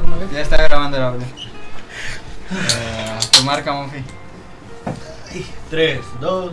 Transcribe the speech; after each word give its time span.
vez? 0.00 0.30
Ya 0.32 0.40
está 0.40 0.56
grabando 0.56 0.96
el 0.96 1.02
audio. 1.02 1.26
Eh, 2.50 3.18
tu 3.30 3.42
marca, 3.44 3.72
Monfi. 3.72 4.02
3, 5.70 6.00
2, 6.20 6.52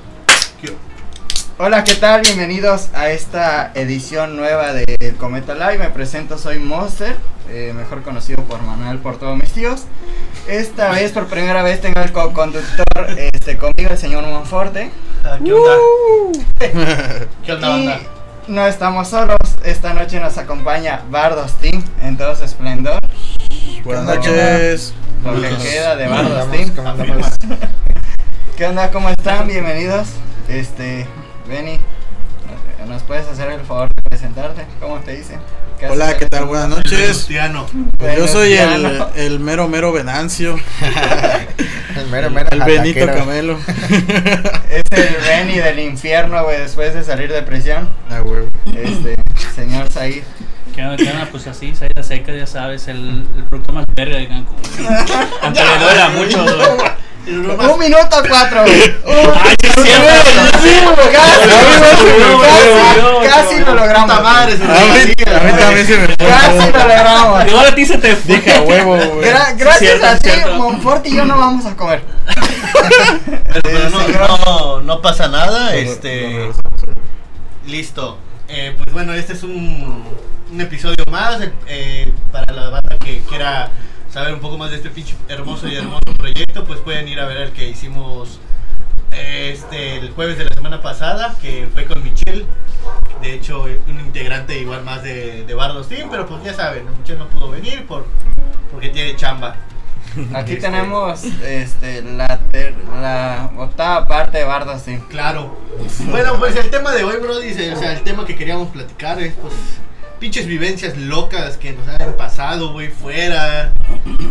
Hola, 1.58 1.83
¿qué 1.83 1.94
tal? 1.94 2.22
Bienvenidos 2.22 2.90
a 2.94 3.10
esta 3.12 3.72
edición 3.76 4.35
nueva 4.35 4.74
de 4.74 4.83
El 4.99 5.15
Cometa 5.15 5.54
Live. 5.54 5.78
Me 5.78 5.90
presento, 5.92 6.40
soy 6.40 6.58
Monster, 6.58 7.15
eh, 7.49 7.72
mejor 7.76 8.01
conocido 8.01 8.42
por 8.44 8.63
Manuel 8.63 8.97
por 8.97 9.19
todos 9.19 9.38
mis 9.38 9.51
tíos. 9.51 9.83
Esta 10.47 10.89
vez, 10.89 11.12
por 11.12 11.28
primera 11.28 11.62
vez, 11.62 11.79
tengo 11.79 11.99
el 12.01 12.12
co-conductor 12.12 12.85
este, 13.15 13.58
conmigo, 13.58 13.92
el 13.92 13.97
señor 13.97 14.26
Monforte. 14.26 14.92
Ah, 15.23 15.37
¿Qué 15.44 15.53
onda? 15.53 15.78
¿Qué 17.45 17.53
onda, 17.53 17.70
banda? 17.70 17.99
no 18.48 18.66
estamos 18.66 19.08
solos, 19.08 19.38
esta 19.63 19.94
noche 19.94 20.20
nos 20.20 20.38
acompaña 20.38 21.03
Bardos 21.09 21.53
Team 21.53 21.84
en 22.02 22.17
todo 22.17 22.35
su 22.35 22.44
esplendor. 22.44 22.99
Buenas 23.84 24.05
noches. 24.05 24.94
Lo 25.23 25.41
que 25.41 25.49
queda 25.58 25.95
de 25.95 26.08
Bardos 26.08 26.31
Andamos, 26.31 26.55
Team. 26.55 26.76
¿cómo 26.76 26.89
andamos? 26.89 27.27
¿Qué 28.58 28.66
onda? 28.67 28.91
¿Cómo 28.91 29.09
están? 29.09 29.48
Bienvenidos. 29.48 30.09
Este, 30.48 31.08
Benny, 31.48 31.80
¿nos 32.88 33.02
puedes 33.03 33.27
hacer 33.27 33.49
el 33.52 33.62
favor 33.62 33.89
de 33.95 34.03
presentarte? 34.03 34.66
¿Cómo 34.80 34.99
te 34.99 35.16
dicen? 35.16 35.39
¿Qué 35.80 35.86
haces 35.88 35.98
Hola, 35.98 36.16
¿qué 36.16 36.27
tal? 36.27 36.45
Buenas 36.45 36.70
noches. 36.70 36.94
Cristiano. 36.94 37.66
Pues 37.98 38.17
yo 38.17 38.27
soy 38.27 38.53
el, 38.53 39.03
el 39.16 39.39
mero 39.39 39.67
mero 39.67 39.91
Venancio, 39.91 40.58
El 41.98 42.08
mero 42.08 42.30
mero 42.30 42.50
el 42.52 42.61
Benito 42.61 43.00
jalaquero. 43.00 43.13
Camelo. 43.13 43.59
Es 44.70 44.84
el 44.91 45.16
Benny 45.27 45.58
del 45.58 45.80
infierno, 45.80 46.44
güey, 46.44 46.59
después 46.59 46.94
de 46.94 47.03
salir 47.03 47.31
de 47.31 47.41
prisión. 47.41 47.89
Ah, 48.09 48.22
huevo. 48.22 48.48
Este, 48.75 49.17
señor 49.55 49.91
Said. 49.91 50.23
¿Qué 50.81 50.88
onda, 50.88 50.98
qué 50.98 51.12
onda? 51.12 51.28
Pues 51.30 51.45
así, 51.45 51.75
salida 51.75 52.02
seca, 52.02 52.33
ya 52.33 52.47
sabes, 52.47 52.88
el, 52.88 53.23
el 53.38 53.44
producto 53.44 53.72
más 53.72 53.86
verga 53.94 54.17
de 54.17 54.28
Cancún. 54.28 54.58
Aunque 55.44 55.64
le 55.64 55.78
duela 55.78 56.09
mucho, 56.09 56.44
güey. 56.44 57.69
Un 57.72 57.80
minuto 57.80 58.17
cuatro, 58.28 58.64
güey. 58.64 58.81
Ay, 59.05 59.55
casi, 63.30 63.59
lo 63.59 63.75
logramos. 63.75 64.09
Puta 64.09 64.22
madre, 64.23 64.53
A 64.53 65.44
mí, 65.44 65.52
también 65.59 65.86
se 65.86 65.97
me 66.00 66.08
fue. 66.08 66.16
Casi 66.17 66.72
lo 66.72 66.80
logramos. 66.80 67.48
Igual 67.48 67.66
a 67.67 67.75
ti 67.75 67.86
se 67.86 67.98
te 68.00 68.16
fue. 68.16 68.38
Dije 68.38 68.59
huevo, 68.61 68.95
güey. 68.95 69.30
Gra- 69.30 69.55
gracias 69.55 70.03
a 70.03 70.17
ti. 70.17 70.31
Monfort 70.58 71.05
y 71.05 71.16
yo 71.16 71.25
no 71.25 71.38
vamos 71.38 71.64
a 71.67 71.75
comer. 71.75 72.02
Pero, 73.61 73.89
no, 73.92 74.00
señor. 74.02 74.30
no, 74.48 74.81
no 74.81 75.00
pasa 75.03 75.27
nada, 75.27 75.75
este... 75.75 76.50
Listo. 77.67 78.17
Eh, 78.48 78.73
pues 78.75 78.92
bueno, 78.92 79.14
este 79.14 79.33
es 79.33 79.44
un, 79.44 80.03
un 80.52 80.61
episodio 80.61 81.03
más 81.09 81.39
eh, 81.67 82.11
para 82.31 82.52
la 82.53 82.69
banda 82.69 82.97
que 82.97 83.19
quiera 83.21 83.69
saber 84.11 84.33
un 84.33 84.39
poco 84.41 84.58
más 84.58 84.71
de 84.71 84.77
este 84.77 84.89
pinche 84.89 85.16
hermoso 85.30 85.67
y 85.67 85.75
hermoso 85.75 86.02
proyecto, 86.17 86.66
pues 86.66 86.80
pueden 86.80 87.08
ir 87.08 87.19
a 87.19 87.25
ver 87.25 87.38
el 87.38 87.52
que 87.52 87.69
hicimos 87.69 88.39
eh, 89.11 89.52
este 89.53 89.97
el 89.97 90.11
jueves 90.11 90.38
de 90.38 90.45
la 90.45 90.53
semana 90.53 90.81
pasada, 90.81 91.35
que 91.41 91.69
fue 91.73 91.85
con 91.85 92.03
Michelle. 92.03 92.45
De 93.21 93.33
hecho, 93.33 93.63
un 93.63 93.99
integrante 93.99 94.58
igual 94.58 94.83
más 94.83 95.03
de, 95.03 95.45
de 95.45 95.53
Bardos 95.53 95.88
Team, 95.88 96.09
pero 96.09 96.25
pues 96.25 96.43
ya 96.43 96.53
saben, 96.53 96.86
Michelle 96.99 97.19
no 97.19 97.27
pudo 97.27 97.52
venir 97.52 97.86
por, 97.86 98.05
porque 98.71 98.89
tiene 98.89 99.15
chamba. 99.15 99.55
Aquí 100.33 100.53
Este, 100.53 100.67
tenemos 100.67 101.23
este, 101.23 102.02
la, 102.02 102.38
ter- 102.52 102.75
la 102.99 103.49
octava 103.58 104.05
parte 104.08 104.39
de 104.39 104.43
Bardos 104.43 104.83
Team. 104.83 105.02
Claro. 105.08 105.58
Bueno, 106.09 106.38
pues 106.38 106.55
el 106.58 106.69
tema 106.69 106.91
de 106.91 107.03
hoy, 107.05 107.17
Brody, 107.21 107.52
o 107.52 107.77
sea, 107.77 107.93
el 107.93 108.02
tema 108.02 108.25
que 108.25 108.36
queríamos 108.36 108.69
platicar 108.69 109.21
es, 109.21 109.33
pues, 109.36 109.53
pinches 110.22 110.45
vivencias 110.45 110.95
locas 110.97 111.58
que 111.58 111.73
nos 111.73 111.88
han 111.88 112.14
pasado, 112.14 112.72
güey, 112.73 112.89
fuera, 112.89 113.73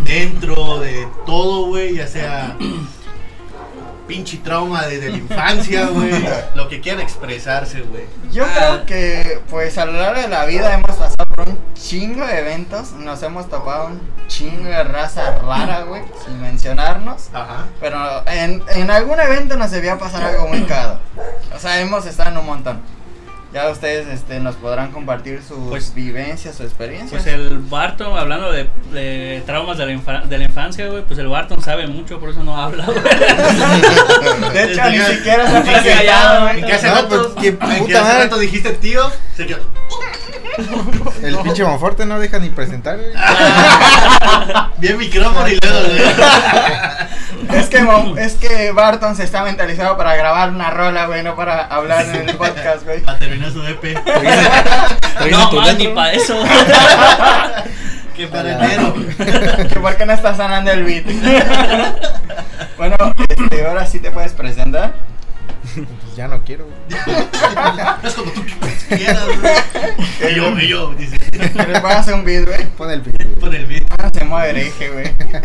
dentro 0.04 0.78
de 0.78 1.06
todo, 1.26 1.66
güey, 1.66 1.96
ya 1.96 2.06
sea 2.06 2.56
pinche 4.06 4.38
trauma 4.38 4.86
desde 4.86 5.10
la 5.10 5.18
infancia, 5.18 5.86
güey, 5.86 6.10
lo 6.54 6.68
que 6.68 6.80
quieran 6.80 7.00
expresarse, 7.02 7.80
güey. 7.82 8.04
Yo 8.32 8.44
Ah. 8.44 8.48
creo 8.56 8.86
que, 8.86 9.40
pues, 9.50 9.78
a 9.78 9.84
lo 9.84 9.92
largo 9.92 10.20
de 10.20 10.28
la 10.28 10.44
vida 10.46 10.72
hemos 10.74 10.90
pasado 10.96 11.26
por 11.34 11.48
un 11.48 11.58
chingo 11.74 12.24
de 12.26 12.38
eventos. 12.40 12.92
Nos 12.92 13.22
hemos 13.22 13.48
topado 13.48 13.86
un 13.86 14.00
chingo 14.28 14.68
de 14.68 14.82
raza 14.84 15.38
rara, 15.38 15.82
güey, 15.82 16.02
sin 16.24 16.40
mencionarnos. 16.40 17.28
Ajá. 17.32 17.66
Pero 17.80 18.24
en, 18.26 18.62
en 18.74 18.90
algún 18.90 19.18
evento 19.20 19.56
nos 19.56 19.70
debía 19.72 19.96
pasar 19.98 20.22
algo 20.24 20.48
muy 20.48 20.62
cagado. 20.64 20.98
O 21.54 21.58
sea, 21.60 21.80
hemos 21.80 22.04
estado 22.06 22.30
en 22.30 22.38
un 22.38 22.46
montón. 22.46 22.80
Ya 23.52 23.68
ustedes 23.68 24.06
este, 24.06 24.38
nos 24.38 24.54
podrán 24.54 24.92
compartir 24.92 25.42
sus 25.42 25.58
Pues- 25.70 25.92
vivencias, 25.92 26.54
sus 26.54 26.66
experiencias. 26.66 27.22
Pues 27.22 27.34
el 27.34 27.58
Barton, 27.58 28.16
hablando 28.16 28.52
de, 28.52 28.68
de 28.92 29.42
traumas 29.44 29.76
de 29.76 29.86
la, 29.86 29.92
infa- 29.92 30.22
de 30.22 30.38
la 30.38 30.44
infancia, 30.44 30.86
güey, 30.86 31.04
pues 31.04 31.18
el 31.18 31.26
Barton 31.26 31.60
sabe 31.60 31.88
mucho, 31.88 32.20
por 32.20 32.30
eso 32.30 32.44
no 32.44 32.56
habla, 32.56 32.84
güey. 32.86 32.98
De 34.54 34.72
hecho, 34.72 34.84
ni 34.90 34.98
siquiera 35.00 35.50
se 35.50 35.56
ha 35.56 35.62
presentado, 35.64 36.42
güey. 36.46 36.60
En 36.60 36.66
que 36.66 36.72
hace 36.72 36.86
No, 36.88 36.94
rato, 36.94 37.32
pues, 37.34 37.44
qué 37.56 37.58
en 37.88 37.96
hace 37.96 38.18
rato 38.18 38.38
dijiste 38.38 38.70
tío, 38.74 39.10
se 39.36 39.46
quedó. 39.46 39.58
El 41.22 41.38
pinche 41.38 41.64
Monforte 41.64 42.06
no 42.06 42.18
deja 42.18 42.38
ni 42.38 42.50
presentar. 42.50 42.98
Bien 44.78 44.96
micrófono 44.98 45.48
y 45.48 45.58
luego, 45.60 45.78
güey. 45.88 46.00
Es 47.50 47.68
que, 47.68 47.80
Mo- 47.82 48.16
es 48.16 48.34
que 48.34 48.70
Barton 48.70 49.16
se 49.16 49.24
está 49.24 49.42
mentalizado 49.42 49.96
para 49.96 50.14
grabar 50.14 50.50
una 50.50 50.70
rola, 50.70 51.06
güey, 51.06 51.24
no 51.24 51.34
para 51.34 51.64
hablar 51.64 52.04
en 52.06 52.28
el 52.28 52.36
podcast, 52.36 52.84
güey. 52.84 53.00
Para 53.00 53.18
terminar 53.18 53.50
su 53.50 53.64
EP. 53.66 53.80
¿Traes 54.04 55.32
No, 55.32 55.48
tu 55.50 55.56
más 55.56 55.76
ni 55.76 55.88
para 55.88 56.12
eso. 56.12 56.36
Que 58.14 58.28
para 58.28 58.52
enero. 58.52 58.94
Que 59.68 59.80
por 59.80 59.96
qué 59.96 60.06
no 60.06 60.12
está 60.12 60.36
sonando 60.36 60.70
el 60.70 60.84
beat. 60.84 61.06
bueno, 62.76 62.96
este, 63.28 63.66
ahora 63.66 63.84
sí 63.86 63.98
te 63.98 64.12
puedes 64.12 64.32
presentar. 64.32 64.92
Pues 65.74 66.16
ya 66.16 66.28
no 66.28 66.42
quiero, 66.44 66.64
güey. 66.66 66.76
No 68.02 68.08
es 68.08 68.14
como 68.14 68.30
tú 68.32 68.42
quieras, 68.88 69.26
güey. 69.26 70.32
Y 70.32 70.34
yo, 70.34 70.58
y 70.58 70.68
yo, 70.68 70.94
dice. 70.94 71.16
A 71.74 71.98
hacer 71.98 72.14
un 72.14 72.24
beat, 72.24 72.46
güey. 72.46 72.66
Pon 72.76 72.90
el 72.90 73.00
video. 73.00 73.34
Pon 73.36 73.54
el 73.54 73.66
beat. 73.66 73.84
Ah, 73.98 74.10
se 74.12 74.24
mueve 74.24 74.50
hereje, 74.50 74.88
güey. 74.90 75.06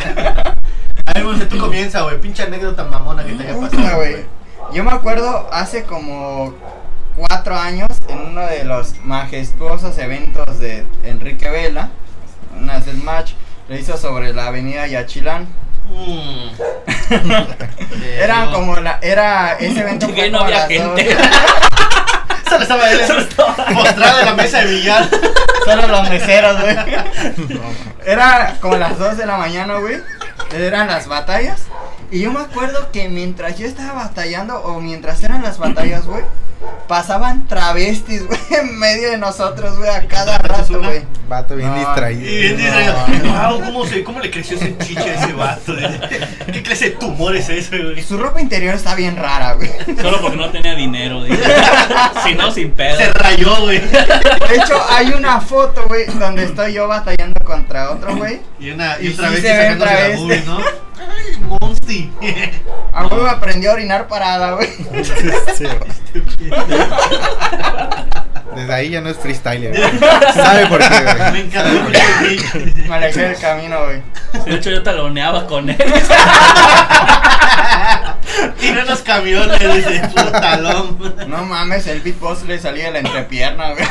A 1.05 1.13
ver, 1.13 1.23
Monse, 1.23 1.45
tú 1.45 1.57
comienza, 1.57 2.01
güey. 2.01 2.19
Pinche 2.19 2.43
anécdota 2.43 2.83
mamona 2.83 3.23
que 3.23 3.33
te 3.33 3.43
haya 3.43 3.59
pasado, 3.59 3.97
güey. 3.97 4.11
güey. 4.11 4.25
Yo 4.73 4.83
me 4.83 4.91
acuerdo 4.91 5.47
hace 5.51 5.83
como 5.83 6.55
cuatro 7.15 7.55
años 7.55 7.89
en 8.07 8.19
uno 8.19 8.41
de 8.41 8.65
los 8.65 8.95
majestuosos 9.03 9.97
eventos 9.97 10.59
de 10.59 10.85
Enrique 11.03 11.49
Vela, 11.49 11.89
una 12.59 12.79
del 12.79 12.97
match, 12.97 13.33
lo 13.69 13.77
hizo 13.77 13.97
sobre 13.97 14.33
la 14.33 14.47
avenida 14.47 14.87
Yachilán. 14.87 15.47
Mm. 15.89 16.49
Era 18.19 18.49
como 18.51 18.75
la, 18.77 18.99
era 19.01 19.53
ese 19.59 19.81
evento 19.81 20.07
Llegué 20.15 20.29
no 20.29 20.39
había 20.39 20.67
gente. 20.67 21.17
Solo 22.49 22.61
estaba 22.61 22.91
él 22.91 23.01
postrado 23.73 24.19
en 24.19 24.25
la 24.25 24.33
mesa 24.33 24.59
de 24.59 24.67
billar. 24.67 25.09
Solo 25.65 25.87
los 25.87 26.09
meseros, 26.09 26.61
güey. 26.61 26.77
Era 28.05 28.55
como 28.61 28.77
las 28.77 28.97
2 28.99 29.17
de 29.17 29.25
la 29.25 29.37
mañana, 29.37 29.77
güey. 29.77 29.97
Eran 30.53 30.87
las 30.87 31.07
batallas. 31.07 31.63
Y 32.15 32.21
yo 32.21 32.31
me 32.31 32.39
acuerdo 32.39 32.93
que 32.93 33.09
mientras 33.09 33.59
yo 33.59 33.67
estaba 33.67 34.05
batallando, 34.05 34.57
o 34.61 34.79
mientras 34.79 35.21
eran 35.21 35.43
las 35.43 35.57
batallas, 35.57 36.05
güey, 36.05 36.23
pasaban 36.87 37.45
travestis, 37.45 38.25
güey, 38.27 38.39
en 38.57 38.79
medio 38.79 39.11
de 39.11 39.17
nosotros, 39.17 39.77
güey, 39.77 39.89
a 39.89 40.07
cada 40.07 40.37
¿Atrapaste 40.37 40.75
rato, 40.75 40.85
güey. 40.87 41.01
Vato 41.27 41.57
bien 41.57 41.67
No, 41.67 41.75
distraído. 41.75 42.21
Y 42.21 42.37
bien 42.39 42.55
distraído. 42.55 42.95
Wow, 43.33 43.65
¿cómo, 43.65 43.85
se, 43.85 44.01
¿cómo 44.05 44.21
le 44.21 44.31
creció 44.31 44.55
ese 44.55 44.77
chiche 44.77 45.09
a 45.09 45.23
ese 45.25 45.33
vato? 45.33 45.75
¿Qué 46.53 46.63
clase 46.63 46.91
de 46.91 46.91
tumor 46.91 47.35
es 47.35 47.49
ese, 47.49 47.79
güey? 47.79 48.01
Su 48.01 48.17
ropa 48.17 48.39
interior 48.39 48.75
está 48.75 48.95
bien 48.95 49.17
rara, 49.17 49.55
güey. 49.55 49.69
Solo 50.01 50.21
porque 50.21 50.37
no 50.37 50.49
tenía 50.51 50.73
dinero, 50.73 51.21
dice. 51.21 51.43
Si 52.23 52.33
no, 52.33 52.49
sin 52.49 52.71
pedo. 52.71 52.95
Se 52.95 53.11
rayó, 53.11 53.57
güey. 53.59 53.79
De 53.79 54.55
hecho, 54.55 54.81
hay 54.89 55.07
una 55.07 55.41
foto, 55.41 55.85
güey, 55.89 56.05
donde 56.17 56.45
estoy 56.45 56.71
yo 56.71 56.87
batallando 56.87 57.41
contra 57.43 57.91
otro, 57.91 58.15
güey. 58.15 58.39
Y 58.57 58.69
una 58.69 59.01
y 59.01 59.07
Y 59.07 59.13
otra 59.13 59.27
sí 59.27 59.33
vez 59.33 59.41
se 59.43 59.57
ve 59.57 59.67
sacándose 59.67 60.09
la 60.09 60.15
boobie, 60.15 60.43
¿no? 60.45 60.85
Ay, 61.27 61.39
monsti. 61.61 62.11
A 62.93 63.05
huevo 63.07 63.27
aprendió 63.27 63.71
a 63.71 63.73
orinar 63.73 64.07
parada, 64.07 64.51
güey. 64.53 64.69
Sí. 65.57 65.65
Desde 68.55 68.73
ahí 68.73 68.89
ya 68.91 69.01
no 69.01 69.09
es 69.09 69.17
freestyler, 69.17 69.75
güey. 69.75 69.99
¿Sabe 70.33 70.67
por 70.67 70.79
qué, 70.79 70.89
Me 70.89 71.29
güey? 71.29 71.41
encantó 71.41 71.69
el 71.69 72.73
Me 72.87 72.95
alejé 72.95 73.21
del 73.21 73.37
camino, 73.39 73.77
güey. 73.85 74.01
De 74.45 74.55
hecho, 74.55 74.69
yo 74.69 74.81
taloneaba 74.83 75.45
con 75.47 75.69
él. 75.69 75.77
Tiró 78.59 78.81
en 78.81 78.87
los 78.87 78.99
camiones, 79.01 79.59
dice, 79.59 80.01
puro 80.13 80.31
talón. 80.31 81.15
No 81.27 81.43
mames, 81.45 81.87
el 81.87 82.01
beatbox 82.01 82.43
le 82.43 82.59
salía 82.59 82.85
de 82.85 82.91
la 82.91 82.99
entrepierna, 82.99 83.71
güey. 83.71 83.85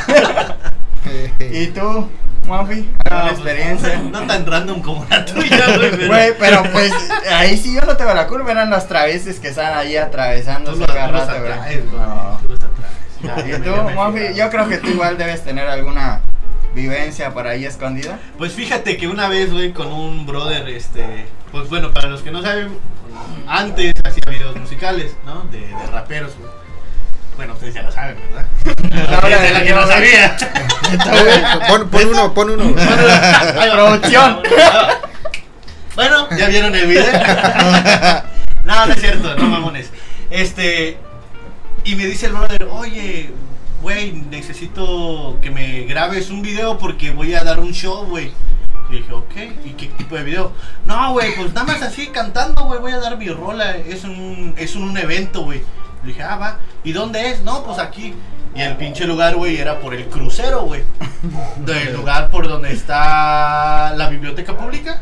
¿Y 1.63 1.67
tú, 1.69 2.09
Mafi? 2.47 2.91
¿Alguna 3.05 3.25
No, 3.25 3.31
experiencia? 3.31 3.99
No 4.13 4.27
tan 4.27 4.47
random 4.47 4.81
como 4.83 5.07
la 5.09 5.25
tuya, 5.25 5.65
güey. 5.77 5.91
pero- 5.91 6.07
Güey, 6.09 6.33
pero 6.39 6.63
pues 6.73 6.93
ahí 7.33 7.57
sí 7.57 7.75
yo 7.75 7.81
no 7.83 7.97
tengo 7.97 8.13
la 8.15 8.27
culpa, 8.27 8.51
eran 8.53 8.71
los 8.71 8.87
travestis 8.87 9.41
que 9.41 9.49
están 9.49 9.77
ahí 9.77 9.95
Tú 9.95 10.01
atravesándose 10.01 10.79
los, 10.79 10.87
cada 10.87 11.07
tú 11.07 11.13
los 11.13 11.27
rato, 11.27 11.39
atraes, 11.41 11.91
güey. 11.91 11.91
güey. 11.91 12.01
No. 12.07 12.41
Tú 12.47 12.49
los 12.53 12.61
atraes. 12.61 13.49
Ya, 13.49 13.57
Y 13.57 13.61
tú, 13.61 13.71
Mafi, 13.97 14.35
yo 14.35 14.51
creo 14.51 14.69
que 14.69 14.79
tú 14.79 14.89
igual 14.89 15.17
debes 15.17 15.43
tener 15.43 15.67
alguna 15.69 16.21
vivencia 16.75 17.33
por 17.33 17.47
ahí 17.47 17.65
escondida? 17.65 18.19
Pues 18.37 18.53
fíjate 18.53 18.97
que 18.97 19.07
una 19.09 19.29
vez, 19.29 19.53
güey, 19.53 19.73
con 19.73 19.87
un 19.93 20.27
brother, 20.27 20.69
este, 20.69 21.27
pues 21.53 21.69
bueno, 21.71 21.93
para 21.93 22.09
los 22.09 22.21
que 22.23 22.33
no 22.33 22.43
saben, 22.43 22.77
antes 23.47 23.95
hacía 24.05 24.25
videos 24.29 24.57
musicales, 24.57 25.17
¿no? 25.25 25.43
De, 25.53 25.61
de 25.61 25.87
raperos, 25.93 26.33
güey. 26.37 26.51
Bueno, 27.37 27.53
ustedes 27.55 27.75
ya 27.75 27.83
lo 27.83 27.93
saben, 27.93 28.17
¿verdad? 28.31 28.47
Ahora, 29.23 29.53
la 29.53 29.63
que 29.63 29.73
no 29.73 29.87
sabía. 29.87 30.37
Pon, 31.69 31.89
pon 31.91 32.09
uno, 32.09 32.35
pon 32.35 32.51
uno. 32.51 32.75
Producción. 33.73 34.43
Bueno, 35.95 36.29
ya 36.37 36.49
vieron 36.49 36.75
el 36.75 36.87
video. 36.87 37.05
no, 38.65 38.87
no 38.87 38.93
es 38.93 39.01
cierto, 39.01 39.35
no 39.37 39.45
mamones. 39.45 39.91
Este, 40.31 40.99
y 41.85 41.95
me 41.95 42.07
dice 42.07 42.27
el 42.27 42.33
brother, 42.33 42.67
oye, 42.71 43.31
güey, 43.81 44.13
necesito 44.13 45.39
que 45.41 45.51
me 45.51 45.83
grabes 45.83 46.31
un 46.31 46.43
video 46.43 46.79
porque 46.79 47.11
voy 47.11 47.35
a 47.35 47.45
dar 47.45 47.61
un 47.61 47.73
show, 47.73 48.07
güey. 48.07 48.33
Y 48.91 48.97
dije, 48.97 49.13
ok, 49.13 49.35
¿y 49.65 49.71
qué 49.71 49.87
tipo 49.87 50.17
de 50.17 50.25
video? 50.25 50.53
No, 50.85 51.13
güey, 51.13 51.35
pues 51.37 51.53
nada 51.55 51.67
más 51.67 51.83
así 51.83 52.09
cantando, 52.09 52.65
güey, 52.65 52.81
voy 52.81 52.93
a 52.93 52.99
dar 52.99 53.17
mi 53.17 53.29
rola. 53.29 53.77
Es 53.77 54.05
un, 54.05 54.55
es 54.57 54.75
un, 54.75 54.97
evento, 54.97 55.43
güey. 55.43 55.63
Le 56.05 56.13
dije, 56.13 56.23
ah, 56.23 56.37
va. 56.37 56.59
¿Y 56.85 56.93
dónde 56.93 57.31
es? 57.31 57.43
No, 57.43 57.65
pues 57.65 57.79
aquí. 57.79 58.15
Y 58.55 58.61
el 58.61 58.77
pinche 58.77 59.05
lugar, 59.05 59.35
güey, 59.35 59.59
era 59.59 59.81
por 59.81 59.95
el 59.95 60.07
crucero, 60.07 60.63
güey. 60.63 60.85
Del 61.57 61.95
lugar 61.95 62.31
por 62.31 62.47
donde 62.47 62.73
está 62.73 63.93
la 63.97 64.09
biblioteca 64.09 64.57
pública 64.57 65.01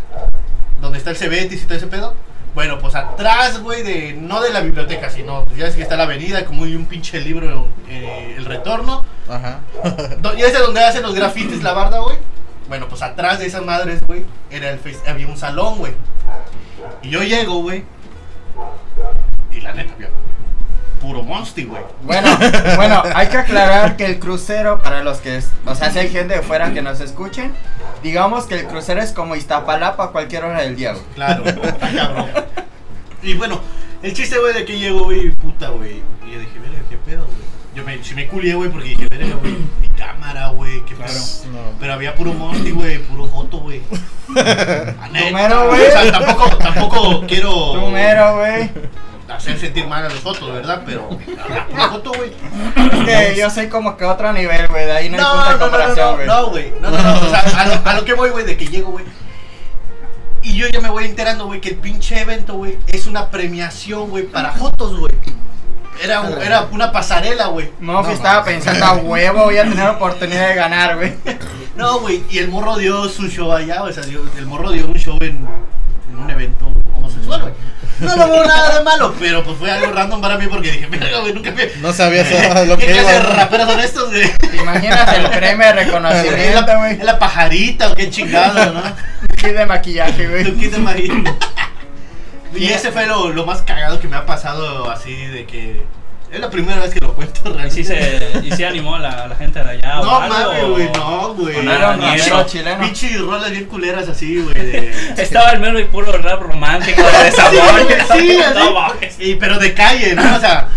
donde 0.82 0.98
está 0.98 1.10
el 1.10 1.16
Cebetis 1.16 1.62
y 1.62 1.64
todo 1.64 1.78
ese 1.78 1.86
pedo. 1.86 2.14
Bueno, 2.54 2.78
pues 2.78 2.94
atrás, 2.94 3.62
güey, 3.62 3.82
de 3.82 4.12
no 4.12 4.42
de 4.42 4.50
la 4.50 4.60
biblioteca, 4.60 5.08
sino 5.08 5.46
pues 5.46 5.56
ya 5.56 5.68
es 5.68 5.74
que 5.74 5.80
está 5.80 5.96
la 5.96 6.02
avenida, 6.02 6.44
como 6.44 6.64
hay 6.64 6.74
un 6.74 6.84
pinche 6.84 7.18
libro, 7.20 7.68
eh, 7.88 8.34
El 8.36 8.44
Retorno. 8.44 9.02
Ajá. 9.26 9.60
¿Ya 10.36 10.46
es 10.46 10.52
de 10.52 10.58
donde 10.58 10.84
hacen 10.84 11.02
los 11.02 11.14
grafitis 11.14 11.62
la 11.62 11.72
barda, 11.72 12.00
güey? 12.00 12.18
Bueno, 12.68 12.88
pues 12.88 13.00
atrás 13.00 13.38
de 13.38 13.46
esas 13.46 13.64
madres, 13.64 14.00
güey, 14.06 14.24
era 14.50 14.70
el 14.70 14.80
había 15.08 15.26
un 15.28 15.38
salón, 15.38 15.78
güey. 15.78 15.94
Y 17.02 17.10
yo 17.10 17.22
llego, 17.22 17.62
güey. 17.62 17.84
Y 19.50 19.60
la 19.60 19.72
neta, 19.72 19.94
había 19.94 20.08
monster, 21.32 21.66
güey. 21.66 21.82
Bueno, 22.02 22.28
bueno, 22.76 23.02
hay 23.14 23.28
que 23.28 23.36
aclarar 23.38 23.96
que 23.96 24.04
el 24.06 24.18
crucero, 24.18 24.82
para 24.82 25.02
los 25.02 25.18
que, 25.18 25.36
es- 25.38 25.50
o 25.66 25.74
sea, 25.74 25.90
si 25.90 25.98
hay 25.98 26.08
gente 26.10 26.34
de 26.34 26.42
fuera 26.42 26.72
que 26.72 26.82
nos 26.82 27.00
escuchen, 27.00 27.52
digamos 28.02 28.44
que 28.44 28.56
el 28.60 28.66
crucero 28.66 29.00
es 29.02 29.12
como 29.12 29.34
Iztapalapa 29.36 30.04
a 30.04 30.08
cualquier 30.08 30.44
hora 30.44 30.60
del 30.60 30.76
día, 30.76 30.92
güey. 30.92 31.04
Claro, 31.14 31.44
está 31.46 31.90
cabrón. 31.94 32.26
Y 33.22 33.34
bueno, 33.34 33.60
el 34.02 34.12
chiste, 34.14 34.38
güey, 34.38 34.52
de 34.52 34.64
que 34.64 34.78
llego, 34.78 35.04
güey, 35.04 35.30
puta, 35.30 35.68
güey. 35.70 36.02
Y 36.26 36.32
yo 36.32 36.38
dije, 36.40 36.58
verga, 36.58 36.78
qué 36.90 36.96
pedo, 36.98 37.24
güey. 37.24 37.52
Yo 37.74 37.84
me, 37.84 38.04
sí 38.04 38.14
me 38.14 38.26
culié, 38.28 38.54
güey, 38.54 38.68
porque 38.68 38.88
dije, 38.90 39.06
verga, 39.08 39.34
güey, 39.36 39.56
mi 39.80 39.88
cámara, 39.88 40.48
güey, 40.48 40.84
qué 40.84 40.94
Claro. 40.94 41.12
No. 41.52 41.58
Pero 41.80 41.92
había 41.94 42.14
puro 42.14 42.34
monty, 42.34 42.70
güey, 42.70 42.98
puro 42.98 43.26
joto, 43.28 43.58
güey. 43.60 43.80
Neta, 44.28 44.94
Número, 45.30 45.68
güey. 45.68 45.86
O 45.86 45.90
sea, 45.90 46.12
tampoco, 46.12 46.56
tampoco 46.58 47.26
quiero 47.26 47.74
Número, 47.76 48.36
güey. 48.38 48.70
Hacer 49.36 49.58
sentir 49.58 49.86
mal 49.86 50.04
a 50.04 50.08
los 50.08 50.20
jotos, 50.20 50.52
¿verdad? 50.52 50.82
Pero 50.86 51.08
puro 51.08 51.88
joto, 51.90 52.12
güey. 52.12 52.32
Que 53.04 53.34
yo 53.36 53.50
soy 53.50 53.68
como 53.68 53.96
que 53.96 54.04
otro 54.04 54.32
nivel, 54.32 54.66
güey. 54.68 54.86
De 54.86 54.92
ahí 54.92 55.08
no 55.10 55.16
hay 55.18 55.24
punto 55.24 55.36
de 55.36 55.44
No, 55.44 55.44
no, 55.44 55.52
no, 55.52 55.58
comparación, 55.58 56.08
no, 56.10 56.14
güey. 56.16 56.26
no, 56.26 56.46
güey. 56.50 56.72
No, 56.80 56.90
no, 56.90 57.02
no. 57.02 57.26
O 57.26 57.30
sea, 57.30 57.40
a 57.62 57.66
lo, 57.66 57.80
a 57.88 57.94
lo 57.94 58.04
que 58.04 58.14
voy, 58.14 58.30
güey, 58.30 58.44
de 58.44 58.56
que 58.56 58.66
llego, 58.66 58.90
güey. 58.92 59.04
Y 60.42 60.56
yo 60.56 60.66
ya 60.68 60.80
me 60.80 60.90
voy 60.90 61.04
enterando, 61.04 61.46
güey, 61.46 61.60
que 61.60 61.68
el 61.70 61.76
pinche 61.76 62.20
evento, 62.20 62.54
güey, 62.54 62.76
es 62.88 63.06
una 63.06 63.30
premiación, 63.30 64.10
güey, 64.10 64.24
para 64.24 64.52
fotos, 64.52 64.98
güey. 64.98 65.12
Era, 66.02 66.26
era 66.42 66.62
una 66.72 66.90
pasarela, 66.90 67.46
güey. 67.46 67.70
No, 67.78 68.04
estaba 68.10 68.42
pensando 68.44 68.84
a 68.84 68.94
huevo, 68.94 69.44
voy 69.44 69.58
a 69.58 69.62
tener 69.62 69.88
oportunidad 69.88 70.48
de 70.48 70.54
ganar, 70.54 70.96
güey. 70.96 71.14
No, 71.76 72.00
güey, 72.00 72.22
y 72.28 72.36
el 72.38 72.48
morro 72.48 72.76
dio 72.76 73.08
su 73.08 73.28
show 73.28 73.50
allá, 73.50 73.82
o 73.82 73.90
sea, 73.90 74.02
dio- 74.04 74.22
el 74.36 74.44
morro 74.44 74.70
dio 74.72 74.86
un 74.86 74.94
show 74.94 75.16
en, 75.22 75.46
en 76.10 76.18
un 76.18 76.28
evento 76.28 76.66
homosexual, 76.94 77.40
güey. 77.40 77.54
No 78.02 78.16
lo 78.16 78.30
veo 78.30 78.44
nada 78.44 78.78
de 78.78 78.84
malo, 78.84 79.14
pero 79.18 79.44
pues 79.44 79.56
fue 79.58 79.70
algo 79.70 79.92
random 79.92 80.20
para 80.20 80.36
mí 80.36 80.46
porque 80.48 80.72
dije, 80.72 80.88
mira, 80.88 81.18
güey, 81.20 81.32
nunca 81.32 81.50
me... 81.52 81.68
No 81.80 81.92
sabías 81.92 82.30
a 82.56 82.64
lo 82.64 82.76
¿Qué 82.76 82.86
que 82.86 82.92
clase 82.92 83.12
de 83.12 83.20
raperos 83.20 83.70
son 83.70 83.80
estos, 83.80 84.10
güey? 84.10 84.36
¿Te 84.36 84.56
imaginas 84.56 85.16
el 85.16 85.30
premio 85.30 85.66
de 85.66 85.70
¿Es 85.70 85.86
reconocimiento, 85.86 86.60
la, 86.66 86.76
güey? 86.76 86.92
es 86.92 87.04
la 87.04 87.18
pajarita 87.18 87.92
o 87.92 87.94
qué 87.94 88.10
chingado, 88.10 88.72
no? 88.72 88.82
Kit 89.36 89.54
de 89.54 89.66
maquillaje, 89.66 90.28
güey. 90.28 90.44
¿Tú 90.44 90.58
qué 90.58 90.68
te 90.68 90.76
imaginas? 90.76 91.34
Y 92.54 92.66
ese 92.68 92.92
fue 92.92 93.06
lo, 93.06 93.30
lo 93.30 93.46
más 93.46 93.62
cagado 93.62 93.98
que 94.00 94.08
me 94.08 94.16
ha 94.16 94.26
pasado 94.26 94.90
así 94.90 95.14
de 95.14 95.46
que... 95.46 95.82
Es 96.32 96.40
la 96.40 96.48
primera 96.48 96.80
vez 96.80 96.94
que 96.94 97.00
lo 97.00 97.12
cuento 97.12 97.40
Y 97.44 97.48
realmente. 97.52 97.74
sí 97.74 97.84
se, 97.84 98.40
y 98.42 98.50
sí 98.52 98.64
animó 98.64 98.98
la, 98.98 99.26
la 99.28 99.36
gente 99.36 99.62
de 99.62 99.70
allá. 99.70 99.96
No 99.96 100.20
mames, 100.20 100.68
güey, 100.68 100.90
no, 100.94 101.34
güey. 101.34 101.58
era 101.68 101.90
un 101.90 102.46
chileno. 102.46 102.80
Pinches 102.84 103.20
rolas 103.20 103.50
bien 103.50 103.66
culeras 103.66 104.08
así, 104.08 104.40
güey. 104.40 104.54
de- 104.54 105.12
Estaba 105.22 105.50
el 105.50 105.60
mero 105.60 105.78
y 105.78 105.84
puro 105.84 106.10
rap 106.12 106.40
romántico 106.40 107.02
de 107.02 107.24
desamor. 107.24 107.86
Sí, 108.18 108.38
así. 108.40 108.72
mames. 108.72 109.16
Y, 109.18 109.34
pero 109.36 109.58
de 109.58 109.74
calle, 109.74 110.14
¿no? 110.14 110.36
O 110.36 110.40
sea, 110.40 110.68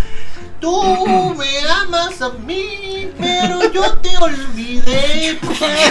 tú 0.66 1.36
me 1.38 1.46
amas 1.70 2.20
a 2.24 2.30
mí, 2.44 3.10
pero 3.20 3.72
yo 3.72 3.94
te 4.00 4.18
olvidé. 4.18 5.38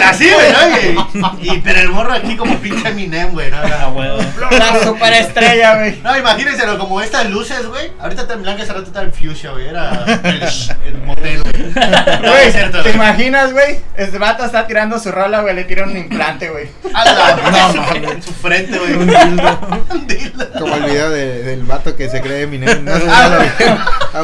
Así, 0.03 0.29
güey, 0.29 0.51
¿no? 0.51 1.37
Y, 1.41 1.49
y- 1.55 1.61
pero 1.61 1.79
el 1.79 1.89
morro 1.89 2.11
aquí 2.11 2.35
como 2.35 2.57
pinche 2.57 2.89
Eminem, 2.89 3.31
güey, 3.31 3.49
¿no? 3.51 3.57
Ah, 3.57 3.87
huevo. 3.87 4.17
La 4.51 4.83
superestrella, 4.83 5.77
güey. 5.77 6.01
No, 6.03 6.17
imagínenselo 6.17 6.77
como 6.77 7.01
estas 7.01 7.29
luces, 7.29 7.65
güey. 7.67 7.91
Ahorita 8.01 8.23
está 8.23 8.33
en 8.33 8.41
blanca, 8.43 8.63
esa 8.63 8.73
rato 8.73 8.87
está 8.87 9.01
en 9.03 9.13
fuchsia, 9.13 9.51
güey. 9.51 9.67
Era 9.69 10.03
el, 10.23 10.43
el 10.85 10.97
motel, 11.05 11.41
güey. 11.41 11.55
No, 11.73 12.31
Güey, 12.31 12.47
es 12.47 12.53
cierto, 12.53 12.83
¿te 12.83 12.91
imaginas, 12.91 13.53
güey? 13.53 13.79
Este 13.95 14.17
vato 14.17 14.43
está 14.43 14.67
tirando 14.67 14.99
su 14.99 15.09
rola, 15.11 15.39
güey, 15.41 15.55
le 15.55 15.63
tira 15.63 15.85
un 15.85 15.95
implante, 15.95 16.49
güey. 16.49 16.67
A 16.93 17.05
la 17.05 17.35
No, 17.37 17.67
en 17.67 17.71
su- 17.73 17.77
mames. 17.81 18.11
en 18.11 18.23
su 18.23 18.33
frente, 18.33 18.77
güey. 18.77 18.93
Un 18.93 19.07
dildo. 19.07 19.59
Un 19.91 20.07
dildo. 20.07 20.51
Como 20.59 20.75
el 20.75 20.83
video 20.83 21.09
de- 21.11 21.43
del 21.43 21.63
vato 21.63 21.95
que 21.95 22.09
se 22.09 22.19
cree 22.21 22.41
Eminem. 22.43 22.83
No 22.83 22.91
Ah, 23.09 23.45
si 23.57 23.63
lo- 23.63 24.19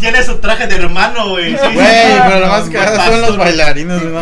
Tiene 0.00 0.22
su 0.22 0.38
traje 0.38 0.66
de 0.66 0.76
hermano, 0.76 1.30
güey. 1.30 1.56
pero 1.56 2.40
lo 2.40 2.46
más 2.48 2.68
pastor. 2.68 3.04
son 3.06 3.20
los 3.22 3.36
bailarines. 3.36 4.02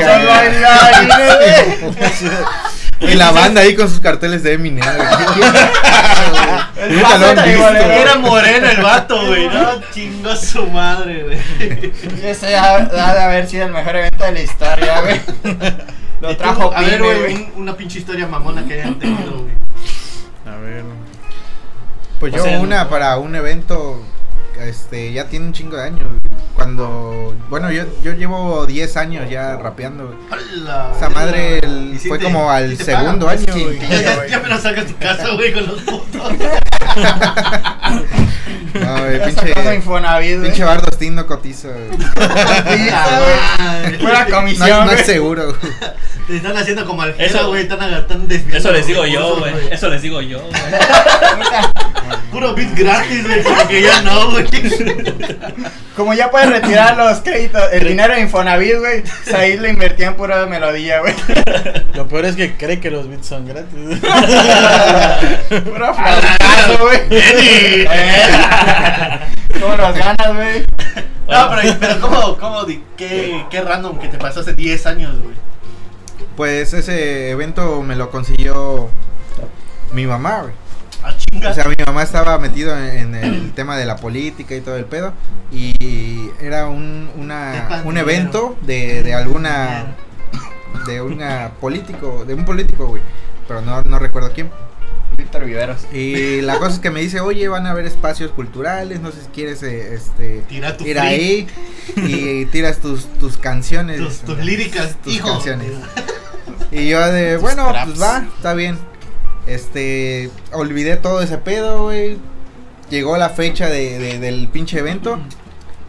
Y 2.98 3.12
la 3.14 3.30
banda 3.30 3.60
ahí 3.60 3.74
con 3.76 3.90
sus 3.90 4.00
carteles 4.00 4.42
de 4.42 4.54
Eminem. 4.54 4.82
El. 6.80 6.98
Era 6.98 8.16
moreno 8.18 8.68
el 8.70 8.80
vato, 8.82 9.26
güey. 9.26 9.48
No, 9.48 9.82
chingó 9.92 10.34
su 10.34 10.66
madre, 10.68 11.22
güey. 11.24 11.38
Ese 12.24 12.56
ha, 12.56 12.76
ha 12.76 13.14
de 13.14 13.20
haber 13.20 13.48
sido 13.48 13.66
el 13.66 13.72
mejor 13.72 13.96
evento 13.96 14.24
de 14.24 14.32
la 14.32 14.40
historia, 14.40 15.00
güey. 15.02 15.20
Lo 16.22 16.34
trajo 16.38 16.72
A 16.74 16.80
ver, 16.80 17.02
güey, 17.02 17.18
güey. 17.18 17.34
un- 17.34 17.52
una 17.56 17.76
pinche 17.76 17.98
historia 17.98 18.26
mamona 18.26 18.64
que 18.66 18.74
hayan 18.80 18.98
tenido, 18.98 19.42
güey. 19.42 19.52
A 20.46 20.56
ver. 20.58 20.82
Pues 22.20 22.32
yo 22.32 22.40
O 22.42 22.44
sea, 22.44 22.60
una 22.60 22.88
para 22.88 23.18
un 23.18 23.34
evento, 23.34 24.00
este, 24.60 25.12
ya 25.12 25.26
tiene 25.26 25.46
un 25.46 25.52
chingo 25.52 25.76
de 25.76 25.84
años. 25.84 26.08
Cuando, 26.54 27.34
bueno, 27.50 27.70
yo, 27.70 27.84
yo 28.02 28.12
llevo 28.14 28.64
10 28.64 28.96
años 28.96 29.28
ya 29.28 29.56
rapeando. 29.58 30.16
Hola. 30.30 30.92
Esa 30.96 31.10
madre 31.10 31.58
el- 31.58 31.92
¿Y 31.94 31.98
si 31.98 32.08
fue 32.08 32.16
te- 32.18 32.24
como 32.24 32.50
al 32.50 32.74
si 32.78 32.84
segundo 32.84 33.26
pagan? 33.26 33.42
año, 33.44 33.52
Sí, 33.54 33.62
güey. 33.64 33.78
Ya, 33.90 34.00
ya, 34.00 34.26
ya 34.26 34.38
me 34.40 34.48
lo 34.48 34.58
sacas 34.58 34.86
tu 34.86 34.96
casa, 34.96 35.28
güey, 35.34 35.52
con 35.52 35.66
los 35.66 35.82
putos. 35.82 36.32
No, 38.80 38.98
güey, 39.04 39.22
pinche, 39.24 39.74
Infonavit, 39.74 40.42
pinche 40.42 40.64
Bardostín 40.64 41.14
no 41.14 41.26
cotiza, 41.26 41.68
güey. 41.68 41.98
Pura 43.98 44.24
No, 44.28 44.36
comisión, 44.36 44.80
no 44.80 44.84
güey. 44.86 44.98
es 45.00 45.06
seguro, 45.06 45.54
güey. 45.60 45.72
Te 46.26 46.36
están 46.38 46.56
haciendo 46.56 46.84
como 46.86 47.02
al 47.02 47.14
Eso- 47.18 47.48
güey. 47.48 47.62
Están, 47.62 47.94
están 47.94 48.26
desviando. 48.26 48.56
Eso 48.58 48.72
les 48.72 48.86
digo 48.86 49.06
yo, 49.06 49.36
güey. 49.38 49.52
Eso 49.70 49.88
les 49.88 50.02
digo 50.02 50.20
yo, 50.20 50.40
güey. 50.40 50.52
Puro 52.32 52.54
beat 52.54 52.74
gratis, 52.76 53.24
güey. 53.24 53.42
Como 53.42 53.68
que 53.68 53.82
ya 53.82 54.02
no, 54.02 54.30
güey. 54.32 54.44
Como 55.96 56.12
ya 56.12 56.30
puedes 56.30 56.50
retirar 56.50 56.94
los 56.96 57.20
créditos, 57.20 57.62
el 57.72 57.88
dinero 57.88 58.12
de 58.14 58.20
Infonavit, 58.20 58.76
güey. 58.78 59.02
Ahí 59.34 59.56
lo 59.56 59.66
invertía 59.66 60.08
en 60.08 60.14
pura 60.16 60.44
melodía, 60.44 61.00
güey. 61.00 61.14
Lo 61.94 62.06
peor 62.06 62.26
es 62.26 62.36
que 62.36 62.54
cree 62.58 62.80
que 62.80 62.90
los 62.90 63.08
beats 63.08 63.26
son 63.28 63.46
gratis. 63.46 63.70
Puro 65.64 65.94
flautazo, 65.94 66.78
güey. 66.82 67.00
¿Cómo 69.60 69.76
los 69.76 69.94
ganas, 69.96 70.34
güey? 70.34 70.64
No, 71.28 71.50
pero, 71.50 71.76
pero 71.80 72.00
¿cómo, 72.00 72.38
cómo, 72.38 72.64
di- 72.64 72.82
qué, 72.96 73.44
qué 73.50 73.60
random 73.60 73.98
que 73.98 74.08
te 74.08 74.18
pasó 74.18 74.40
hace 74.40 74.54
10 74.54 74.86
años, 74.86 75.18
güey? 75.22 75.34
Pues 76.36 76.72
ese 76.74 77.30
evento 77.30 77.82
me 77.82 77.96
lo 77.96 78.10
consiguió 78.10 78.88
mi 79.92 80.06
mamá, 80.06 80.42
güey. 80.42 80.52
Ah, 81.02 81.12
chinga. 81.16 81.50
O 81.50 81.54
sea, 81.54 81.64
mi 81.64 81.74
mamá 81.84 82.02
estaba 82.02 82.38
metido 82.38 82.76
en, 82.76 83.14
en 83.14 83.24
el 83.24 83.52
tema 83.54 83.76
de 83.76 83.86
la 83.86 83.96
política 83.96 84.54
y 84.54 84.60
todo 84.60 84.76
el 84.76 84.84
pedo. 84.84 85.12
Y 85.50 86.30
era 86.40 86.66
un, 86.68 87.10
una, 87.16 87.82
un 87.84 87.96
evento 87.96 88.56
de, 88.62 89.02
de 89.02 89.14
alguna. 89.14 89.94
De 90.86 91.00
una 91.00 91.50
político, 91.60 92.24
de 92.26 92.34
un 92.34 92.44
político, 92.44 92.86
güey. 92.86 93.02
Pero 93.48 93.60
no, 93.62 93.82
no 93.82 93.98
recuerdo 93.98 94.30
quién. 94.32 94.50
Víctor 95.16 95.44
Viveros. 95.44 95.78
Y 95.92 96.40
la 96.42 96.58
cosa 96.58 96.74
es 96.74 96.78
que 96.80 96.90
me 96.90 97.00
dice, 97.00 97.20
oye, 97.20 97.48
van 97.48 97.66
a 97.66 97.70
haber 97.70 97.86
espacios 97.86 98.30
culturales, 98.32 99.00
no 99.00 99.10
sé 99.12 99.20
si 99.22 99.26
quieres 99.28 99.62
eh, 99.62 99.94
este, 99.94 100.42
Tira 100.48 100.76
tu 100.76 100.84
ir 100.84 100.98
free. 100.98 101.06
ahí 101.08 101.46
y 101.96 102.44
tiras 102.46 102.78
tus, 102.78 103.06
tus 103.18 103.36
canciones. 103.38 103.98
Tus, 103.98 104.18
tus 104.18 104.38
líricas, 104.38 104.96
tus 105.02 105.14
hijo. 105.14 105.28
canciones. 105.32 105.70
Y 106.72 106.88
yo 106.88 107.00
de, 107.12 107.34
Tus 107.34 107.42
bueno, 107.42 107.68
traps. 107.70 107.86
pues 107.92 108.02
va, 108.02 108.24
está 108.36 108.52
bien. 108.52 108.76
Este, 109.46 110.30
olvidé 110.52 110.96
todo 110.96 111.22
ese 111.22 111.38
pedo, 111.38 111.84
güey. 111.84 112.18
Llegó 112.90 113.16
la 113.16 113.30
fecha 113.30 113.68
de, 113.68 113.98
de- 113.98 114.18
del 114.18 114.48
pinche 114.48 114.80
evento. 114.80 115.18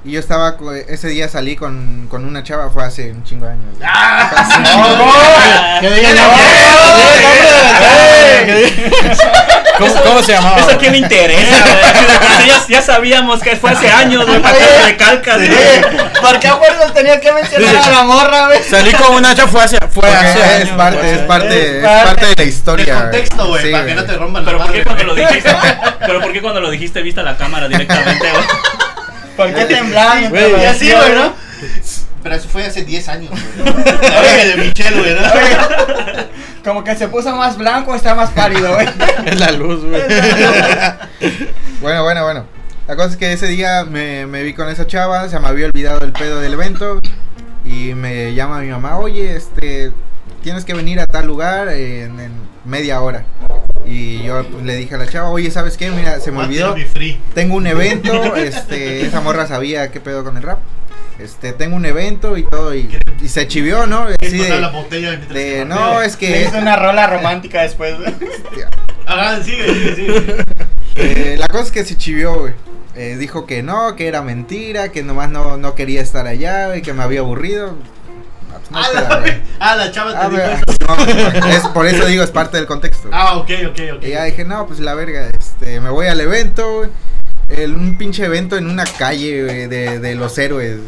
Y 0.05 0.11
yo 0.11 0.19
estaba, 0.19 0.55
ese 0.87 1.09
día 1.09 1.27
salí 1.27 1.55
con, 1.55 2.07
con 2.09 2.23
una 2.25 2.43
chava, 2.43 2.69
fue 2.69 2.83
hace 2.85 3.11
un 3.11 3.23
chingo 3.23 3.47
de 3.47 3.53
años. 3.53 3.75
Ah, 3.83 5.79
Que 5.81 5.89
diga 5.89 6.11
eso- 6.13 6.21
nombre. 6.21 6.43
¿Cómo, 9.77 9.93
¿Cómo 10.03 10.23
se 10.23 10.33
llamaba? 10.33 10.57
Eso 10.59 10.77
que 10.77 10.89
me 10.89 10.97
interesa, 10.97 11.55
güey. 11.63 12.47
ya, 12.47 12.67
ya 12.67 12.81
sabíamos 12.81 13.41
que 13.41 13.55
fue 13.55 13.71
hace 13.71 13.89
años, 13.91 14.25
güey, 14.25 14.41
para 14.41 14.57
que 14.57 14.63
lo 14.65 14.85
recalcas, 14.85 15.37
güey. 15.37 16.01
¿Por 16.21 16.39
qué 16.39 16.47
a 16.47 16.55
fuerzas 16.57 16.93
tenía 16.93 17.19
que 17.19 17.31
mencionar 17.31 17.75
a 17.75 17.89
la 17.91 18.03
morra, 18.03 18.45
güey? 18.47 18.63
Salí 18.63 18.91
con 18.93 19.15
una 19.15 19.35
chava 19.35 19.47
fue 19.51 19.63
hace, 19.63 19.77
fue 19.91 20.09
hace 20.09 20.39
es 20.39 20.61
años, 20.63 20.77
parte, 20.77 21.11
es 21.13 21.17
parte, 21.19 21.77
Es 21.79 21.83
es 21.83 21.89
parte 21.89 22.05
parte 22.05 22.25
de 22.25 22.35
la 22.35 22.43
El 22.43 22.49
historia. 22.49 23.01
contexto, 23.01 23.47
güey, 23.47 23.63
Sí, 23.65 23.71
para 23.71 23.85
que 23.85 23.95
no 23.95 24.05
te 24.05 24.13
rompan 24.13 24.45
Pero 24.45 24.57
la 24.57 24.63
¿por 24.65 24.73
qué 24.73 24.83
madre. 24.85 24.95
cuando 24.95 25.13
lo 25.13 25.15
dijiste? 25.15 25.55
Pero 26.05 26.21
¿por 26.21 26.33
qué 26.33 26.41
cuando 26.41 26.61
lo 26.61 26.69
dijiste 26.71 27.01
viste 27.01 27.19
a 27.21 27.23
la 27.23 27.37
cámara 27.37 27.67
directamente, 27.67 28.29
güey? 28.31 28.43
¿Por 29.35 29.53
qué 29.53 29.65
temblaban? 29.65 30.29
Güey, 30.29 30.61
Y 30.61 30.65
así, 30.65 30.91
güey, 30.91 31.09
¿no? 31.13 31.33
Pero 32.27 32.39
eso 32.39 32.49
fue 32.49 32.65
hace 32.65 32.83
10 32.83 33.07
años, 33.07 33.29
güey. 33.31 33.73
De 34.47 34.57
Michelle, 34.57 34.99
güey, 34.99 35.15
¿no? 35.15 35.21
Como 36.61 36.83
que 36.83 36.93
se 36.97 37.07
puso 37.07 37.33
más 37.33 37.57
blanco, 37.57 37.95
está 37.95 38.15
más 38.15 38.31
pálido, 38.31 38.73
güey. 38.73 38.85
Es 39.25 39.39
la 39.39 39.51
luz, 39.51 39.85
güey. 39.85 40.01
Bueno, 41.79 42.03
bueno, 42.03 42.23
bueno. 42.25 42.45
La 42.85 42.97
cosa 42.97 43.11
es 43.11 43.15
que 43.15 43.31
ese 43.31 43.47
día 43.47 43.85
me, 43.85 44.25
me 44.25 44.43
vi 44.43 44.53
con 44.53 44.67
esa 44.67 44.85
chava, 44.85 45.29
se 45.29 45.39
me 45.39 45.47
había 45.47 45.67
olvidado 45.67 46.01
el 46.01 46.11
pedo 46.11 46.41
del 46.41 46.51
evento. 46.51 46.99
Y 47.63 47.93
me 47.93 48.33
llama 48.33 48.59
mi 48.59 48.67
mamá, 48.67 48.97
oye, 48.97 49.33
este, 49.33 49.93
tienes 50.43 50.65
que 50.65 50.73
venir 50.73 50.99
a 50.99 51.05
tal 51.05 51.27
lugar 51.27 51.69
en, 51.69 52.19
en 52.19 52.31
media 52.65 52.99
hora. 52.99 53.23
Y 53.85 54.21
yo 54.23 54.43
pues, 54.43 54.65
le 54.65 54.75
dije 54.75 54.95
a 54.95 54.97
la 54.97 55.07
chava, 55.07 55.29
oye, 55.29 55.49
¿sabes 55.49 55.77
qué? 55.77 55.91
Mira, 55.91 56.19
se 56.19 56.33
me 56.33 56.39
olvidó. 56.39 56.75
Tengo 57.33 57.55
un 57.55 57.67
evento, 57.67 58.35
este, 58.35 59.05
esa 59.05 59.21
morra 59.21 59.47
sabía 59.47 59.91
qué 59.91 60.01
pedo 60.01 60.25
con 60.25 60.35
el 60.35 60.43
rap. 60.43 60.59
Este, 61.19 61.51
tengo 61.53 61.75
un 61.75 61.85
evento 61.85 62.37
y 62.37 62.43
todo, 62.43 62.75
y, 62.75 62.95
y 63.21 63.27
se 63.27 63.47
chivió, 63.47 63.87
¿no? 63.87 64.05
¿Quieres 64.19 64.39
Así 64.51 64.61
la 64.61 64.69
botella 64.69 65.11
de, 65.17 65.65
no, 65.65 66.01
es 66.03 66.13
Le 66.13 66.19
que 66.19 66.43
hizo 66.43 66.57
una 66.59 66.75
rola 66.75 67.07
romántica 67.07 67.63
después, 67.63 67.95
güey. 67.97 68.13
Ajá, 69.05 69.41
sigue, 69.43 69.65
sigue, 69.73 69.95
sigue. 69.95 70.35
Eh, 70.95 71.35
la 71.39 71.47
cosa 71.47 71.63
es 71.63 71.71
que 71.71 71.85
se 71.85 71.97
chivió, 71.97 72.39
güey. 72.39 72.53
Eh, 72.95 73.15
dijo 73.17 73.45
que 73.47 73.63
no, 73.63 73.95
que 73.95 74.07
era 74.07 74.21
mentira, 74.21 74.89
que 74.91 75.01
nomás 75.03 75.29
no, 75.29 75.57
no 75.57 75.73
quería 75.75 76.01
estar 76.01 76.27
allá, 76.27 76.75
y 76.75 76.81
que 76.83 76.93
me 76.93 77.01
había 77.03 77.21
aburrido. 77.21 77.75
Ah, 78.51 78.57
pues 78.59 78.71
no 78.71 78.77
Ah, 78.79 78.87
la, 79.09 79.19
güey. 79.19 79.33
ah, 79.59 79.75
la 79.75 79.91
chava 79.91 80.11
te 80.11 80.17
Ah, 80.17 80.29
dijo 80.29 80.41
güey, 80.43 80.53
eso. 80.55 81.39
no, 81.39 81.47
es, 81.47 81.67
por 81.69 81.85
eso 81.87 82.05
digo, 82.05 82.23
es 82.23 82.31
parte 82.31 82.57
del 82.57 82.67
contexto. 82.67 83.09
Ah, 83.11 83.37
ok, 83.37 83.49
ok, 83.69 83.79
ok. 83.97 84.03
Y 84.03 84.09
ya 84.09 84.23
dije, 84.25 84.43
no, 84.45 84.67
pues 84.67 84.79
la 84.79 84.93
verga, 84.93 85.29
este, 85.29 85.79
me 85.79 85.89
voy 85.89 86.07
al 86.07 86.19
evento, 86.21 86.77
güey. 86.77 86.89
El- 87.47 87.73
un 87.75 87.97
pinche 87.97 88.25
evento 88.25 88.57
en 88.57 88.69
una 88.69 88.83
calle, 88.85 89.43
güey, 89.45 89.67
de, 89.67 89.99
de 89.99 90.15
los 90.15 90.37
héroes. 90.37 90.79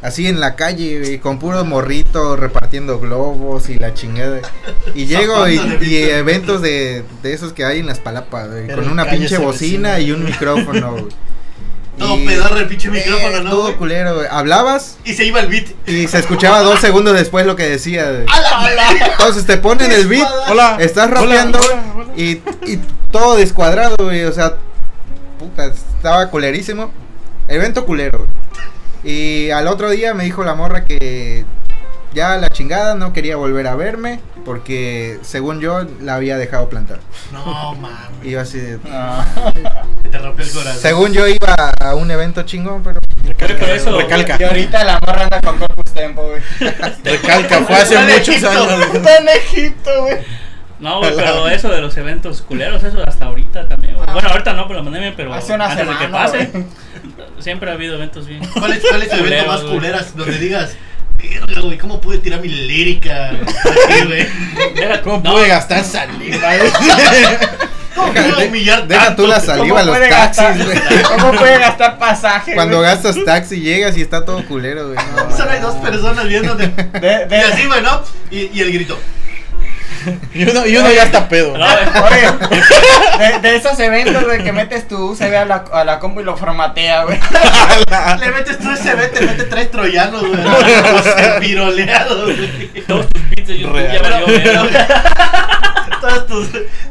Así 0.00 0.28
en 0.28 0.38
la 0.38 0.54
calle, 0.54 1.00
güey, 1.00 1.18
con 1.18 1.38
puros 1.40 1.66
morritos 1.66 2.38
repartiendo 2.38 3.00
globos 3.00 3.68
y 3.68 3.78
la 3.78 3.94
chingada. 3.94 4.40
Y 4.94 5.06
llego 5.06 5.48
y, 5.48 5.58
eventos 5.96 6.62
de, 6.62 7.04
de 7.22 7.32
esos 7.32 7.52
que 7.52 7.64
hay 7.64 7.80
en 7.80 7.86
las 7.86 7.98
palapas, 7.98 8.48
güey, 8.48 8.68
con 8.68 8.88
una 8.88 9.10
pinche 9.10 9.38
bocina 9.38 9.94
vecina. 9.96 10.00
y 10.00 10.12
un 10.12 10.24
micrófono, 10.24 10.92
güey. 10.92 11.06
Todo 11.98 12.14
pedorro 12.24 12.58
el 12.60 12.68
pinche 12.68 12.86
Eh, 12.86 12.90
micrófono, 12.92 13.40
¿no? 13.42 13.50
Todo 13.50 13.62
güey? 13.64 13.74
culero, 13.74 14.14
güey. 14.14 14.28
Hablabas 14.30 14.98
Y 15.04 15.14
se 15.14 15.24
iba 15.24 15.40
el 15.40 15.48
beat. 15.48 15.66
y 15.88 16.06
se 16.06 16.20
escuchaba 16.20 16.60
dos 16.62 16.78
segundos 16.78 17.14
después 17.16 17.44
lo 17.44 17.56
que 17.56 17.68
decía, 17.68 18.08
güey. 18.08 18.24
¡A 18.28 18.70
la 18.70 18.92
Entonces 19.10 19.44
te 19.46 19.56
ponen 19.56 19.90
el 19.90 20.06
beat, 20.06 20.28
Hola. 20.48 20.76
estás 20.78 21.08
Hola, 21.10 21.22
rapeando 21.22 21.58
hola, 21.58 21.82
hola. 21.96 22.12
y, 22.16 22.40
y 22.70 22.78
todo 23.10 23.34
descuadrado, 23.36 23.96
güey. 23.98 24.22
O 24.26 24.32
sea, 24.32 24.54
puta, 25.40 25.64
estaba 25.96 26.30
culerísimo. 26.30 26.92
Evento 27.48 27.84
culero. 27.84 28.18
güey. 28.18 28.30
Y 29.04 29.50
al 29.50 29.68
otro 29.68 29.90
día 29.90 30.14
me 30.14 30.24
dijo 30.24 30.44
la 30.44 30.54
morra 30.54 30.84
que 30.84 31.44
ya 32.14 32.36
la 32.38 32.48
chingada 32.48 32.94
no 32.94 33.12
quería 33.12 33.36
volver 33.36 33.66
a 33.66 33.74
verme 33.76 34.20
porque 34.44 35.18
según 35.22 35.60
yo 35.60 35.84
la 36.00 36.14
había 36.16 36.36
dejado 36.38 36.68
plantar. 36.68 36.98
No, 37.32 37.74
mames. 37.74 37.98
Y 38.24 38.30
yo 38.30 38.40
así 38.40 38.58
de... 38.58 38.78
Se 40.02 40.08
te 40.08 40.18
rompió 40.18 40.44
el 40.44 40.50
corazón. 40.50 40.80
Según 40.80 41.12
yo 41.12 41.28
iba 41.28 41.54
a 41.80 41.94
un 41.94 42.10
evento 42.10 42.42
chingón, 42.42 42.82
pero... 42.82 42.98
Oye, 43.24 43.34
pero 43.38 43.66
eso- 43.66 43.96
Recalca. 43.98 44.36
Y 44.40 44.44
ahorita 44.44 44.84
la 44.84 44.98
morra 45.06 45.22
anda 45.24 45.40
con 45.42 45.58
Corpus 45.58 45.92
Tempo, 45.92 46.22
güey. 46.28 46.42
Recalca, 47.04 47.60
fue 47.60 47.76
hace 47.76 47.94
Está 47.94 48.00
en 48.00 48.18
muchos 48.18 48.28
Egipto. 48.28 48.50
años. 48.50 48.94
Está 48.94 49.16
en 49.18 49.28
Egipto, 49.28 49.90
güey. 50.02 50.16
No, 50.80 50.98
güey, 51.00 51.12
pero 51.16 51.48
eso 51.48 51.68
de 51.68 51.80
los 51.80 51.96
eventos 51.96 52.40
culeros, 52.40 52.82
eso 52.84 53.02
hasta 53.04 53.26
ahorita 53.26 53.68
también, 53.68 53.96
güey. 53.96 54.06
Bueno, 54.12 54.28
ahorita 54.28 54.52
no 54.54 54.66
por 54.68 54.76
la 54.76 54.82
pandemia, 54.84 55.12
pero 55.16 55.34
Hace 55.34 55.52
una 55.52 55.70
antes 55.72 55.86
de 55.88 55.96
que 55.98 56.08
pase. 56.08 56.50
Siempre 57.40 57.70
ha 57.70 57.74
habido 57.74 57.94
eventos 57.96 58.26
bien. 58.26 58.40
¿Cuál 58.58 58.72
es, 58.72 58.82
cuál 58.88 59.02
es 59.02 59.08
tu 59.08 59.16
evento 59.16 59.24
Culeros, 59.44 59.46
más 59.46 59.60
culeras? 59.72 60.16
Donde 60.16 60.38
digas, 60.38 60.76
"Verga, 61.46 61.60
güey, 61.62 61.78
¿cómo 61.78 62.00
pude 62.00 62.18
tirar 62.18 62.40
mi 62.40 62.48
lírica? 62.48 63.30
Así, 63.30 64.04
güey. 64.06 64.26
¿Cómo 65.02 65.20
no, 65.24 65.32
pude 65.32 65.48
gastar 65.48 65.84
saliva? 65.84 66.38
¿Cómo 67.94 68.12
pude 68.12 68.46
humillar 68.48 68.86
Deja 68.86 69.06
tanto? 69.06 69.22
tú 69.24 69.28
la 69.28 69.40
saliva, 69.40 69.80
¿Cómo 69.80 69.90
los 69.90 69.96
puede 69.98 70.08
taxis, 70.10 70.44
gastar- 70.44 70.64
güey. 70.64 71.02
¿Cómo 71.02 71.32
puede 71.32 71.58
gastar 71.58 71.98
pasaje? 71.98 72.54
Cuando 72.54 72.76
güey? 72.78 72.88
gastas 72.88 73.16
taxi 73.24 73.60
llegas 73.60 73.96
y 73.96 74.02
está 74.02 74.24
todo 74.24 74.44
culero, 74.46 74.86
güey. 74.92 74.98
No, 75.16 75.36
Solo 75.36 75.50
hay 75.50 75.60
dos 75.60 75.74
personas 75.76 76.28
viéndote. 76.28 76.68
De, 76.68 77.24
Y 77.26 77.28
de, 77.28 77.36
así, 77.40 77.66
güey, 77.66 77.82
¿no? 77.82 78.02
Y, 78.30 78.50
y 78.56 78.60
el 78.60 78.72
grito. 78.72 78.96
Y 80.34 80.48
uno, 80.48 80.66
y 80.66 80.76
uno 80.76 80.90
ya 80.90 81.04
está 81.04 81.28
pedo. 81.28 81.56
No, 81.56 81.66
de, 83.18 83.38
de 83.40 83.56
esos 83.56 83.78
eventos, 83.80 84.24
güey, 84.24 84.42
que 84.42 84.52
metes 84.52 84.86
tu 84.88 85.10
USB 85.10 85.34
a 85.34 85.44
la, 85.44 85.64
a 85.72 85.84
la 85.84 85.98
compu 85.98 86.20
y 86.20 86.24
lo 86.24 86.36
formatea, 86.36 87.04
güey. 87.04 87.18
Le 88.20 88.30
metes 88.30 88.58
tú 88.58 88.70
ese 88.70 88.94
te 89.08 89.20
mete 89.26 89.44
tres 89.44 89.70
troyanos, 89.70 90.26
güey. 90.26 90.42
Los 90.42 91.40
piroleados, 91.40 92.24
güey. 92.24 92.68
Todos 92.86 93.06
tus 93.08 93.22
YouTube 93.58 93.72
Real. 93.74 93.92
ya 93.92 94.02
valió 94.02 94.26
Todos 96.00 96.26
tus, 96.26 96.48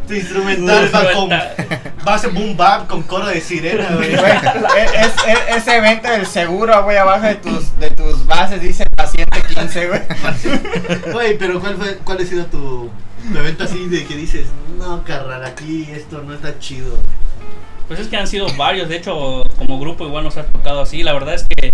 tu 0.08 0.14
instrumental 0.14 0.90
Tu 0.90 0.94
va 0.98 1.12
con 1.12 1.32
instrumental. 1.32 1.94
base 2.04 2.28
boom 2.28 2.56
bap 2.58 2.88
con 2.88 3.04
coro 3.04 3.28
de 3.28 3.42
sirena, 3.42 3.90
güey. 3.96 4.14
E- 4.14 4.86
es, 5.02 5.14
es- 5.28 5.58
ese 5.58 5.78
evento 5.78 6.10
del 6.10 6.26
seguro, 6.26 6.84
güey, 6.84 6.98
abajo 6.98 7.26
de 7.26 7.36
tus, 7.36 7.78
de 7.80 7.90
tus 7.92 8.26
bases 8.26 8.62
dice 8.62 8.86
paciente 8.96 9.42
15, 9.42 9.88
güey. 9.88 10.02
Güey, 11.14 11.38
pero 11.38 11.60
¿cuál, 11.60 11.76
fue, 11.78 11.98
¿cuál 12.04 12.20
ha 12.22 12.26
sido 12.26 12.46
tu, 12.46 12.90
tu 13.32 13.38
evento 13.38 13.64
así 13.64 13.88
de 13.88 14.06
que 14.06 14.16
dices, 14.16 14.48
no, 14.78 15.04
carnal, 15.04 15.44
aquí 15.46 15.88
esto 15.92 16.22
no 16.22 16.34
está 16.34 16.58
chido? 16.60 16.98
Pues 17.88 18.00
es 18.02 18.08
que 18.08 18.18
han 18.18 18.28
sido 18.28 18.48
varios, 18.58 18.90
de 18.90 18.98
hecho, 18.98 19.44
como 19.58 19.80
grupo 19.80 20.06
igual 20.06 20.24
nos 20.26 20.36
ha 20.38 20.44
tocado 20.46 20.82
así. 20.82 21.04
La 21.04 21.14
verdad 21.14 21.36
es 21.36 21.46
que, 21.46 21.72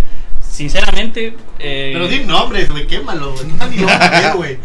sinceramente. 0.54 1.36
Eh, 1.60 1.90
Pero 1.94 2.08
di 2.08 2.20
nombres, 2.20 2.70
güey, 2.70 2.86
quémalo, 2.86 3.34
güey. 3.34 3.46
No 3.48 4.36
güey. 4.38 4.60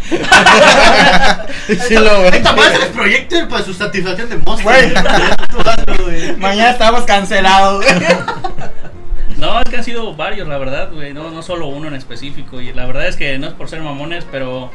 Esta 1.68 2.52
madre 2.52 2.78
es 2.82 2.88
proyecto 2.88 3.48
para 3.48 3.64
su 3.64 3.72
satisfacción 3.72 4.28
de 4.28 4.36
monstruo. 4.36 4.72
Güey. 6.04 6.36
Mañana 6.36 6.70
estamos 6.70 7.02
cancelados, 7.02 7.84
güey. 7.84 7.96
No, 9.38 9.60
es 9.60 9.68
que 9.70 9.76
han 9.76 9.84
sido 9.84 10.16
varios, 10.16 10.48
la 10.48 10.58
verdad, 10.58 10.90
güey. 10.92 11.14
No, 11.14 11.30
no 11.30 11.42
solo 11.42 11.68
uno 11.68 11.86
en 11.86 11.94
específico. 11.94 12.60
Y 12.60 12.72
la 12.72 12.86
verdad 12.86 13.06
es 13.06 13.14
que 13.14 13.38
no 13.38 13.46
es 13.46 13.52
por 13.52 13.68
ser 13.68 13.80
mamones, 13.80 14.26
pero 14.32 14.72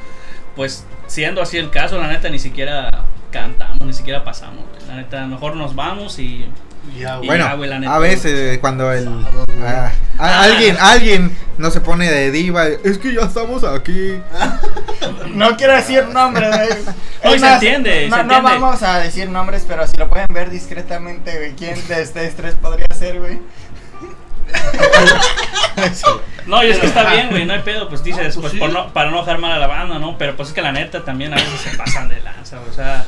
pues 0.56 0.86
siendo 1.08 1.42
así 1.42 1.58
el 1.58 1.70
caso, 1.70 2.00
la 2.00 2.08
neta 2.08 2.30
ni 2.30 2.40
siquiera 2.40 2.90
cantamos, 3.30 3.82
ni 3.82 3.92
siquiera 3.92 4.24
pasamos. 4.24 4.64
güey. 4.70 4.88
La 4.88 4.96
neta, 4.96 5.26
mejor 5.28 5.58
nos 5.58 5.76
vamos 5.76 6.18
y. 6.18 6.46
Ya. 6.98 7.18
Bueno, 7.18 7.46
Ya, 7.82 7.96
a 7.96 8.00
veces 8.00 8.56
eh, 8.56 8.60
cuando 8.60 8.92
el 8.92 9.08
ah, 9.64 9.92
a- 10.20 10.26
Ah. 10.26 10.44
alguien 10.44 10.78
alguien 10.80 11.36
no 11.58 11.72
se 11.72 11.82
pone 11.82 12.10
de 12.12 12.30
diva, 12.32 12.68
es 12.68 12.98
que 12.98 13.14
ya 13.14 13.22
estamos 13.22 13.64
aquí. 13.64 14.16
No 15.34 15.58
quiero 15.58 15.74
decir 15.74 16.06
nombres, 16.10 16.50
güey. 16.56 16.70
No, 17.24 17.32
y 17.32 17.36
Es 17.36 17.42
se 17.42 17.48
entiende, 17.54 18.08
No, 18.10 18.18
se 18.18 18.24
no 18.24 18.34
entiende. 18.36 18.60
vamos 18.60 18.84
a 18.84 19.00
decir 19.00 19.30
nombres, 19.30 19.64
pero 19.68 19.88
si 19.88 19.96
lo 19.98 20.10
pueden 20.10 20.28
ver 20.32 20.50
discretamente, 20.50 21.36
güey. 21.38 21.54
¿Quién 21.54 21.76
de 21.88 22.04
ustedes 22.04 22.36
tres 22.36 22.56
podría 22.56 22.88
ser, 22.98 23.20
güey? 23.20 23.40
No, 26.46 26.64
y 26.64 26.68
es 26.68 26.80
que 26.80 26.88
está 26.88 27.12
bien, 27.12 27.30
güey, 27.30 27.46
no 27.46 27.54
hay 27.54 27.60
pedo, 27.60 27.88
pues 27.90 28.04
dices, 28.04 28.36
pues 28.36 28.38
pues, 28.38 28.52
sí. 28.54 28.60
por 28.60 28.72
no, 28.72 28.88
para 28.94 29.12
no 29.12 29.20
dejar 29.20 29.38
mal 29.38 29.52
a 29.52 29.60
la 29.60 29.68
banda, 29.68 30.00
¿no? 30.00 30.18
Pero 30.18 30.36
pues 30.36 30.50
es 30.50 30.56
que 30.56 30.62
la 30.62 30.72
neta 30.72 31.04
también 31.04 31.34
a 31.34 31.38
veces 31.38 31.62
se 31.62 31.78
pasan 31.78 32.10
de 32.10 32.22
lanza, 32.22 32.58
güey, 32.58 32.70
o 32.70 32.74
sea, 32.74 33.06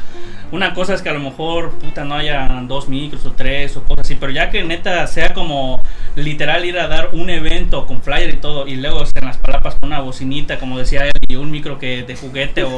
una 0.51 0.73
cosa 0.73 0.93
es 0.93 1.01
que 1.01 1.09
a 1.09 1.13
lo 1.13 1.19
mejor, 1.19 1.71
puta, 1.79 2.03
no 2.03 2.15
haya 2.15 2.47
dos 2.63 2.87
micros 2.87 3.25
o 3.25 3.31
tres 3.31 3.75
o 3.77 3.83
cosas 3.83 4.05
así, 4.05 4.15
pero 4.15 4.31
ya 4.31 4.49
que 4.49 4.63
neta 4.63 5.05
sea 5.07 5.33
como 5.33 5.81
literal 6.15 6.65
ir 6.65 6.79
a 6.79 6.87
dar 6.87 7.09
un 7.13 7.29
evento 7.29 7.85
con 7.85 8.01
flyer 8.01 8.29
y 8.29 8.37
todo, 8.37 8.67
y 8.67 8.75
luego 8.75 9.03
en 9.13 9.25
las 9.25 9.37
palapas 9.37 9.75
con 9.75 9.89
una 9.89 9.99
bocinita, 9.99 10.57
como 10.59 10.77
decía 10.77 11.05
él, 11.05 11.11
y 11.27 11.35
un 11.35 11.51
micro 11.51 11.79
que 11.79 12.03
de 12.03 12.15
juguete 12.15 12.63
o 12.63 12.77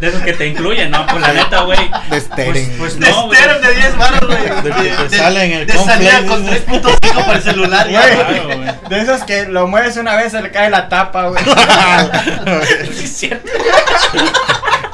de 0.00 0.08
esos 0.08 0.22
que 0.22 0.32
te 0.32 0.48
incluyen, 0.48 0.90
¿no? 0.90 1.06
Pues 1.06 1.22
la 1.22 1.32
neta, 1.32 1.62
güey. 1.62 1.78
De 1.78 1.88
Pues, 2.08 2.24
Steren. 2.24 2.74
pues 2.78 2.98
De 2.98 3.08
no, 3.08 3.26
güey. 3.26 3.38
Steren 3.38 3.62
de 3.62 3.74
10 3.74 3.96
baros, 3.96 4.26
güey. 4.26 4.62
De 4.62 4.70
que 4.70 5.08
te 5.08 5.16
sale 5.16 5.44
en 5.44 5.52
el 5.52 5.66
de 5.66 5.72
salida 5.72 6.26
con 6.26 6.44
¿no? 6.44 6.52
3.5 6.52 7.24
para 7.24 7.32
el 7.36 7.42
celular, 7.42 7.88
Güey. 7.88 8.14
Claro, 8.14 8.46
güey. 8.46 8.70
De 8.88 9.00
esos 9.00 9.22
que 9.24 9.46
lo 9.46 9.66
mueves 9.68 9.93
una 10.00 10.16
vez 10.16 10.32
se 10.32 10.42
le 10.42 10.50
cae 10.50 10.70
la 10.70 10.88
tapa, 10.88 11.28
güey. 11.28 11.42
Sí, 12.92 13.04
es 13.04 13.16
cierto. 13.16 13.50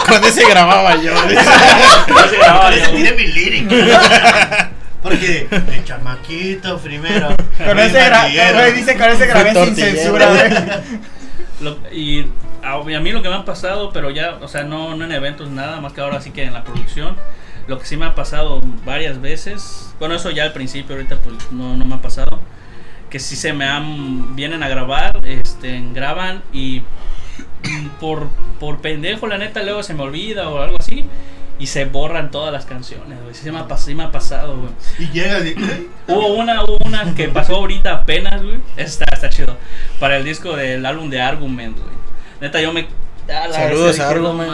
Con 0.06 0.24
ese 0.24 0.48
grababa 0.48 0.96
yo. 0.96 1.12
No 1.14 2.28
se 2.28 2.36
grababa 2.36 2.74
yo. 2.74 2.90
tiré 2.90 3.12
mi 3.12 3.26
lírica. 3.28 4.70
Porque 5.02 5.46
el 5.50 5.84
chamaquito 5.84 6.78
primero. 6.78 7.34
Con 7.58 7.78
ese 7.78 7.98
mi 7.98 8.04
gra- 8.06 8.10
mandillero. 8.22 8.58
güey, 8.58 8.72
dice 8.72 8.96
con 8.96 9.08
ese 9.10 9.26
grabé 9.26 9.64
sin 9.64 9.76
censura, 9.76 10.26
güey. 10.26 11.70
Y 11.92 12.26
a, 12.62 12.72
a 12.72 13.00
mí 13.00 13.12
lo 13.12 13.22
que 13.22 13.28
me 13.28 13.34
ha 13.34 13.44
pasado, 13.44 13.90
pero 13.92 14.10
ya, 14.10 14.38
o 14.40 14.48
sea, 14.48 14.62
no, 14.62 14.96
no 14.96 15.04
en 15.04 15.12
eventos 15.12 15.50
nada, 15.50 15.78
más 15.80 15.92
que 15.92 16.00
ahora 16.00 16.20
sí 16.22 16.30
que 16.30 16.42
en 16.44 16.54
la 16.54 16.64
producción, 16.64 17.16
lo 17.66 17.78
que 17.78 17.84
sí 17.84 17.98
me 17.98 18.06
ha 18.06 18.14
pasado 18.14 18.62
varias 18.86 19.20
veces, 19.20 19.90
bueno, 19.98 20.14
eso 20.14 20.30
ya 20.30 20.44
al 20.44 20.52
principio, 20.54 20.96
ahorita 20.96 21.16
pues 21.16 21.36
no, 21.52 21.76
no 21.76 21.84
me 21.84 21.96
ha 21.96 22.00
pasado, 22.00 22.40
que 23.10 23.18
si 23.18 23.36
se 23.36 23.52
me 23.52 23.64
han, 23.66 24.36
vienen 24.36 24.62
a 24.62 24.68
grabar, 24.68 25.20
este, 25.24 25.82
graban 25.92 26.42
y 26.52 26.82
por, 28.00 28.28
por 28.58 28.78
pendejo, 28.80 29.26
la 29.26 29.38
neta, 29.38 29.62
luego 29.62 29.82
se 29.82 29.94
me 29.94 30.02
olvida 30.02 30.48
o 30.48 30.60
algo 30.62 30.76
así. 30.78 31.04
Y 31.58 31.66
se 31.66 31.84
borran 31.84 32.30
todas 32.30 32.54
las 32.54 32.64
canciones, 32.64 33.20
güey. 33.22 33.34
Sí 33.34 33.50
me 33.50 33.58
ha, 33.58 33.68
pas- 33.68 33.76
sí 33.80 33.94
me 33.94 34.04
ha 34.04 34.10
pasado, 34.10 34.56
güey. 34.56 34.70
Y 34.98 35.12
llegas 35.12 35.44
y. 35.44 35.54
Hubo 36.08 36.28
una, 36.36 36.64
hubo 36.64 36.78
una 36.86 37.14
que 37.14 37.28
pasó 37.28 37.56
ahorita 37.56 37.92
apenas, 37.96 38.42
güey. 38.42 38.60
Está, 38.78 39.04
está 39.12 39.28
chido. 39.28 39.58
Para 39.98 40.16
el 40.16 40.24
disco 40.24 40.56
del 40.56 40.86
álbum 40.86 41.10
de 41.10 41.20
Argument, 41.20 41.76
güey. 41.76 41.94
Neta, 42.40 42.62
yo 42.62 42.72
me. 42.72 42.88
a 43.28 43.46
la 43.48 43.52
Saludos 43.54 44.00
a 44.00 44.08
Argument. 44.08 44.52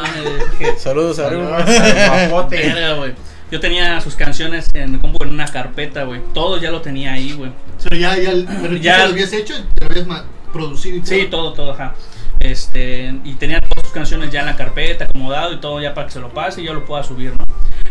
Saludos 0.79 1.21
a 1.21 2.27
Guapote. 2.29 2.57
verga, 2.57 2.95
güey. 2.95 3.13
Yo 3.51 3.61
tenía 3.61 4.01
sus 4.01 4.17
canciones 4.17 4.69
en 4.75 4.99
compu 4.99 5.23
en 5.25 5.31
una 5.31 5.47
carpeta, 5.47 6.05
güey. 6.05 6.21
Todo 6.35 6.59
ya 6.59 6.71
lo 6.71 6.81
tenía 6.83 7.13
ahí, 7.13 7.33
güey. 7.33 7.53
Pero 7.85 7.97
ya, 7.97 8.17
ya, 8.19 8.33
pero 8.63 8.77
Ya- 8.77 9.05
lo 9.07 9.13
habías 9.13 9.33
hecho, 9.33 9.55
te 9.75 9.85
lo 9.85 9.91
habías 9.91 10.25
producido 10.53 10.97
y 10.97 11.01
todo. 11.01 11.09
Sí, 11.09 11.27
todo, 11.31 11.53
todo, 11.53 11.73
ajá. 11.73 11.95
Este, 12.41 13.15
y 13.25 13.35
tenía 13.35 13.61
todas 13.61 13.85
sus 13.87 13.95
canciones 13.95 14.31
ya 14.31 14.41
en 14.41 14.47
la 14.47 14.57
carpeta, 14.57 15.05
acomodado 15.05 15.53
y 15.53 15.57
todo 15.59 15.81
ya 15.81 15.95
para 15.95 16.07
que 16.07 16.13
se 16.13 16.21
lo 16.21 16.29
pase 16.31 16.61
y 16.61 16.65
yo 16.65 16.75
lo 16.75 16.85
pueda 16.85 17.03
subir, 17.03 17.31
¿no? 17.31 17.45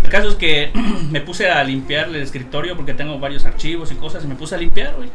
El 0.03 0.09
caso 0.09 0.27
es 0.29 0.35
que 0.35 0.71
me 1.09 1.21
puse 1.21 1.49
a 1.49 1.63
limpiar 1.63 2.09
el 2.09 2.17
escritorio 2.17 2.75
porque 2.75 2.93
tengo 2.93 3.17
varios 3.19 3.45
archivos 3.45 3.91
y 3.91 3.95
cosas 3.95 4.23
y 4.23 4.27
me 4.27 4.35
puse 4.35 4.55
a 4.55 4.57
limpiar, 4.57 4.93
güey. 4.95 5.09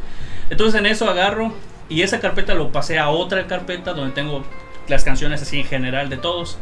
Entonces 0.49 0.79
en 0.81 0.87
eso 0.87 1.09
agarro 1.09 1.55
y 1.89 2.03
esa 2.03 2.19
carpeta 2.19 2.55
lo 2.55 2.73
pasé 2.73 2.99
a 2.99 3.09
otra 3.11 3.47
carpeta 3.47 3.93
donde 3.93 4.15
tengo 4.15 4.45
las 4.89 5.05
canciones 5.05 5.43
así 5.43 5.61
en 5.61 5.67
general 5.67 6.09
de 6.09 6.17
todos. 6.17 6.59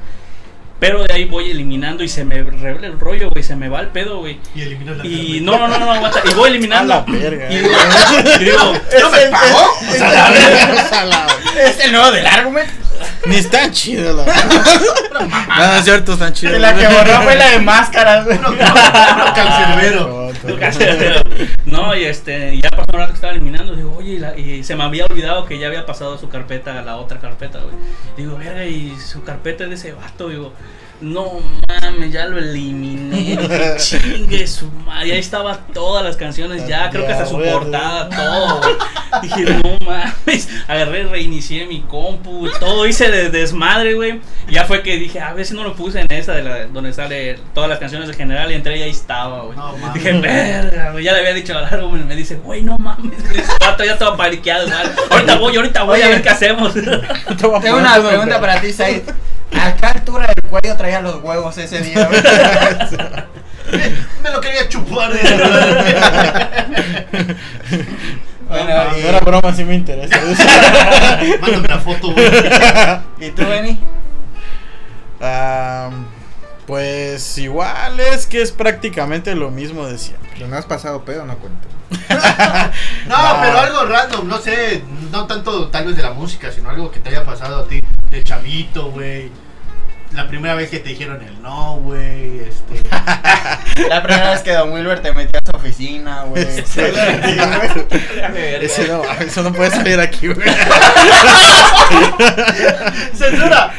Pero 0.81 1.03
de 1.03 1.13
ahí 1.13 1.25
voy 1.25 1.51
eliminando 1.51 2.05
y 2.05 2.09
se 2.09 2.25
me 2.25 2.41
revela 2.43 2.87
el 2.87 3.01
rollo, 3.01 3.31
güey, 3.31 3.43
se 3.43 3.57
me 3.57 3.69
va 3.69 3.81
el 3.81 3.89
pedo, 3.89 4.19
güey. 4.19 4.39
Y 4.55 4.63
eliminas 4.63 4.99
la 4.99 5.07
Y 5.07 5.41
no, 5.41 5.59
no, 5.59 5.67
no, 5.67 5.79
no, 5.79 5.93
aguanta. 5.93 6.23
Y 6.25 6.35
voy 6.35 6.51
eliminando. 6.51 6.95
A 6.95 7.05
la 7.05 7.19
verga. 7.19 7.51
Y, 7.51 7.57
digo, 8.45 8.73
¿No 9.01 9.11
me 9.11 9.27
pagó? 9.27 9.73
Es, 11.59 11.81
el 11.81 11.93
nuevo 11.93 12.13
del 12.13 12.27
argument. 12.27 12.69
Ni 13.29 13.37
están 13.37 13.71
chidos, 13.73 14.17
la 14.17 14.25
No, 14.27 15.67
no 15.67 15.77
es 15.79 15.85
cierto, 15.85 16.13
están 16.15 16.33
chidos. 16.33 16.59
La 16.59 16.75
que 16.75 16.87
borró 16.89 17.23
fue 17.23 17.37
la 17.37 17.51
de 17.51 17.59
máscaras, 17.61 18.25
güey. 18.25 18.39
Uno 18.39 18.57
cancerbero. 19.35 20.33
No, 21.67 21.95
y 21.97 22.05
este, 22.05 22.55
y 22.55 22.61
ya 22.63 22.71
pasó 22.71 22.85
un 22.93 22.99
rato 22.99 23.11
que 23.13 23.15
estaba 23.17 23.33
eliminando, 23.33 23.75
digo, 23.75 23.95
oye, 23.99 24.13
y, 24.15 24.19
la- 24.19 24.37
y 24.39 24.65
se 24.65 24.75
me 24.77 24.85
había 24.85 25.05
olvidado 25.07 25.45
que 25.45 25.59
ya 25.59 25.67
había 25.67 25.85
pasado 25.87 26.17
su 26.19 26.29
carpeta 26.29 26.79
a 26.79 26.83
la 26.83 26.97
otra 26.97 27.19
carpeta, 27.19 27.59
güey. 27.61 27.75
Digo, 28.17 28.37
verga, 28.39 28.65
y 28.65 28.97
su 28.99 29.23
carpeta 29.25 29.65
es 29.65 29.71
de 29.71 29.77
ese 29.77 29.93
vato, 29.93 30.29
digo, 30.29 30.53
no 31.01 31.41
mames, 31.69 32.13
ya 32.13 32.27
lo 32.27 32.39
eliminé, 32.39 33.37
dije, 33.41 33.77
chingue 33.79 34.47
su 34.47 34.71
madre, 34.71 35.09
y 35.09 35.11
ahí 35.13 35.19
estaba 35.19 35.57
todas 35.73 36.05
las 36.05 36.17
canciones 36.17 36.67
ya, 36.67 36.91
creo 36.91 37.07
que 37.07 37.13
hasta 37.13 37.27
su 37.27 37.39
portada, 37.39 38.09
todo, 38.09 38.61
güey. 38.61 38.75
Dije, 39.23 39.45
no 39.63 39.79
mames, 39.87 40.49
agarré, 40.67 41.05
reinicié 41.05 41.67
mi 41.67 41.83
compu, 41.83 42.49
todo 42.59 42.87
hice 42.87 43.11
de 43.11 43.31
desmadre, 43.31 43.95
güey. 43.95 44.21
Y 44.49 44.53
ya 44.53 44.65
fue 44.65 44.83
que 44.83 44.97
dije, 44.97 45.21
a 45.21 45.33
ver 45.33 45.47
si 45.47 45.55
no 45.55 45.63
lo 45.63 45.75
puse 45.75 46.01
en 46.01 46.07
esa 46.11 46.33
de 46.33 46.43
la, 46.43 46.67
donde 46.67 46.93
sale 46.93 47.39
todas 47.55 47.71
las 47.71 47.79
canciones 47.79 48.09
de 48.09 48.15
general 48.15 48.51
y 48.51 48.55
entré 48.55 48.79
y 48.79 48.83
ahí 48.83 48.91
estaba, 48.91 49.43
güey. 49.43 49.57
No 49.57 49.77
mames. 49.77 49.95
Dije, 49.95 50.13
verga, 50.13 50.91
güey, 50.93 51.05
ya 51.05 51.13
le 51.13 51.21
había 51.21 51.35
dicho 51.35 51.57
a 51.57 51.63
largo, 51.63 51.91
me 51.91 52.17
dice, 52.17 52.37
güey, 52.37 52.63
no 52.63 52.77
mames, 52.79 53.19
vato 53.61 53.85
ya 53.85 53.93
estaba 53.93 54.17
paniqueado, 54.17 54.67
güey. 54.67 54.79
Ahorita 55.11 55.37
voy, 55.39 55.57
ahorita 55.57 55.83
voy 55.85 56.03
a 56.03 56.09
ver 56.09 56.23
qué 56.23 56.29
hacemos. 56.29 56.75
Tengo 57.39 57.79
una 57.79 57.95
pregunta 57.95 58.41
para 58.41 58.61
ti, 58.61 58.73
Said. 58.73 59.03
¿A 59.57 59.75
qué 59.75 59.87
altura 59.87 60.27
del 60.27 60.51
cuello 60.51 60.77
traía 60.89 61.01
los 61.03 61.23
huevos 61.23 61.59
ese 61.59 61.81
día? 61.83 62.09
Me 64.23 64.31
lo 64.31 64.41
quería 64.41 64.67
chupar. 64.69 65.13
de 65.13 65.21
Bueno, 68.49 68.67
No 68.67 68.95
era 68.97 69.21
broma, 69.21 69.53
sí 69.55 69.63
me 69.63 69.75
interesa. 69.75 70.17
Mándame 71.43 71.69
la 71.69 71.79
foto, 71.81 72.13
güey. 72.13 72.27
¿Y 73.21 73.31
tú, 73.33 73.47
Benny? 73.47 73.79
Ah, 75.21 75.91
pues 76.67 77.37
igual 77.37 78.01
es 78.01 78.27
que 78.27 78.41
es 78.41 78.51
prácticamente 78.53 79.35
lo 79.35 79.51
mismo 79.51 79.87
de 79.87 79.99
siempre. 79.99 80.31
Si 80.39 80.45
no 80.45 80.57
has 80.57 80.65
pasado 80.65 81.05
pedo, 81.05 81.27
no 81.27 81.37
cuento. 81.37 81.69
No, 83.07 83.19
No. 83.19 83.41
pero 83.43 83.59
algo 83.59 83.85
random, 83.85 84.27
no 84.29 84.39
sé, 84.39 84.83
no 85.13 85.27
tanto 85.27 85.69
tal 85.69 85.85
vez 85.87 85.97
de 85.97 86.03
la 86.03 86.13
música, 86.13 86.51
sino 86.51 86.71
algo 86.71 86.91
que 86.91 87.01
te 87.01 87.11
haya 87.11 87.25
pasado 87.27 87.65
a 87.65 87.69
ti 87.69 87.83
de 88.11 88.23
chavito, 88.23 88.91
güey. 88.93 89.31
La 90.15 90.27
primera 90.27 90.55
vez 90.55 90.71
que 90.71 90.79
te 90.79 90.89
dijeron 90.89 91.21
el 91.23 91.43
no, 91.43 91.75
güey, 91.77 92.41
este... 92.41 92.83
La 93.89 94.03
primera 94.03 94.31
vez 94.31 94.41
que 94.41 94.53
Don 94.53 94.73
Wilber 94.73 95.01
te 95.01 95.13
metió 95.13 95.39
a 95.39 95.43
su 95.51 95.57
oficina, 95.57 96.23
güey. 96.25 96.45
Ese 98.63 98.89
no, 98.89 99.03
eso 99.21 99.43
no 99.43 99.53
puede 99.53 99.71
salir 99.71 100.01
aquí, 100.01 100.29
güey. 100.29 100.49
¡Censura! 103.15 103.73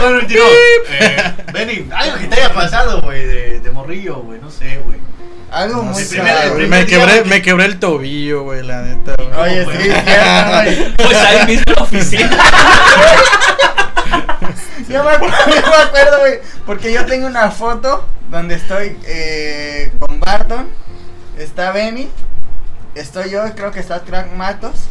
bueno, 0.00 0.20
digo, 0.26 0.44
eh, 0.90 1.32
Benny, 1.52 1.88
algo 1.94 2.18
que 2.18 2.26
te 2.26 2.40
haya 2.40 2.52
pasado, 2.52 3.00
güey, 3.02 3.24
de, 3.24 3.60
de 3.60 3.70
morrillo, 3.70 4.16
güey, 4.16 4.40
no 4.40 4.50
sé, 4.50 4.78
güey. 4.84 4.98
Algo 5.50 5.82
muy 5.82 6.04
primer- 6.04 6.68
Me 6.68 6.84
quebré, 6.84 7.24
me 7.24 7.40
quebré 7.42 7.64
el 7.66 7.78
tobillo, 7.78 8.42
güey, 8.42 8.62
la 8.62 8.82
neta. 8.82 9.14
güey. 9.16 9.60
Oye, 9.60 9.64
sí. 9.64 9.90
Pues 10.96 11.16
ahí 11.16 11.46
mismo 11.46 11.64
en 11.68 11.74
la 11.74 11.82
oficina. 11.82 12.30
Yo 14.88 15.04
me 15.04 15.10
acuerdo, 15.10 15.36
yo 15.46 15.70
me 15.70 15.76
acuerdo, 15.76 16.18
güey, 16.20 16.40
porque 16.66 16.92
yo 16.92 17.04
tengo 17.06 17.26
una 17.26 17.50
foto 17.50 18.06
donde 18.30 18.54
estoy 18.54 18.98
eh, 19.04 19.92
con 19.98 20.20
Barton, 20.20 20.68
está 21.36 21.72
Benny, 21.72 22.08
estoy 22.94 23.30
yo, 23.30 23.42
creo 23.54 23.70
que 23.70 23.80
está 23.80 24.00
Crack 24.00 24.32
Matos, 24.32 24.86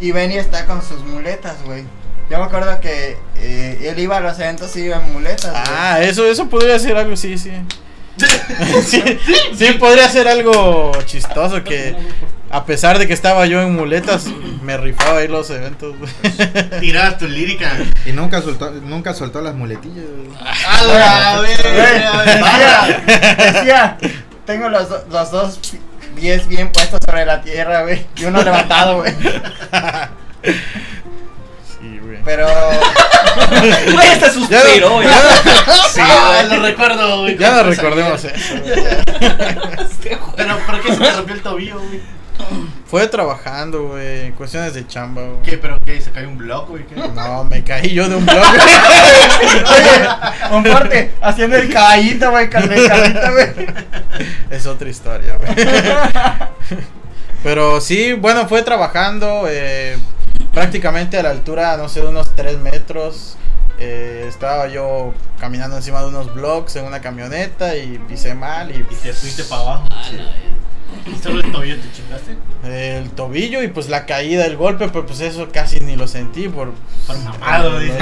y 0.00 0.12
Benny 0.12 0.36
está 0.36 0.66
con 0.66 0.82
sus 0.82 1.00
muletas, 1.00 1.56
güey. 1.64 1.84
Yo 2.30 2.38
me 2.38 2.44
acuerdo 2.44 2.80
que 2.80 3.18
eh, 3.36 3.78
él 3.82 3.98
iba 3.98 4.16
a 4.16 4.20
los 4.20 4.38
eventos 4.38 4.74
y 4.76 4.84
iba 4.84 4.96
en 4.96 5.12
muletas, 5.12 5.50
güey. 5.50 5.64
Ah, 5.66 6.00
eso, 6.00 6.26
eso 6.26 6.48
podría 6.48 6.78
ser 6.78 6.96
algo, 6.96 7.16
sí, 7.16 7.36
sí. 7.36 7.52
sí, 8.86 9.02
sí, 9.56 9.72
podría 9.78 10.08
ser 10.08 10.28
algo 10.28 10.92
chistoso 11.04 11.64
que 11.64 11.96
a 12.54 12.64
pesar 12.66 13.00
de 13.00 13.08
que 13.08 13.12
estaba 13.12 13.46
yo 13.46 13.60
en 13.62 13.74
muletas, 13.74 14.26
me 14.62 14.76
rifaba 14.76 15.18
ahí 15.18 15.26
los 15.28 15.50
eventos. 15.50 15.96
güey. 15.98 16.10
Tirabas 16.80 17.18
tu 17.18 17.26
lírica. 17.26 17.72
Y 18.06 18.12
nunca 18.12 18.40
soltó, 18.42 18.70
nunca 18.70 19.12
soltó 19.12 19.40
las 19.40 19.54
muletillas. 19.54 20.04
güey. 20.06 20.38
¡A 21.02 21.40
verga! 21.40 22.24
decía, 22.24 23.02
decía, 23.36 23.98
tengo 24.46 24.68
los, 24.68 24.88
los 25.10 25.30
dos 25.32 25.58
pies 26.14 26.46
bien 26.46 26.70
puestos 26.70 27.00
sobre 27.04 27.26
la 27.26 27.42
tierra, 27.42 27.82
güey, 27.82 28.06
y 28.14 28.24
uno 28.24 28.40
levantado, 28.40 28.98
güey. 28.98 29.12
Sí, 31.80 31.98
güey. 32.00 32.18
Pero 32.24 32.46
Güey, 33.92 34.08
hasta 34.10 34.30
suspiró, 34.32 35.02
Ya. 35.02 35.12
Sí, 35.92 36.00
güey, 36.00 36.48
lo 36.56 36.62
recuerdo, 36.64 37.22
güey. 37.22 37.36
Ya 37.36 37.50
cuando 37.52 37.70
recordemos 37.70 38.24
eso. 38.24 38.54
Pero, 40.36 40.58
¿por 40.66 40.80
qué 40.82 40.92
se 40.92 40.98
te 41.00 41.12
rompió 41.12 41.34
el 41.34 41.42
tobillo, 41.42 41.80
güey? 41.80 42.00
Fue 42.86 43.06
trabajando, 43.08 43.88
güey, 43.88 44.30
cuestiones 44.32 44.74
de 44.74 44.86
chamba, 44.86 45.22
güey. 45.22 45.42
¿Qué? 45.42 45.58
¿Pero 45.58 45.76
qué? 45.84 46.00
¿Se 46.00 46.10
cayó 46.10 46.28
un 46.28 46.38
blog, 46.38 46.68
güey? 46.68 46.86
¿Qué? 46.86 46.94
No, 46.96 47.44
me 47.44 47.62
caí 47.64 47.92
yo 47.92 48.08
de 48.08 48.16
un 48.16 48.26
blog. 48.26 48.38
Oye, 50.52 51.10
haciendo 51.20 51.56
el 51.56 51.72
caballito, 51.72 52.30
güey, 52.30 52.48
es 54.50 54.66
otra 54.66 54.88
historia, 54.88 55.36
güey. 55.36 55.54
Pero 57.42 57.80
sí, 57.80 58.14
bueno, 58.14 58.48
fue 58.48 58.62
trabajando 58.62 59.44
eh, 59.48 59.98
prácticamente 60.52 61.18
a 61.18 61.22
la 61.22 61.30
altura, 61.30 61.76
no 61.76 61.88
sé, 61.88 62.00
de 62.00 62.08
unos 62.08 62.34
3 62.34 62.58
metros. 62.58 63.36
eh, 63.78 64.24
estaba 64.28 64.66
yo 64.68 65.12
caminando 65.38 65.76
encima 65.76 66.00
de 66.00 66.06
unos 66.08 66.32
blocks 66.32 66.76
en 66.76 66.84
una 66.86 67.00
camioneta 67.00 67.76
y 67.76 67.98
pisé 68.08 68.34
mal 68.34 68.70
y 68.70 68.80
Y 68.80 68.84
te 69.02 69.12
fuiste 69.12 69.44
para 69.44 69.62
abajo. 69.62 69.88
Ah, 69.90 70.02
verga. 70.10 70.30
¿Y 70.40 70.63
solo 71.22 71.40
el 71.40 71.52
tobillo 71.52 71.76
te 71.76 71.92
chingaste? 71.92 72.36
el 72.64 73.10
tobillo 73.10 73.62
y 73.62 73.68
pues 73.68 73.88
la 73.88 74.06
caída, 74.06 74.44
el 74.46 74.56
golpe, 74.56 74.88
pero 74.88 75.04
pues 75.06 75.20
eso 75.20 75.48
casi 75.52 75.80
ni 75.80 75.96
lo 75.96 76.06
sentí 76.08 76.48
por... 76.48 76.72
Por 77.06 77.18
mamado, 77.18 77.78
dice. 77.78 77.98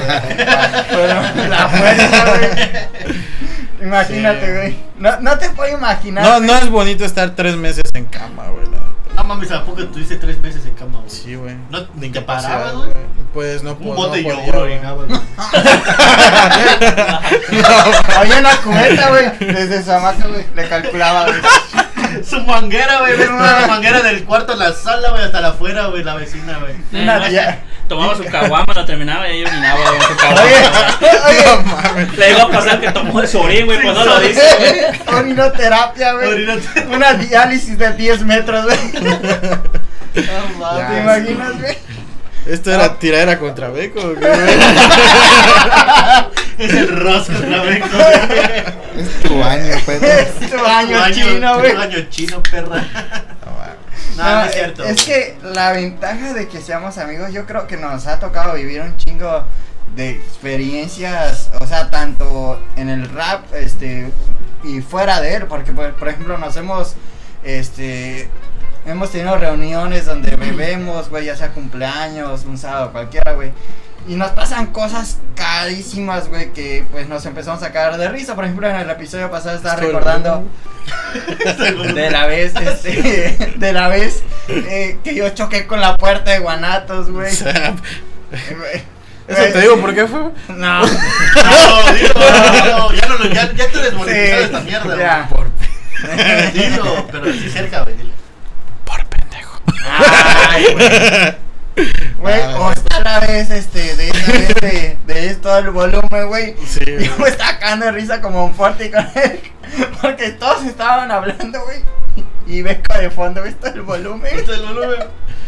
Pero 0.90 1.48
la 1.48 1.68
fuerza, 1.70 2.24
güey. 2.36 2.50
Imagínate, 3.82 4.46
Sí. 4.46 4.52
güey. 4.52 4.76
No, 4.98 5.20
no 5.20 5.38
te 5.38 5.48
puedo 5.50 5.76
imaginar. 5.76 6.22
No, 6.24 6.36
güey. 6.36 6.46
no 6.46 6.56
es 6.58 6.70
bonito 6.70 7.04
estar 7.04 7.34
tres 7.34 7.56
meses 7.56 7.82
en 7.94 8.04
cama, 8.06 8.44
güey. 8.48 8.66
Ah, 9.14 9.24
mames, 9.24 9.50
¿a 9.50 9.62
poco 9.64 9.84
tuviste 9.88 10.16
tres 10.16 10.40
meses 10.40 10.64
en 10.64 10.72
cama, 10.74 10.98
güey? 11.00 11.10
Sí, 11.10 11.34
güey. 11.34 11.54
¿No 11.68 11.84
te 11.86 12.06
incapacidad, 12.06 12.52
parabas, 12.62 12.74
güey? 12.76 12.90
Pues 13.34 13.62
no 13.62 13.72
Un 13.72 13.76
puedo. 13.78 13.94
bote 13.94 14.22
de 14.22 14.28
no 14.28 14.34
podía, 14.36 14.46
yogur 14.46 15.06
güey. 15.06 15.20
Había 18.16 18.38
una 18.38 18.56
cubeta, 18.58 19.08
güey. 19.10 19.52
Desde 19.52 19.82
su 19.82 19.92
hamaca, 19.92 20.26
güey. 20.28 20.46
Le 20.54 20.68
calculaba, 20.68 21.24
güey. 21.26 21.40
Su 22.28 22.40
manguera, 22.42 22.98
güey. 23.00 23.16
ves 23.16 23.28
una 23.28 23.66
manguera 23.66 24.00
del 24.02 24.24
cuarto 24.24 24.52
a 24.52 24.56
la 24.56 24.72
sala, 24.72 25.10
güey, 25.10 25.24
hasta 25.24 25.40
la 25.40 25.48
afuera, 25.48 25.86
güey, 25.86 26.02
la 26.04 26.14
vecina, 26.14 26.58
güey. 26.58 26.74
Eh, 26.92 27.58
Tomaba 27.88 28.14
su 28.16 28.24
caguama, 28.24 28.72
la 28.74 28.86
terminaba 28.86 29.28
y 29.28 29.32
ahí 29.32 29.44
orinaba 29.44 29.80
güey, 29.80 29.96
en 29.96 30.02
su 30.02 30.16
caguama. 30.16 30.42
Oye, 30.42 30.56
oye. 31.28 31.44
No 31.46 31.62
mames. 31.62 32.16
Le 32.16 32.30
iba 32.30 32.42
a 32.42 32.48
pasar 32.48 32.80
que 32.80 32.90
tomó 32.92 33.20
de 33.20 33.26
su 33.26 33.40
orín, 33.40 33.66
güey, 33.66 33.82
pues 33.82 33.94
no 33.94 34.04
lo 34.04 34.20
dice, 34.20 34.42
güey. 34.58 35.18
Orinoterapia, 35.18 36.12
güey. 36.14 36.28
Orinoterapia. 36.28 36.96
Una 36.96 37.12
diálisis 37.14 37.76
de 37.78 37.92
10 37.92 38.22
metros, 38.24 38.64
güey. 38.64 38.78
No 40.14 40.58
mames, 40.58 40.88
¿Te 40.90 41.00
imaginas, 41.00 41.58
güey? 41.58 41.78
Esto 42.46 42.72
era 42.72 42.98
tiradera 42.98 43.38
contra 43.38 43.68
Beco. 43.68 44.00
Es 46.58 46.72
el 46.74 46.88
rosco 47.00 47.32
otra 47.36 47.62
vez, 47.62 47.80
güey. 47.80 49.04
Es 49.04 49.20
tu 49.22 49.42
año, 49.42 49.74
Pedro. 49.86 50.06
Es 50.06 50.50
tu 50.50 50.64
año 50.64 51.04
Tu 51.06 51.12
chino, 51.12 51.52
tu 51.54 51.58
güey. 51.60 51.72
año 51.76 51.98
chino, 52.10 52.42
perra. 52.42 52.84
No, 53.44 53.52
mames. 53.52 54.16
No, 54.16 54.22
No, 54.24 54.34
no 54.36 54.44
es 54.44 54.52
cierto. 54.52 54.84
Es 54.84 55.02
que 55.04 55.38
la 55.42 55.72
ventaja 55.72 56.34
de 56.34 56.48
que 56.48 56.60
seamos 56.60 56.98
amigos, 56.98 57.32
yo 57.32 57.46
creo 57.46 57.66
que 57.66 57.76
nos 57.78 58.06
ha 58.06 58.20
tocado 58.20 58.54
vivir 58.54 58.80
un 58.82 58.96
chingo 58.98 59.44
de 59.96 60.10
experiencias, 60.10 61.50
o 61.60 61.66
sea, 61.66 61.90
tanto 61.90 62.60
en 62.76 62.88
el 62.90 63.08
rap, 63.08 63.44
este, 63.54 64.12
y 64.62 64.80
fuera 64.82 65.20
de 65.20 65.36
él, 65.36 65.46
porque 65.46 65.72
por, 65.72 65.92
por 65.94 66.08
ejemplo 66.08 66.38
nos 66.38 66.56
hemos, 66.56 66.94
este, 67.44 68.28
hemos 68.86 69.10
tenido 69.10 69.36
reuniones 69.36 70.06
donde 70.06 70.36
bebemos, 70.36 71.08
güey, 71.10 71.26
ya 71.26 71.36
sea 71.36 71.50
cumpleaños, 71.50 72.44
un 72.44 72.58
sábado 72.58 72.92
cualquiera, 72.92 73.32
güey. 73.32 73.52
Y 74.08 74.16
nos 74.16 74.32
pasan 74.32 74.66
cosas 74.66 75.18
carísimas, 75.36 76.28
güey, 76.28 76.52
que 76.52 76.84
pues 76.90 77.08
nos 77.08 77.24
empezamos 77.24 77.62
a 77.62 77.70
cagar 77.70 77.98
de 77.98 78.08
risa. 78.08 78.34
Por 78.34 78.44
ejemplo, 78.44 78.68
en 78.68 78.76
el 78.76 78.90
episodio 78.90 79.30
pasado 79.30 79.56
estaba 79.56 79.74
Estoy 79.74 79.88
recordando 79.88 80.44
de 81.94 82.10
la 82.10 82.26
vez, 82.26 82.52
este, 82.56 83.54
de 83.56 83.72
la 83.72 83.86
vez 83.86 84.24
eh, 84.48 84.98
que 85.04 85.14
yo 85.14 85.28
choqué 85.30 85.68
con 85.68 85.80
la 85.80 85.96
puerta 85.96 86.32
de 86.32 86.40
Guanatos, 86.40 87.10
güey. 87.10 87.32
Güey. 87.36 88.82
Eso 89.28 89.52
te 89.52 89.60
digo, 89.60 89.80
¿por 89.80 89.94
qué 89.94 90.06
fue? 90.06 90.30
No. 90.48 90.82
No, 90.86 91.92
dilo, 91.92 92.14
no, 92.78 92.92
ya 92.92 93.06
no 93.06 93.18
lo, 93.18 93.26
ya, 93.26 93.52
ya 93.52 93.68
te 93.68 93.78
desmonetizado 93.78 94.38
Sí, 94.38 94.44
esta 94.44 94.60
mierda, 94.60 94.98
ya. 94.98 95.28
Por, 95.28 95.48
güey. 95.50 96.52
Dilo, 96.52 97.06
pero 97.10 97.30
así 97.30 97.48
cerca, 97.50 97.82
güey, 97.82 97.96
dilo. 97.96 98.21
Ay, 99.84 100.66
güey. 100.72 101.42
Güey, 102.18 102.40
o 102.54 102.70
está 102.70 103.00
la 103.00 103.20
vez, 103.20 103.50
este, 103.50 103.96
de 103.96 104.08
esa 104.10 104.32
vez 104.32 104.54
de, 104.60 104.98
de 105.06 105.26
esto 105.28 105.56
el 105.56 105.70
volumen, 105.70 106.28
güey. 106.28 106.54
Sí, 106.66 106.84
Y 106.86 107.04
yo 107.06 107.16
me 107.18 107.28
estaba 107.28 107.58
cagando 107.58 107.86
de 107.86 107.92
risa 107.92 108.20
como 108.20 108.44
un 108.44 108.54
fuerte 108.54 108.90
con 108.90 109.06
él. 109.14 109.40
Porque 110.02 110.30
todos 110.32 110.64
estaban 110.64 111.10
hablando, 111.10 111.62
güey. 111.64 111.78
Y 112.46 112.60
Beco 112.62 112.98
de 112.98 113.10
fondo, 113.10 113.40
güey, 113.40 113.52
está 113.52 113.70
el 113.70 113.82
volumen. 113.82 114.38
Está 114.38 114.54
el 114.54 114.62
volumen. 114.62 115.00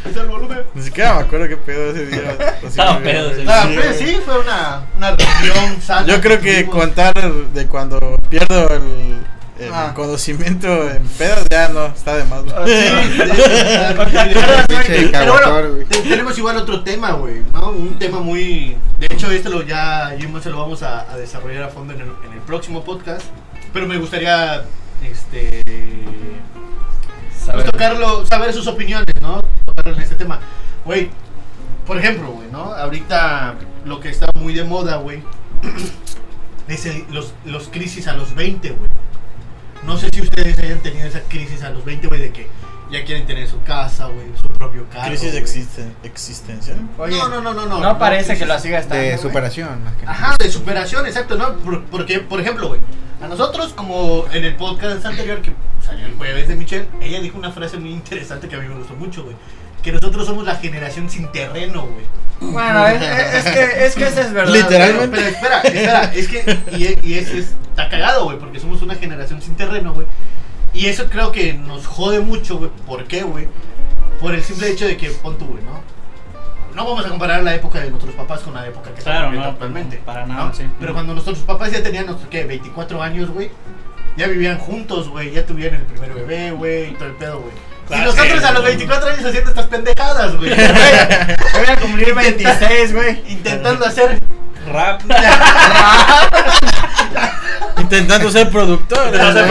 Está 0.04 0.20
el 0.22 0.28
volumen. 0.28 0.62
Ni 0.74 0.82
siquiera 0.82 1.14
me 1.14 1.20
acuerdo 1.20 1.48
qué 1.48 1.56
pedo 1.58 1.90
ese 1.90 2.06
día. 2.06 2.36
Estaba 2.62 2.98
pedo 3.00 3.30
ese 3.30 3.40
Sí, 3.42 3.46
pero 3.46 3.82
güey. 3.82 3.98
sí, 3.98 4.20
fue 4.24 4.38
una, 4.38 4.86
una 4.96 5.10
reunión 5.16 5.82
sana. 5.82 6.06
Yo 6.06 6.20
creo 6.20 6.40
que 6.40 6.66
contar 6.66 7.14
de 7.14 7.66
cuando 7.66 8.18
pierdo 8.30 8.68
el, 8.74 9.20
el 9.58 9.72
Ah. 9.72 9.92
conocimiento 9.94 10.90
en 10.90 11.06
pedas 11.06 11.46
ya 11.50 11.68
no 11.68 11.86
está 11.86 12.16
de 12.16 12.24
más. 12.24 12.42
tenemos 16.02 16.36
igual 16.38 16.56
otro 16.56 16.82
tema, 16.82 17.12
güey, 17.12 17.42
¿no? 17.52 17.70
Un 17.70 17.98
tema 17.98 18.20
muy... 18.20 18.76
De 18.98 19.06
hecho, 19.06 19.30
este 19.30 19.48
lo 19.50 19.62
ya, 19.62 20.14
y 20.18 20.26
Monse 20.26 20.50
lo 20.50 20.58
vamos 20.58 20.82
a, 20.82 21.10
a 21.10 21.16
desarrollar 21.16 21.64
a 21.64 21.68
fondo 21.68 21.92
en 21.94 22.00
el, 22.00 22.08
en 22.26 22.32
el 22.32 22.40
próximo 22.40 22.84
podcast. 22.84 23.22
Pero 23.72 23.86
me 23.86 23.96
gustaría, 23.98 24.64
este... 25.02 25.62
Pues 27.52 27.64
tocarlo, 27.66 28.24
saber 28.26 28.52
sus 28.54 28.66
opiniones, 28.66 29.14
¿no? 29.20 29.42
Tocarlo 29.66 29.94
en 29.94 30.00
este 30.02 30.14
tema. 30.14 30.40
Güey, 30.84 31.10
por 31.86 31.98
ejemplo, 31.98 32.30
güey, 32.30 32.48
¿no? 32.50 32.72
Ahorita 32.74 33.54
lo 33.84 34.00
que 34.00 34.08
está 34.08 34.26
muy 34.34 34.54
de 34.54 34.64
moda, 34.64 34.96
güey, 34.96 35.22
es 36.68 36.86
el- 36.86 37.04
los, 37.10 37.34
los 37.44 37.68
crisis 37.68 38.08
a 38.08 38.14
los 38.14 38.34
20, 38.34 38.70
güey. 38.70 38.90
No 39.86 39.98
sé 39.98 40.08
si 40.12 40.20
ustedes 40.22 40.58
hayan 40.58 40.78
tenido 40.80 41.06
esa 41.06 41.20
crisis 41.20 41.62
a 41.62 41.70
los 41.70 41.84
20, 41.84 42.06
güey, 42.08 42.20
de 42.20 42.30
que 42.32 42.48
ya 42.90 43.04
quieren 43.04 43.26
tener 43.26 43.48
su 43.48 43.62
casa, 43.62 44.06
güey, 44.06 44.26
su 44.40 44.48
propio 44.48 44.86
carro. 44.90 45.08
Crisis 45.08 45.34
existen, 45.34 45.94
existencial. 46.04 46.78
Oye, 46.98 47.16
no, 47.16 47.28
no, 47.28 47.40
no, 47.40 47.52
no, 47.54 47.66
no. 47.66 47.80
no 47.80 47.98
parece 47.98 48.36
que 48.38 48.46
lo 48.46 48.58
siga 48.58 48.78
estando. 48.78 49.02
De 49.02 49.18
superación, 49.18 49.82
más 49.84 49.94
que 49.94 50.06
nada. 50.06 50.16
Ajá, 50.16 50.36
de 50.38 50.50
superación, 50.50 51.06
exacto, 51.06 51.36
¿no? 51.36 51.54
Por- 51.58 51.84
porque, 51.86 52.20
por 52.20 52.40
ejemplo, 52.40 52.68
güey, 52.68 52.80
a 53.22 53.26
nosotros, 53.28 53.72
como 53.74 54.26
en 54.32 54.44
el 54.44 54.54
podcast 54.56 55.04
anterior 55.04 55.40
que 55.42 55.52
salió 55.84 56.06
el 56.06 56.14
jueves 56.14 56.48
de 56.48 56.56
Michelle, 56.56 56.86
ella 57.00 57.20
dijo 57.20 57.38
una 57.38 57.52
frase 57.52 57.76
muy 57.78 57.90
interesante 57.90 58.48
que 58.48 58.56
a 58.56 58.58
mí 58.58 58.68
me 58.68 58.74
gustó 58.76 58.94
mucho, 58.94 59.24
güey. 59.24 59.36
Que 59.82 59.92
nosotros 59.92 60.26
somos 60.26 60.44
la 60.46 60.56
generación 60.56 61.10
sin 61.10 61.30
terreno, 61.30 61.82
güey. 61.86 62.52
Bueno, 62.52 62.86
es, 62.86 63.02
es- 63.02 63.46
es 63.46 63.52
que, 63.52 63.86
es 63.86 63.94
que 63.94 64.06
eso 64.08 64.20
es 64.20 64.32
verdad. 64.32 64.52
Literalmente. 64.54 65.16
Pero, 65.16 65.36
pero 65.40 65.58
espera, 65.58 65.60
espera, 65.60 66.14
es 66.14 66.28
que, 66.28 66.96
y, 67.02 67.08
y 67.10 67.18
eso 67.18 67.36
es- 67.36 67.54
está 67.74 67.88
cagado, 67.88 68.24
güey, 68.24 68.38
porque 68.38 68.60
somos 68.60 68.80
una 68.82 68.94
generación 68.94 69.42
sin 69.42 69.56
terreno, 69.56 69.92
güey. 69.92 70.06
Y 70.72 70.86
eso 70.86 71.06
creo 71.10 71.32
que 71.32 71.54
nos 71.54 71.86
jode 71.86 72.20
mucho, 72.20 72.58
güey. 72.58 72.70
¿Por 72.86 73.04
qué, 73.06 73.22
güey? 73.22 73.48
Por 74.20 74.34
el 74.34 74.42
simple 74.42 74.70
hecho 74.70 74.86
de 74.86 74.96
que, 74.96 75.10
pon 75.10 75.36
tú, 75.36 75.46
güey, 75.46 75.62
¿no? 75.64 75.82
No 76.74 76.88
vamos 76.88 77.06
a 77.06 77.08
comparar 77.08 77.42
la 77.42 77.54
época 77.54 77.80
de 77.80 77.90
nuestros 77.90 78.14
papás 78.14 78.40
con 78.40 78.54
la 78.54 78.66
época 78.66 78.92
que 78.92 79.02
Claro, 79.02 79.32
no, 79.32 79.44
actualmente. 79.44 80.00
para 80.04 80.26
nada, 80.26 80.46
¿no? 80.46 80.54
sí. 80.54 80.64
Pero 80.80 80.92
cuando 80.92 81.12
nuestros 81.12 81.38
papás 81.40 81.70
ya 81.72 81.82
tenían, 81.82 82.06
nuestros, 82.06 82.28
¿qué? 82.28 82.44
24 82.44 83.02
años, 83.02 83.30
güey. 83.30 83.50
Ya 84.16 84.26
vivían 84.28 84.58
juntos, 84.58 85.08
güey. 85.08 85.32
Ya 85.32 85.44
tuvieron 85.46 85.80
el 85.80 85.86
primer 85.86 86.14
bebé, 86.14 86.50
güey. 86.52 86.90
Y 86.90 86.94
todo 86.94 87.08
el 87.08 87.14
pedo, 87.14 87.40
güey. 87.40 87.52
Y 87.90 88.04
nosotros 88.04 88.42
a 88.42 88.52
los 88.52 88.62
no, 88.62 88.66
24 88.66 89.08
años 89.10 89.24
haciendo 89.24 89.50
estas 89.50 89.66
pendejadas, 89.66 90.36
güey. 90.36 90.50
Voy 90.50 91.66
a 91.68 91.76
cumplir 91.80 92.14
26, 92.24 92.94
güey. 92.94 93.22
Intentando 93.32 93.84
hacer 93.84 94.20
Rap. 94.72 95.02
Intentando 97.78 98.30
ser 98.30 98.50
productor. 98.50 99.10
ser 99.12 99.46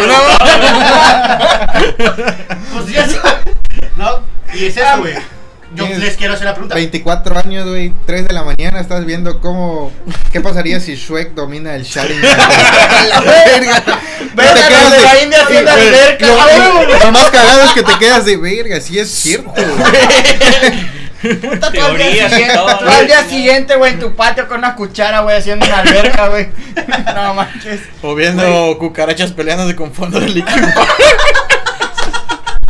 Pues 2.74 2.88
ya 2.94 3.08
sabes. 3.08 3.34
¿No? 3.98 4.22
Y 4.54 4.66
es 4.66 4.78
eso, 4.78 4.98
güey. 5.00 5.14
Yo 5.76 5.88
les 5.88 6.16
quiero 6.18 6.34
hacer 6.36 6.46
la 6.46 6.54
pregunta. 6.54 6.76
24 6.76 7.36
años, 7.40 7.68
güey, 7.68 7.92
3 8.06 8.28
de 8.28 8.34
la 8.34 8.44
mañana 8.44 8.80
estás 8.80 9.06
viendo 9.06 9.40
cómo. 9.42 9.92
¿Qué 10.32 10.40
pasaría 10.40 10.80
si 10.80 10.94
Shrek 10.96 11.34
domina 11.34 11.74
el 11.76 11.84
Sharingan? 11.84 12.38
la 13.10 13.22
verga. 13.22 13.84
Ves 14.36 14.54
Te 14.54 14.60
a 14.64 14.68
quedas 14.68 14.92
de 14.92 15.02
la 15.02 15.24
India 15.24 15.40
haciendo 15.44 15.72
alberca, 15.72 16.28
lo, 16.28 16.84
lo- 16.84 17.00
lo 17.00 17.12
más 17.12 17.26
cagado 17.32 17.64
es 17.64 17.72
que 17.72 17.82
te 17.82 17.98
quedas 17.98 18.24
de 18.26 18.38
verga, 18.38 18.80
sí 18.82 19.00
es 19.00 19.10
cierto, 19.10 19.52
güey. 19.52 19.84
Puta, 21.24 21.72
tú 21.72 21.82
al 21.82 21.98
día 21.98 22.28
Teorías 22.30 23.08
día 23.08 23.24
siguiente, 23.24 23.76
güey, 23.76 23.94
en 23.94 24.00
tu 24.00 24.14
patio 24.14 24.48
con 24.48 24.58
una 24.60 24.76
cuchara, 24.76 25.22
güey, 25.22 25.38
haciendo 25.38 25.66
una 25.66 25.80
alberca, 25.80 26.28
güey. 26.28 26.50
No 27.16 27.34
manches. 27.34 27.82
O 28.02 28.14
viendo 28.14 28.78
cucarachas 28.78 29.32
peleándose 29.32 29.76
con 29.76 29.94
fondo 29.94 30.20
de 30.20 30.28
líquido. 30.30 30.68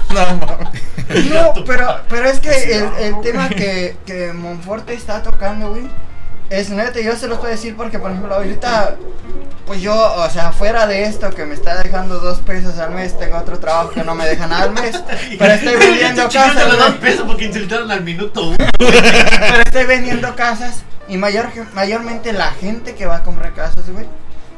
no 0.09 0.15
mames. 0.15 1.25
No, 1.25 1.53
pero, 1.65 2.01
pero 2.09 2.29
es 2.29 2.39
que 2.39 2.75
el, 2.75 2.89
el 2.99 3.21
tema 3.21 3.49
que, 3.49 3.95
que 4.05 4.31
Monforte 4.33 4.93
está 4.93 5.23
tocando, 5.23 5.71
güey, 5.71 5.87
es 6.49 6.69
neta, 6.69 6.99
yo 6.99 7.15
se 7.15 7.27
los 7.27 7.39
puedo 7.39 7.51
decir 7.51 7.75
porque, 7.75 7.99
por 7.99 8.11
ejemplo, 8.11 8.35
ahorita, 8.35 8.95
pues 9.65 9.81
yo, 9.81 9.95
o 9.95 10.29
sea, 10.29 10.51
fuera 10.51 10.85
de 10.87 11.03
esto 11.03 11.29
que 11.31 11.45
me 11.45 11.53
está 11.53 11.81
dejando 11.81 12.19
dos 12.19 12.39
pesos 12.39 12.77
al 12.79 12.91
mes, 12.91 13.17
tengo 13.17 13.37
otro 13.37 13.59
trabajo 13.59 13.91
que 13.91 14.03
no 14.03 14.15
me 14.15 14.25
deja 14.25 14.47
nada 14.47 14.63
al 14.63 14.71
mes, 14.71 15.01
pero 15.39 15.53
estoy 15.53 15.75
vendiendo 15.75 16.23
casas, 16.23 16.67
los 16.67 16.77
dos 16.77 16.95
pesos 16.95 17.25
porque 17.25 17.45
insultaron 17.45 17.89
al 17.91 18.03
minuto 18.03 18.49
uno. 18.49 18.57
pero 18.77 19.63
estoy 19.65 19.85
vendiendo 19.85 20.35
casas 20.35 20.83
y 21.07 21.17
mayor, 21.17 21.47
mayormente 21.73 22.33
la 22.33 22.51
gente 22.51 22.95
que 22.95 23.05
va 23.05 23.17
a 23.17 23.23
comprar 23.23 23.53
casas, 23.53 23.89
güey, 23.89 24.05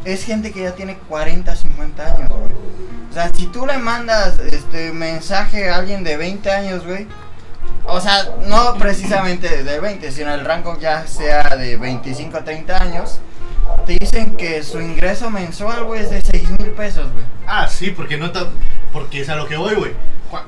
es 0.03 0.23
gente 0.23 0.51
que 0.51 0.61
ya 0.63 0.71
tiene 0.73 0.97
40, 0.97 1.55
50 1.55 2.05
años, 2.05 2.29
güey. 2.29 2.53
O 3.09 3.13
sea, 3.13 3.31
si 3.33 3.47
tú 3.47 3.65
le 3.65 3.77
mandas 3.77 4.39
este 4.39 4.91
mensaje 4.91 5.69
a 5.69 5.77
alguien 5.77 6.03
de 6.03 6.17
20 6.17 6.51
años, 6.51 6.85
güey, 6.85 7.07
o 7.87 7.99
sea, 8.01 8.29
no 8.47 8.75
precisamente 8.75 9.63
de 9.63 9.79
20, 9.79 10.11
sino 10.11 10.33
el 10.33 10.43
rango 10.45 10.77
ya 10.79 11.05
sea 11.07 11.55
de 11.55 11.77
25 11.77 12.37
a 12.37 12.43
30 12.43 12.81
años, 12.81 13.19
te 13.85 13.97
dicen 13.99 14.35
que 14.35 14.63
su 14.63 14.79
ingreso 14.81 15.29
mensual, 15.29 15.83
güey, 15.85 16.01
es 16.01 16.09
de 16.09 16.21
6 16.21 16.49
mil 16.59 16.71
pesos, 16.71 17.11
güey. 17.11 17.25
Ah, 17.47 17.67
sí, 17.67 17.91
porque 17.91 18.17
no 18.17 18.31
ta- 18.31 18.47
porque 18.91 19.21
es 19.21 19.29
a 19.29 19.35
lo 19.35 19.47
que 19.47 19.57
voy, 19.57 19.75
güey. 19.75 19.91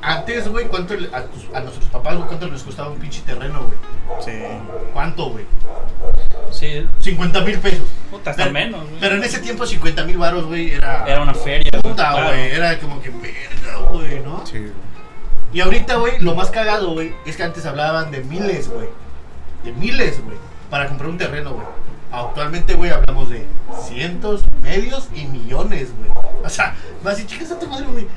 Antes, 0.02 0.48
güey, 0.48 0.66
¿cuánto 0.68 0.96
le- 0.96 1.14
a, 1.16 1.24
tus- 1.26 1.48
a 1.54 1.60
nuestros 1.62 1.86
papás, 1.90 2.16
güey, 2.16 2.28
cuánto 2.28 2.48
les 2.48 2.62
costaba 2.64 2.90
un 2.90 2.98
pinche 3.00 3.22
terreno, 3.22 3.62
güey? 3.68 3.78
Sí. 4.26 4.32
¿Cuánto, 4.94 5.30
güey? 5.30 5.46
Sí, 6.52 6.86
50 7.00 7.42
mil 7.42 7.60
pesos. 7.60 7.88
puta, 8.12 8.32
hasta 8.32 8.44
Pero- 8.44 8.54
menos, 8.54 8.82
güey. 8.82 9.00
Pero 9.00 9.16
en 9.16 9.24
ese 9.24 9.40
tiempo 9.40 9.66
50 9.66 10.04
mil 10.04 10.18
baros, 10.18 10.46
güey, 10.46 10.72
era... 10.72 11.06
Era 11.06 11.22
una 11.22 11.34
feria, 11.34 11.70
güey, 11.72 11.82
Puta, 11.84 12.10
claro. 12.12 12.28
güey, 12.28 12.52
era 12.52 12.78
como 12.80 13.02
que 13.02 13.10
verga, 13.10 13.78
güey, 13.92 14.20
¿no? 14.22 14.46
Sí. 14.46 14.72
Y 15.54 15.62
ahorita, 15.62 15.96
güey, 15.96 16.20
lo 16.20 16.36
más 16.36 16.50
cagado, 16.52 16.92
güey, 16.94 17.14
es 17.26 17.38
que 17.38 17.44
antes 17.44 17.66
hablaban 17.66 18.12
de 18.12 18.22
miles, 18.24 18.70
güey. 18.70 18.88
De 19.64 19.72
miles, 19.72 20.24
güey, 20.24 20.38
para 20.70 20.88
comprar 20.88 21.10
un 21.10 21.18
terreno, 21.18 21.52
güey. 21.54 21.66
Actualmente, 22.12 22.74
güey, 22.76 22.92
hablamos 22.92 23.30
de 23.30 23.46
cientos, 23.86 24.44
medios 24.62 25.08
y 25.14 25.26
millones, 25.26 25.90
güey. 25.98 26.10
O 26.44 26.50
sea, 26.50 26.76
vas 27.04 27.20
y 27.20 27.26
chicas 27.26 27.52
a 27.52 27.60
tu 27.60 27.68
madre, 27.68 27.86
güey. 27.88 28.08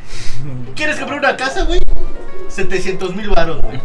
¿Quieres 0.77 0.97
comprar 0.99 1.19
una 1.19 1.37
casa, 1.37 1.65
güey? 1.65 1.81
700 2.49 3.15
mil 3.17 3.29
baros, 3.31 3.61
güey. 3.63 3.81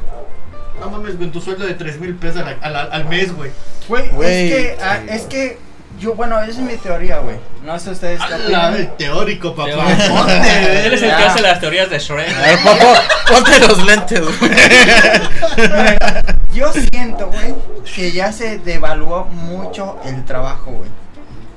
No 0.79 0.89
mames, 0.89 1.17
güey, 1.17 1.31
tu 1.31 1.39
sueldo 1.41 1.65
de 1.65 1.73
3 1.73 1.99
mil 1.99 2.15
pesos 2.15 2.41
al, 2.41 2.75
al- 2.75 2.91
al 2.91 3.05
mes, 3.05 3.33
güey. 3.35 3.51
Güey, 3.87 4.05
es 4.05 4.53
que, 4.53 4.77
ah, 4.81 4.99
sí. 5.01 5.07
es 5.09 5.21
que, 5.23 5.57
yo, 5.99 6.13
bueno, 6.15 6.39
esa 6.41 6.51
es 6.51 6.57
mi 6.57 6.75
teoría, 6.77 7.19
güey. 7.19 7.37
No 7.63 7.77
sé 7.79 7.91
ustedes 7.91 8.19
qué 8.19 8.25
Ala, 8.33 8.43
opinan. 8.43 8.75
el 8.75 8.89
teórico, 8.97 9.55
papá. 9.55 9.69
Teórico. 9.69 10.15
Ponte, 10.15 10.85
Él 10.87 10.93
es 10.93 11.01
el 11.01 11.09
que 11.15 11.23
hace 11.23 11.41
las 11.41 11.59
teorías 11.59 11.89
de 11.89 11.99
Shrek. 11.99 12.35
A 12.35 12.41
ver, 12.41 12.59
papá, 12.63 13.01
ponte 13.27 13.59
los 13.59 13.83
lentes, 13.85 14.21
güey. 14.21 14.51
Yo 16.53 16.71
siento, 16.71 17.27
güey, 17.27 17.53
que 17.95 18.11
ya 18.11 18.31
se 18.31 18.59
devaluó 18.59 19.25
mucho 19.25 19.97
el 20.05 20.23
trabajo, 20.25 20.71
güey. 20.71 20.89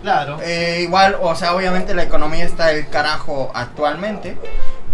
Claro. 0.03 0.38
Eh, 0.42 0.81
igual, 0.83 1.16
o 1.20 1.35
sea, 1.35 1.55
obviamente 1.55 1.94
la 1.94 2.05
economía 2.05 2.44
está 2.44 2.68
del 2.68 2.88
carajo 2.88 3.51
actualmente. 3.55 4.37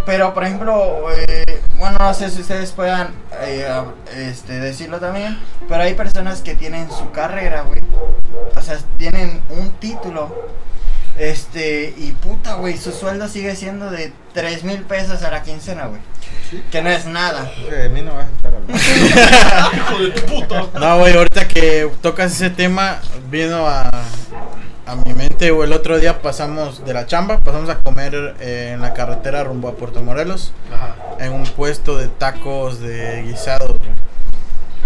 Pero, 0.06 0.34
por 0.34 0.44
ejemplo, 0.44 1.06
eh, 1.16 1.62
bueno, 1.76 1.98
no 1.98 2.14
sé 2.14 2.30
si 2.30 2.42
ustedes 2.42 2.72
puedan 2.72 3.14
eh, 3.40 3.66
este, 4.16 4.60
decirlo 4.60 5.00
también. 5.00 5.38
Pero 5.68 5.82
hay 5.82 5.94
personas 5.94 6.40
que 6.42 6.54
tienen 6.54 6.90
su 6.90 7.10
carrera, 7.10 7.62
güey. 7.62 7.80
O 8.54 8.60
sea, 8.60 8.78
tienen 8.98 9.40
un 9.50 9.70
título. 9.72 10.54
Este, 11.18 11.94
y 11.96 12.10
puta, 12.12 12.54
güey, 12.54 12.76
su 12.76 12.90
sueldo 12.90 13.28
sigue 13.28 13.54
siendo 13.54 13.90
de 13.90 14.12
3 14.32 14.64
mil 14.64 14.80
pesos 14.82 15.22
a 15.22 15.30
la 15.30 15.42
quincena, 15.42 15.86
güey. 15.86 16.00
Que 16.70 16.82
no 16.82 16.90
es 16.90 17.06
nada. 17.06 17.50
De 17.70 17.88
mí 17.88 18.02
no 18.02 18.14
vas 18.14 18.26
a 18.26 18.30
estar 18.30 18.54
hablando. 18.54 18.74
Hijo 19.76 19.98
de 19.98 20.10
tu 20.10 20.26
puta. 20.26 20.78
No, 20.78 20.98
güey, 20.98 21.16
ahorita 21.16 21.46
que 21.46 21.88
tocas 22.02 22.32
ese 22.32 22.50
tema, 22.50 23.00
vino 23.30 23.66
a, 23.66 23.90
a 24.86 24.96
mi 24.96 25.14
mente, 25.14 25.50
güey. 25.50 25.68
El 25.68 25.74
otro 25.74 25.98
día 25.98 26.20
pasamos 26.20 26.84
de 26.84 26.92
la 26.92 27.06
chamba, 27.06 27.38
pasamos 27.38 27.70
a 27.70 27.78
comer 27.80 28.34
eh, 28.40 28.72
en 28.74 28.80
la 28.80 28.92
carretera 28.94 29.44
rumbo 29.44 29.68
a 29.68 29.72
Puerto 29.74 30.02
Morelos, 30.02 30.52
Ajá. 30.72 30.96
en 31.24 31.32
un 31.32 31.44
puesto 31.44 31.96
de 31.98 32.08
tacos 32.08 32.80
de 32.80 33.22
guisados. 33.22 33.76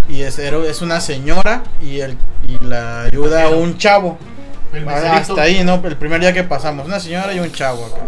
Y 0.08 0.22
es, 0.22 0.38
es 0.38 0.82
una 0.82 1.00
señora 1.00 1.64
y, 1.82 2.00
el, 2.00 2.16
y 2.42 2.64
la 2.64 3.02
ayuda 3.02 3.44
a 3.44 3.48
un 3.48 3.76
chavo. 3.76 4.18
Ah. 4.87 5.16
Hasta 5.16 5.42
ahí, 5.42 5.64
¿no? 5.64 5.80
El 5.84 5.96
primer 5.96 6.20
día 6.20 6.32
que 6.32 6.44
pasamos, 6.44 6.87
una 6.87 7.00
señora 7.00 7.32
y 7.32 7.40
un 7.40 7.50
chavo 7.52 7.87
acá. 7.87 8.02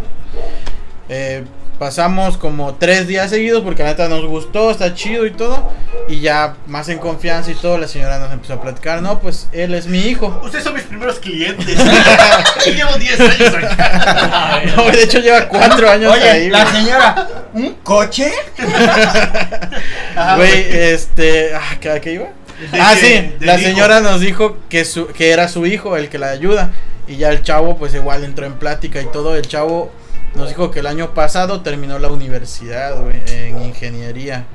Eh, 1.09 1.45
pasamos 1.81 2.37
como 2.37 2.75
tres 2.75 3.07
días 3.09 3.31
seguidos 3.31 3.63
porque 3.65 3.83
la 3.83 3.89
neta 3.89 4.07
nos 4.07 4.27
gustó, 4.27 4.71
está 4.71 4.95
chido 4.95 5.25
y 5.27 5.31
todo. 5.31 5.73
Y 6.09 6.21
ya 6.21 6.57
más 6.67 6.89
en 6.91 6.99
confianza 6.99 7.51
y 7.51 7.55
todo, 7.55 7.79
la 7.79 7.89
señora 7.89 8.19
nos 8.19 8.31
empezó 8.33 8.53
a 8.55 8.61
platicar, 8.61 9.01
no, 9.01 9.19
pues 9.21 9.49
él 9.53 9.75
es 9.75 9.87
mi 9.87 9.99
hijo. 10.01 10.41
Ustedes 10.45 10.63
son 10.65 10.75
mis 10.75 10.83
primeros 10.85 11.19
clientes. 11.21 11.67
Llevo 12.67 12.93
10 12.99 13.21
años 13.21 13.55
acá. 13.55 14.63
No, 14.77 14.85
de 14.91 15.03
hecho 15.03 15.19
lleva 15.21 15.49
cuatro 15.49 15.89
años 15.91 16.13
Oye, 16.13 16.29
ahí. 16.31 16.51
la 16.51 16.65
güey. 16.65 16.77
señora, 16.77 17.29
¿un 17.55 17.75
coche? 17.83 18.31
Ajá, 20.17 20.37
Güey, 20.37 20.67
este, 20.71 21.55
ah, 21.55 21.77
¿qué, 21.81 21.91
a 21.91 22.01
qué 22.01 22.13
iba? 22.15 22.27
¿De 22.73 22.79
Ah, 22.81 22.95
sí, 22.95 23.07
¿Del 23.39 23.47
la 23.47 23.55
hijo? 23.59 23.69
señora 23.69 24.01
nos 24.01 24.21
dijo 24.21 24.59
que, 24.69 24.85
su, 24.85 25.07
que 25.09 25.31
era 25.31 25.49
su 25.49 25.65
hijo 25.67 25.97
el 25.97 26.09
que 26.11 26.19
la 26.19 26.29
ayuda. 26.29 26.73
Y 27.09 27.17
ya 27.17 27.31
el 27.31 27.43
chavo, 27.43 27.77
pues 27.79 27.95
igual 27.95 28.23
entró 28.25 28.45
en 28.47 28.55
plática 28.55 29.01
y 29.01 29.07
todo. 29.07 29.35
El 29.35 29.47
chavo 29.49 29.91
nos 30.35 30.49
dijo 30.49 30.71
que 30.71 30.81
el 30.81 30.87
año 30.87 31.15
pasado 31.15 31.63
terminó 31.63 31.99
la 31.99 32.09
universidad, 32.09 33.01
güey, 33.01 33.23
en 33.27 33.63
ingeniería. 33.63 34.47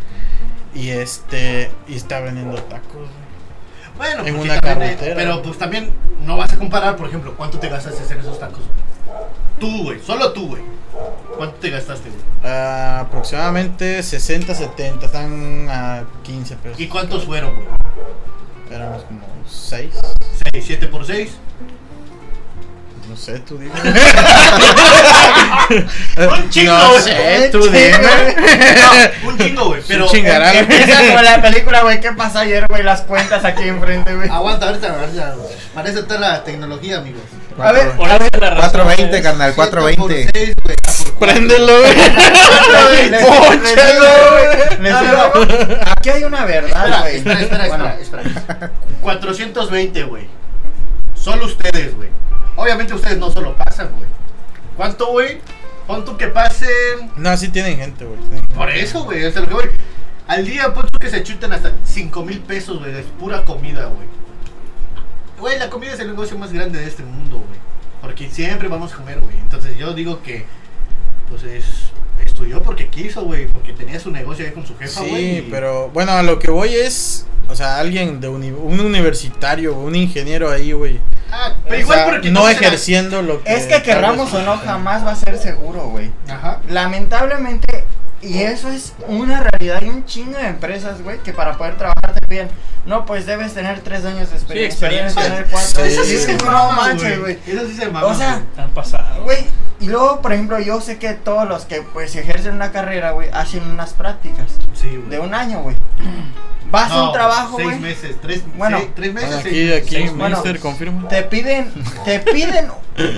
Y 0.73 0.89
este, 0.89 1.71
y 1.87 1.95
está 1.95 2.19
vendiendo 2.19 2.61
tacos, 2.63 2.93
güey. 2.93 3.25
Bueno, 3.97 4.25
En 4.25 4.35
una 4.35 4.59
también, 4.59 4.91
eh, 4.91 4.95
carretera. 4.95 5.15
Pero 5.15 5.41
pues 5.41 5.57
también 5.57 5.91
no 6.25 6.35
vas 6.37 6.51
a 6.51 6.57
comparar, 6.57 6.97
por 6.97 7.07
ejemplo, 7.07 7.33
cuánto 7.37 7.59
te 7.59 7.69
gastaste 7.69 8.13
en 8.13 8.19
esos 8.19 8.39
tacos. 8.39 8.63
Tú, 9.59 9.83
güey, 9.83 10.01
solo 10.01 10.33
tú, 10.33 10.47
güey. 10.47 10.63
¿Cuánto 11.37 11.55
te 11.57 11.69
gastaste, 11.69 12.09
güey? 12.09 12.21
Ah, 12.43 13.01
aproximadamente 13.01 14.03
60, 14.03 14.53
70, 14.53 15.05
están 15.05 15.67
a 15.69 16.03
15 16.23 16.55
pesos. 16.57 16.79
¿Y 16.79 16.87
cuántos 16.87 17.23
fueron, 17.23 17.55
güey? 17.55 17.67
Éramos 18.69 19.03
como 19.03 19.21
6, 19.47 19.93
6, 20.51 20.65
7 20.65 20.87
por 20.87 21.05
6. 21.05 21.31
No 23.09 23.15
sé, 23.17 23.39
tú 23.39 23.57
dime. 23.57 23.71
Un 26.17 26.49
chingo, 26.49 26.73
no 26.73 26.89
güey. 26.91 27.01
sé, 27.03 27.49
tú 27.51 27.61
dime. 27.67 27.91
No, 27.97 29.29
un 29.29 29.37
chingo, 29.37 29.65
güey. 29.65 29.81
Pero. 29.87 30.07
chingará. 30.07 30.53
Empieza 30.53 31.13
con 31.13 31.23
la 31.23 31.41
película, 31.41 31.81
güey, 31.81 31.99
¿qué 31.99 32.11
pasó 32.11 32.39
ayer, 32.39 32.65
güey? 32.67 32.83
Las 32.83 33.01
cuentas 33.01 33.43
aquí 33.45 33.63
enfrente, 33.63 34.13
güey. 34.15 34.29
Aguanta, 34.29 34.67
ahorita, 34.67 34.99
ahorita. 34.99 35.35
Para 35.73 35.89
eso 35.89 35.99
está 35.99 36.19
la 36.19 36.43
tecnología, 36.43 36.97
amigos. 36.97 37.21
A 37.57 37.71
ver, 37.71 37.91
Por 37.95 38.07
la 38.09 38.17
razón, 38.17 38.31
420, 38.71 39.07
güey. 39.09 39.21
carnal, 39.23 39.53
7 39.55 39.71
por 39.71 39.79
420. 39.81 40.29
6, 40.33 40.55
güey. 40.63 40.75
ah, 40.85 40.91
por 40.97 41.13
cuatro. 41.13 41.19
Préndelo, 41.19 41.73
güey. 44.79 44.91
Algo. 44.91 45.47
Aquí 45.97 46.09
hay 46.09 46.23
una 46.25 46.45
verdad, 46.45 47.01
güey. 47.01 47.15
espera, 47.17 47.41
espera, 47.41 47.65
espera, 47.65 47.97
espera. 48.01 48.71
420, 49.01 50.03
güey. 50.03 50.27
Solo 51.15 51.45
ustedes, 51.45 51.95
güey. 51.95 52.09
Obviamente 52.55 52.93
ustedes 52.93 53.17
no 53.17 53.31
solo 53.31 53.55
pasan, 53.55 53.89
güey. 53.91 54.09
¿Cuánto, 54.77 55.07
güey? 55.07 55.41
¿Cuánto 55.87 56.17
que 56.17 56.27
pasen? 56.27 57.11
No, 57.17 57.35
sí 57.37 57.49
tienen 57.49 57.77
gente, 57.77 58.05
güey. 58.05 58.41
Por 58.55 58.69
eso, 58.69 59.03
güey. 59.03 59.23
Es 59.23 59.35
lo 59.35 59.47
que 59.47 59.53
voy. 59.53 59.69
Al 60.27 60.45
día, 60.45 60.73
tú 60.73 60.97
que 60.99 61.09
se 61.09 61.21
chuten 61.23 61.53
hasta 61.53 61.73
5 61.83 62.23
mil 62.23 62.39
pesos, 62.39 62.79
güey. 62.79 62.91
De 62.91 63.03
pura 63.03 63.43
comida, 63.43 63.85
güey. 63.85 64.07
Güey, 65.39 65.59
la 65.59 65.69
comida 65.69 65.93
es 65.93 65.99
el 65.99 66.07
negocio 66.07 66.37
más 66.37 66.51
grande 66.51 66.79
de 66.79 66.87
este 66.87 67.03
mundo, 67.03 67.37
güey. 67.37 67.59
Porque 68.01 68.29
siempre 68.29 68.67
vamos 68.67 68.93
a 68.93 68.97
comer, 68.97 69.19
güey. 69.19 69.37
Entonces 69.37 69.77
yo 69.77 69.93
digo 69.93 70.23
que, 70.23 70.45
pues 71.29 71.43
es. 71.43 71.91
Estudió 72.35 72.61
porque 72.61 72.87
quiso, 72.89 73.23
güey. 73.23 73.47
Porque 73.47 73.71
tenía 73.71 73.97
su 73.97 74.11
negocio 74.11 74.45
ahí 74.45 74.51
con 74.51 74.67
su 74.67 74.77
jefa, 74.77 74.99
güey. 74.99 75.15
Sí, 75.15 75.37
y- 75.37 75.47
pero 75.49 75.87
bueno, 75.89 76.11
a 76.11 76.21
lo 76.21 76.37
que 76.37 76.51
voy 76.51 76.73
es, 76.75 77.25
o 77.47 77.55
sea, 77.55 77.77
alguien 77.79 78.19
de 78.19 78.27
uni- 78.27 78.51
un 78.51 78.77
universitario, 78.81 79.73
un 79.73 79.95
ingeniero 79.95 80.51
ahí, 80.51 80.73
güey. 80.73 80.99
Ah, 81.31 81.53
pero 81.63 81.77
O 81.77 81.79
igual 81.79 81.97
sea, 81.99 82.09
porque 82.09 82.31
no 82.31 82.43
la- 82.43 82.51
ejerciendo 82.51 83.21
lo 83.21 83.41
que 83.41 83.53
Es 83.53 83.67
que 83.67 83.81
querramos 83.83 84.33
o 84.33 84.41
no, 84.41 84.57
jamás 84.57 85.05
va 85.05 85.11
a 85.11 85.15
ser 85.15 85.37
seguro, 85.37 85.87
güey. 85.87 86.11
Ajá. 86.27 86.59
Lamentablemente, 86.69 87.85
y 88.25 88.41
eso 88.43 88.69
es 88.69 88.93
una 89.07 89.41
realidad, 89.41 89.79
hay 89.81 89.89
un 89.89 90.05
chingo 90.05 90.37
de 90.37 90.47
empresas, 90.47 91.01
güey, 91.01 91.19
que 91.19 91.31
para 91.33 91.57
poder 91.57 91.77
trabajarte 91.77 92.25
bien, 92.27 92.49
no, 92.85 93.05
pues 93.05 93.25
debes 93.25 93.53
tener 93.53 93.79
tres 93.81 94.03
años 94.05 94.29
de 94.29 94.35
experiencia, 94.37 94.87
experiencia. 94.87 95.21
debes 95.21 95.35
tener 95.35 95.51
cuatro. 95.51 95.85
Sí, 95.85 95.91
Eso 95.91 96.03
sí 96.03 96.17
se 96.17 96.37
no 96.37 96.71
manches, 96.71 97.19
güey. 97.19 97.39
Eso 97.47 97.67
sí 97.67 97.75
se 97.75 97.85
mama. 97.89 98.07
O 98.07 98.13
sea. 98.13 98.41
Han 98.57 98.69
pasado. 98.71 99.23
Güey, 99.23 99.45
y 99.79 99.87
luego, 99.87 100.21
por 100.21 100.33
ejemplo, 100.33 100.59
yo 100.59 100.79
sé 100.81 100.97
que 100.97 101.13
todos 101.13 101.47
los 101.47 101.65
que 101.65 101.81
pues 101.81 102.15
ejercen 102.15 102.53
una 102.53 102.71
carrera, 102.71 103.11
güey, 103.11 103.29
hacen 103.33 103.63
unas 103.69 103.93
prácticas 103.93 104.51
Sí, 104.73 104.89
güey. 104.89 105.09
de 105.09 105.19
un 105.19 105.33
año, 105.33 105.61
güey. 105.61 105.75
Vas 106.71 106.91
a 106.91 107.03
un 107.03 107.13
trabajo, 107.13 107.57
Seis 107.57 107.69
güey. 107.69 107.79
meses, 107.79 108.15
tres, 108.21 108.43
Bueno. 108.57 108.77
seis- 108.79 108.89
tres 108.95 109.13
meses. 109.13 109.29
Bueno, 109.29 109.43
seis 109.43 109.71
aquí, 109.73 109.73
aquí, 109.95 109.95
Seis. 110.07 110.13
Mister, 110.13 110.59
confirma. 110.59 111.07
Te 111.07 111.23
piden, 111.23 111.71
te 112.03 112.19
piden 112.19 112.67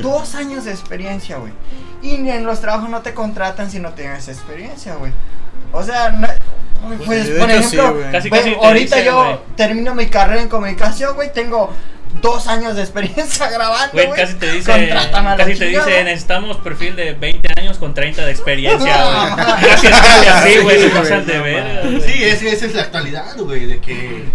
dos 0.02 0.36
años 0.36 0.66
de 0.66 0.72
experiencia, 0.72 1.38
güey. 1.38 1.54
Y 2.02 2.30
en 2.30 2.46
los 2.46 2.62
trabajos 2.62 2.90
no 2.90 3.02
te 3.02 3.14
contratan 3.14 3.70
si 3.72 3.80
no 3.80 3.92
tienes 3.94 4.28
experiencia, 4.28 4.96
güey. 4.96 5.12
O 5.72 5.84
sea, 5.84 6.10
no- 6.12 6.28
pues, 7.06 7.28
de 7.28 7.40
por 7.40 7.50
ejemplo, 7.50 7.70
sí, 7.70 7.94
güey. 7.98 8.12
Casi, 8.12 8.30
güey, 8.30 8.42
casi 8.42 8.52
te 8.56 8.66
ahorita 8.66 8.96
dicen, 8.98 9.06
yo 9.12 9.44
termino 9.56 9.96
mi 9.96 10.06
carrera 10.08 10.42
en 10.42 10.48
comunicación, 10.48 11.16
güey, 11.16 11.34
tengo 11.34 11.74
dos 12.22 12.48
años 12.48 12.76
de 12.76 12.82
experiencia 12.84 13.50
grabando, 13.52 13.92
Güey, 13.94 14.10
casi 14.12 14.36
te 14.36 14.52
dice, 14.52 14.72
Contrátame 14.72 15.28
a 15.28 15.32
la 15.32 15.38
casi 15.38 15.58
te 15.58 15.66
chingada. 15.68 15.86
dice, 15.88 16.04
necesitamos 16.04 16.58
perfil 16.58 16.96
de 16.96 17.14
20 17.14 17.60
años 17.60 17.78
con 17.78 17.94
30 17.94 18.26
de 18.26 18.32
experiencia, 18.32 18.98
No. 18.98 19.36
güey. 19.36 19.70
Casi 19.72 19.88
sale 19.88 20.30
así, 20.30 20.58
güey, 20.60 20.80
Sí, 22.02 22.24
esa 22.24 22.66
es 22.68 22.74
la 22.76 22.84
actualidad, 22.84 23.36
güey, 23.38 23.66
de 23.66 23.80
que... 23.80 24.26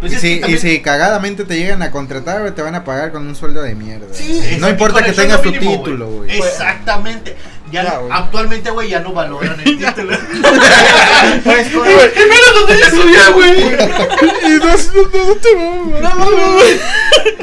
Pues 0.00 0.12
Y 0.14 0.18
si, 0.18 0.32
y 0.34 0.40
también- 0.40 0.60
si 0.60 0.80
cagadamente 0.80 1.44
te 1.44 1.56
llegan 1.58 1.82
a 1.82 1.90
contratar, 1.90 2.50
te 2.52 2.62
van 2.62 2.74
a 2.74 2.84
pagar 2.84 3.12
con 3.12 3.26
un 3.26 3.36
sueldo 3.36 3.60
de 3.62 3.74
mierda. 3.74 4.06
Sí, 4.12 4.56
no 4.58 4.68
importa 4.68 5.02
que 5.04 5.12
tengas 5.12 5.42
tu 5.42 5.50
mínimo, 5.50 5.72
título, 5.82 6.08
güey. 6.08 6.38
Exactamente. 6.38 7.36
Ya, 7.70 7.82
no- 7.84 8.08
actualmente, 8.12 8.70
güey, 8.70 8.88
ya 8.88 8.98
no 9.00 9.12
valoran 9.12 9.60
el 9.60 9.64
título. 9.78 10.16
Pues, 11.44 11.68
con- 11.68 11.86
y 11.86 11.92
menos 11.92 12.54
donde 12.54 12.78
yo 12.78 12.84
estudié, 12.86 13.30
güey. 13.34 13.60
Y 13.60 14.58
no, 14.58 14.66
no, 14.66 15.26
no 15.26 15.34
te 15.36 15.54
No 16.00 16.14
mames, 16.14 16.52
güey. 16.54 16.80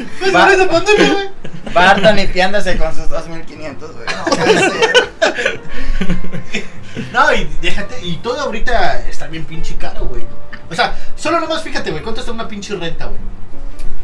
Pues 0.20 0.36
Va. 0.36 0.42
ahora 0.44 0.54
esa 0.56 0.68
pandemia, 0.68 1.14
güey. 1.14 1.30
Barton 1.74 2.16
limpiándose 2.16 2.76
con 2.78 2.94
sus 2.96 3.08
2500, 3.08 3.92
güey. 3.94 4.06
No. 4.08 4.26
No, 7.14 7.34
y 7.34 7.48
déjate, 7.62 8.00
y 8.04 8.18
todo 8.18 8.40
ahorita 8.42 9.08
está 9.08 9.28
bien 9.28 9.46
pinche 9.46 9.76
caro, 9.76 10.06
güey. 10.06 10.26
O 10.70 10.76
sea, 10.76 10.96
solo 11.16 11.40
nomás 11.40 11.64
fíjate, 11.64 11.92
güey, 11.92 12.04
¿cuánto 12.04 12.22
está 12.22 12.32
una 12.32 12.48
pinche 12.48 12.76
renta, 12.76 13.06
güey? 13.06 13.20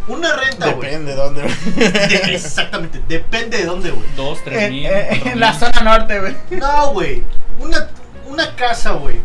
Una 0.08 0.36
renta, 0.36 0.72
güey. 0.72 0.90
Depende 0.92 1.12
de 1.12 1.18
dónde. 1.18 1.42
De- 1.44 2.36
exactamente, 2.36 3.02
depende 3.08 3.58
de 3.58 3.66
dónde, 3.66 3.92
güey. 3.92 4.06
Dos, 4.16 4.44
tres 4.44 4.64
en, 4.64 4.72
mil. 4.72 4.86
en- 4.86 5.08
cuatro 5.08 5.32
en 5.32 5.40
la 5.40 5.52
mil. 5.52 5.60
zona 5.60 5.82
norte, 5.82 6.20
güey. 6.20 6.36
No, 6.52 6.92
güey. 6.92 7.24
Una, 7.60 7.88
una 8.28 8.56
casa, 8.56 8.92
güey. 8.92 9.18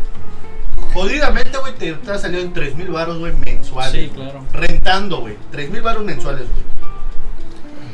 Jodidamente, 0.94 1.58
güey, 1.58 1.74
te, 1.74 1.96
ha 2.10 2.18
salido 2.18 2.42
en 2.42 2.52
3 2.52 2.74
mil 2.76 2.88
baros, 2.88 3.18
güey, 3.18 3.32
mensuales. 3.44 3.92
Sí, 3.92 4.10
claro. 4.14 4.44
Rentando, 4.52 5.20
güey. 5.20 5.36
3 5.50 5.70
mil 5.70 5.82
baros 5.82 6.02
mensuales, 6.04 6.44
güey. 6.48 6.62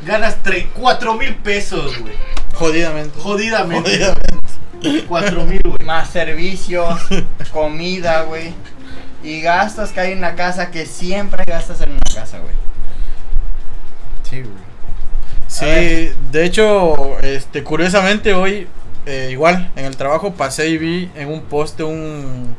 Ganas 0.07 0.37
4 0.75 1.15
mil 1.15 1.35
pesos, 1.37 1.99
güey. 1.99 2.15
Jodidamente. 2.55 3.19
Jodidamente. 3.19 3.91
Jodidamente. 3.91 5.07
4 5.09 5.45
mil, 5.45 5.61
güey. 5.65 5.85
Más 5.85 6.11
servicios, 6.11 7.01
comida, 7.53 8.23
güey. 8.23 8.53
Y 9.25 9.41
gastos 9.41 9.91
que 9.91 10.01
hay 10.01 10.13
en 10.13 10.21
la 10.21 10.35
casa 10.37 10.71
que 10.71 10.85
siempre 10.85 11.45
gastas 11.47 11.81
en 11.81 11.93
una 11.93 12.01
casa, 12.15 12.39
güey. 12.41 12.55
Sí, 14.23 14.43
güey. 14.43 14.75
Sí, 15.47 16.13
de 16.31 16.45
hecho, 16.45 17.19
este, 17.21 17.63
curiosamente 17.63 18.35
hoy, 18.35 18.69
eh, 19.07 19.29
igual, 19.31 19.73
en 19.77 19.87
el 19.87 19.97
trabajo 19.97 20.35
pasé 20.35 20.69
y 20.69 20.79
vi 20.79 21.11
en 21.15 21.29
un 21.29 21.43
poste 21.43 21.85
un, 21.85 22.55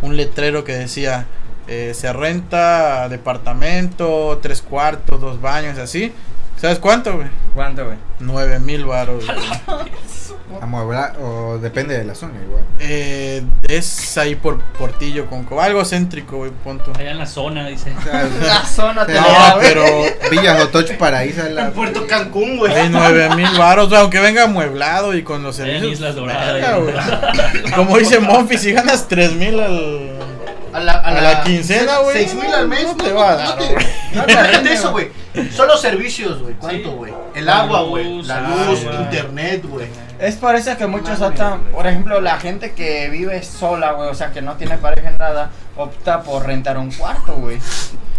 un 0.00 0.16
letrero 0.16 0.64
que 0.64 0.72
decía, 0.72 1.26
eh, 1.66 1.92
se 1.94 2.10
renta 2.14 3.10
departamento, 3.10 4.38
tres 4.40 4.62
cuartos, 4.62 5.20
dos 5.20 5.40
baños, 5.42 5.76
así. 5.76 6.14
¿Sabes 6.56 6.78
cuánto, 6.78 7.16
güey? 7.16 7.28
¿Cuánto, 7.54 7.84
güey? 7.84 7.98
Nueve 8.18 8.58
mil 8.58 8.86
baros. 8.86 9.24
Amueblar, 10.60 11.16
o 11.20 11.58
depende 11.58 11.96
de 11.96 12.04
la 12.04 12.14
zona, 12.14 12.34
igual. 12.44 12.62
Eh, 12.80 13.42
es 13.68 14.16
ahí 14.18 14.34
por 14.34 14.60
Portillo, 14.60 15.26
con 15.26 15.44
Co- 15.44 15.60
algo 15.60 15.84
céntrico, 15.84 16.38
güey, 16.38 16.50
punto. 16.50 16.92
Allá 16.98 17.10
en 17.12 17.18
la 17.18 17.26
zona, 17.26 17.66
dice. 17.68 17.92
O 17.98 18.02
sea, 18.02 18.28
La 18.40 18.64
zona 18.66 19.06
te 19.06 19.14
No, 19.14 19.20
da, 19.20 19.56
pero 19.60 19.84
Villas 20.30 20.60
Otoch 20.62 20.90
Paraíso. 20.96 21.46
En 21.46 21.54
La... 21.54 21.70
Puerto 21.70 22.06
Cancún, 22.06 22.58
güey. 22.58 22.72
hay 22.74 22.88
nueve 22.88 23.28
mil 23.36 23.48
baros, 23.58 23.88
güey, 23.88 24.00
aunque 24.00 24.18
venga 24.20 24.44
amueblado 24.44 25.14
y 25.16 25.22
con 25.22 25.42
los 25.42 25.58
Allá 25.60 25.74
en 25.76 25.80
servicios. 25.80 26.00
Islas 26.00 26.14
Doradas. 26.16 27.72
Como 27.76 27.98
dice 27.98 28.18
Monfi, 28.20 28.58
si 28.58 28.72
ganas 28.72 29.06
tres 29.08 29.32
mil 29.32 29.58
al... 29.60 30.18
A 30.72 30.80
la, 30.80 30.92
A 30.98 31.10
la 31.20 31.42
quincena, 31.44 31.96
güey, 31.98 32.12
6 32.14 32.34
mil 32.34 32.52
al 32.52 32.68
mes. 32.68 32.84
no 32.84 32.94
te 32.94 33.10
va 33.10 33.32
a 33.32 33.36
dar, 33.36 33.56
güey. 33.56 33.86
No 34.14 34.22
te 34.24 34.36
Déjate 34.36 34.72
eso, 34.74 34.92
güey. 34.92 35.08
Solo 35.50 35.76
servicios, 35.78 36.40
güey. 36.42 36.54
¿Cuánto, 36.54 36.90
güey? 36.92 37.12
El 37.34 37.48
agua, 37.48 37.82
güey. 37.84 38.22
La 38.24 38.40
luz, 38.42 38.80
internet, 38.82 39.64
güey. 39.66 39.86
Es 40.18 40.36
por 40.36 40.56
eso 40.56 40.76
que 40.76 40.86
muchos 40.86 41.20
optan, 41.20 41.62
por 41.72 41.86
ejemplo, 41.86 42.20
la 42.20 42.40
gente 42.40 42.72
que 42.72 43.08
vive 43.08 43.42
sola, 43.42 43.92
güey, 43.92 44.08
o 44.08 44.14
sea, 44.14 44.32
que 44.32 44.42
no 44.42 44.56
tiene 44.56 44.76
pareja 44.76 45.10
en 45.10 45.18
nada, 45.18 45.50
opta 45.76 46.22
por 46.22 46.44
rentar 46.44 46.76
un 46.76 46.90
cuarto, 46.90 47.34
güey. 47.34 47.60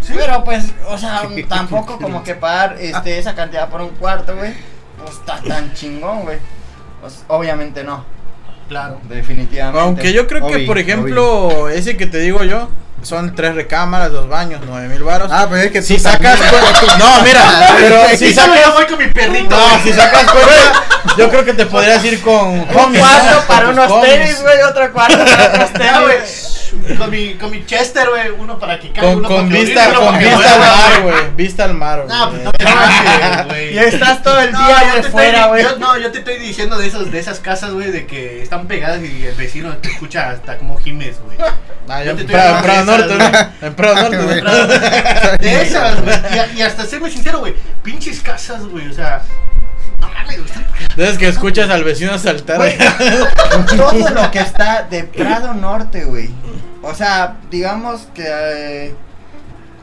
Pero 0.08 0.44
pues, 0.44 0.74
o 0.88 0.98
sea, 0.98 1.24
tampoco 1.50 2.00
como 2.00 2.24
que 2.24 2.36
pagar 2.36 2.78
este, 2.80 3.20
esa 3.20 3.36
cantidad 3.36 3.70
por 3.70 3.82
un 3.82 3.90
cuarto, 3.90 4.36
güey, 4.36 4.54
pues 4.98 5.12
está 5.12 5.42
tan 5.42 5.74
chingón, 5.74 6.24
güey. 6.24 6.40
Pues, 7.02 7.24
obviamente 7.28 7.84
no, 7.84 8.06
Claro. 8.70 9.02
definitivamente. 9.10 9.80
Aunque 9.82 10.14
yo 10.14 10.26
creo 10.28 10.48
que, 10.48 10.60
por 10.60 10.78
ejemplo, 10.78 11.68
ese 11.70 11.98
que 11.98 12.06
te 12.06 12.20
digo 12.20 12.44
yo, 12.44 12.70
son 13.02 13.34
tres 13.36 13.56
recámaras, 13.56 14.12
dos 14.12 14.28
baños, 14.30 14.62
nueve 14.66 14.88
mil 14.90 15.04
baros. 15.04 15.30
Ah, 15.34 15.48
pero 15.50 15.62
es 15.64 15.72
que 15.72 15.82
si 15.82 15.96
tú 15.96 16.04
sacas 16.04 16.38
cuenta- 16.40 16.98
No, 16.98 17.22
mira, 17.24 17.42
pero 17.80 17.98
si 18.18 18.34
solo 18.34 18.54
yo 18.56 18.62
sacas. 18.62 18.74
voy 18.76 18.86
con 18.86 18.98
mi 19.00 19.08
perrito. 19.08 19.50
No, 19.56 19.84
si 19.84 19.92
sacas 19.94 20.26
cuenta, 20.30 21.16
yo 21.18 21.30
creo 21.30 21.46
que 21.46 21.54
te 21.54 21.66
podrías 21.66 22.04
ir 22.06 22.22
con 22.22 22.34
Un 22.60 22.68
homies, 22.76 23.00
cuarto 23.02 23.36
¿no? 23.40 23.48
para 23.48 23.70
unos 23.70 23.92
homies. 23.92 24.12
tenis, 24.12 24.42
güey, 24.42 24.62
otro 24.62 24.92
cuarto 24.94 25.18
para 25.18 25.48
otros 25.48 25.74
tenis. 25.74 26.56
Con 26.98 27.10
mi, 27.10 27.34
con 27.36 27.52
mi 27.52 27.66
Chester, 27.66 28.10
güey. 28.10 28.30
Uno 28.30 28.58
para 28.60 28.80
que 28.80 28.92
caiga, 28.92 29.10
Con, 29.10 29.18
uno 29.20 29.28
con 29.28 29.48
para 29.48 29.50
que 29.60 29.66
vista, 29.66 30.00
orine, 30.00 30.32
con 30.34 30.44
al 30.44 30.60
mar, 30.60 31.02
güey. 31.02 31.36
Vista 31.36 31.64
al 31.66 31.74
mar, 31.74 32.06
No, 32.08 32.30
pues 32.30 32.32
güey. 32.32 32.44
no 32.46 32.52
te 32.52 32.64
pases, 32.66 33.46
güey. 33.48 33.74
Y 33.74 33.78
estás 33.80 34.24
todo 34.24 34.40
el 34.40 34.52
No, 34.52 34.66
día 34.68 34.94
de 34.96 35.04
fuera, 35.04 35.48
güey. 35.48 35.66
No, 35.80 35.98
yo 35.98 36.12
te 36.12 36.20
estoy 36.20 36.38
diciendo 36.38 36.78
de 36.78 36.88
esos, 36.88 37.12
de 37.12 37.20
esas 37.20 37.40
casas, 37.40 37.72
güey, 37.72 37.92
de 37.92 38.06
que 38.06 38.42
están 38.42 38.68
pegadas 38.68 39.02
y 39.04 39.26
el 39.26 39.36
vecino 39.36 39.76
te 39.78 39.90
escucha 39.90 40.30
hasta 40.30 40.58
como 40.58 40.78
gimes, 40.78 41.20
güey. 41.22 41.38
Ah, 41.92 42.04
yo 42.04 42.12
yo 42.12 42.18
te 42.18 42.22
estoy 42.22 42.40
en 42.40 42.62
Prado 42.62 42.86
Norte, 42.86 43.16
¿no? 43.16 43.68
En 43.68 43.74
Prado 43.74 43.96
Norte, 43.96 44.18
Güey. 44.18 44.42
De 45.40 45.62
esas, 45.64 46.00
güey. 46.04 46.16
Y, 46.54 46.60
y 46.60 46.62
hasta 46.62 46.86
serme 46.86 47.10
sincero, 47.10 47.40
güey. 47.40 47.56
Pinches 47.82 48.20
casas, 48.22 48.64
güey. 48.68 48.88
O 48.90 48.94
sea, 48.94 49.24
no 50.10 50.20
mames, 50.20 50.38
güey. 50.38 50.46
están 50.48 50.64
pegadas. 50.64 50.96
Desde 50.98 51.18
que 51.18 51.28
escuchas 51.28 51.70
al 51.70 51.84
vecino 51.84 52.18
saltar. 52.18 52.58
Güey, 52.58 52.78
todo 53.78 54.10
lo 54.10 54.32
que 54.32 54.40
está 54.40 54.84
de 54.90 55.04
Prado 55.04 55.54
Norte, 55.54 56.06
güey. 56.06 56.30
O 56.82 56.94
sea, 56.96 57.36
digamos 57.52 58.08
que 58.14 58.26
eh, 58.28 58.96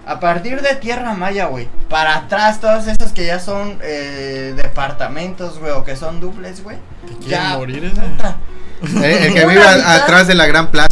a 0.06 0.18
partir 0.20 0.60
de 0.62 0.74
Tierra 0.76 1.12
Maya, 1.14 1.46
güey, 1.46 1.68
para 1.90 2.16
atrás, 2.16 2.60
todos 2.60 2.86
esos 2.86 3.12
que 3.12 3.26
ya 3.26 3.38
son 3.40 3.78
eh, 3.82 4.54
departamentos, 4.56 5.58
güey, 5.58 5.72
o 5.72 5.84
que 5.84 5.96
son 5.96 6.20
duples, 6.20 6.62
güey. 6.62 6.78
quieren 7.24 7.28
Ya, 7.28 7.56
morir 7.58 7.84
ese? 7.84 8.00
puta. 8.00 8.36
El, 8.82 9.04
el 9.04 9.32
que 9.34 9.44
Una 9.44 9.52
vive 9.54 9.66
a- 9.68 9.74
mitad. 9.76 9.96
atrás 9.96 10.26
de 10.26 10.34
la 10.34 10.46
gran 10.46 10.70
plaza. 10.70 10.88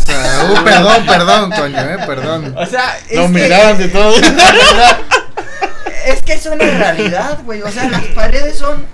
Uh, 0.51 0.65
perdón, 0.65 1.07
perdón, 1.07 1.51
coño, 1.53 1.79
eh, 1.81 1.99
perdón. 2.07 2.55
O 2.57 2.65
sea, 2.67 2.97
es 3.11 3.17
Lo 3.19 3.23
que, 3.25 3.29
miraban 3.29 3.77
de 3.79 3.89
todo. 3.89 4.15
es 6.07 6.23
que 6.23 6.33
es 6.35 6.47
una 6.47 6.65
realidad, 6.65 7.39
güey. 7.45 7.63
O 7.63 7.71
sea, 7.71 7.89
las 7.89 8.03
paredes 8.15 8.59
son. 8.59 8.87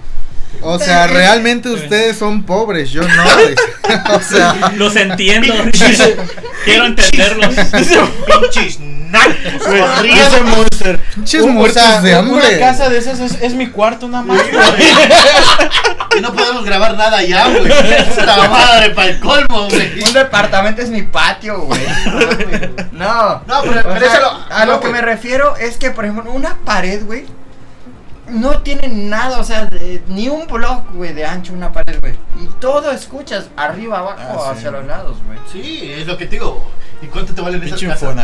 O 0.63 0.79
sea, 0.79 1.07
realmente 1.09 1.69
ustedes 1.69 2.17
son 2.19 2.43
pobres, 2.45 2.91
yo 2.91 3.03
no. 3.03 3.25
O 4.15 4.21
sea, 4.21 4.73
Los 4.77 4.95
entiendo. 4.95 5.53
Quiero 6.65 6.85
entenderlos. 6.87 7.55
Pinches 7.57 8.79
nacos. 8.81 10.43
Monster. 10.45 11.01
pinches 11.15 11.43
o 11.43 11.49
muertos 11.49 11.83
sea, 11.83 12.01
de 12.01 12.15
hambre. 12.15 12.35
Una 12.57 12.59
casa 12.59 12.89
de 12.89 12.99
esas 12.99 13.19
es, 13.19 13.39
es 13.43 13.55
mi 13.55 13.67
cuarto 13.69 14.07
nada 14.09 14.23
más. 14.23 14.41
Y 16.17 16.21
no 16.21 16.33
podemos 16.33 16.65
grabar 16.65 16.97
nada 16.97 17.21
ya, 17.23 17.49
güey. 17.49 17.67
Esta 17.69 18.49
madre 18.49 18.91
para 18.91 19.09
el 19.09 19.19
colmo, 19.21 19.69
güey. 19.69 20.03
Un 20.05 20.13
departamento 20.13 20.83
es 20.83 20.89
mi 20.91 21.03
patio, 21.03 21.63
güey. 21.63 21.81
No. 22.93 23.43
No, 23.47 23.63
pero- 23.63 23.81
O 23.81 23.95
pero 23.95 24.01
sea, 24.01 24.13
eso 24.13 24.21
lo- 24.21 24.55
a 24.55 24.65
no, 24.67 24.73
lo 24.73 24.81
que 24.81 24.89
me 24.89 25.01
refiero 25.01 25.57
es 25.57 25.77
que, 25.79 25.91
por 25.91 26.05
ejemplo, 26.05 26.31
una 26.33 26.57
pared, 26.65 27.03
güey, 27.05 27.25
no 28.31 28.61
tiene 28.63 28.89
nada, 28.89 29.39
o 29.39 29.45
sea, 29.45 29.67
de- 29.67 30.03
ni 30.09 30.29
un 30.29 30.47
block, 30.47 30.93
güey, 30.95 31.13
de 31.13 31.25
ancho 31.25 31.53
una 31.53 31.73
pared, 31.73 31.99
güey. 32.01 32.15
Y 32.41 32.47
todo 32.61 32.91
escuchas 32.93 33.49
arriba, 33.57 33.99
abajo, 33.99 34.21
Ah, 34.45 34.53
sí. 34.53 34.59
hacia 34.59 34.71
los 34.71 34.87
lados, 34.87 35.17
güey. 35.27 35.39
Sí, 35.53 35.93
es 35.93 36.07
lo 36.07 36.17
que 36.17 36.27
te 36.27 36.33
digo. 36.33 36.65
¿Y 37.03 37.07
cuánto 37.07 37.35
te 37.35 37.41
valen 37.41 37.63
esas 37.63 37.81
casas? 37.81 38.15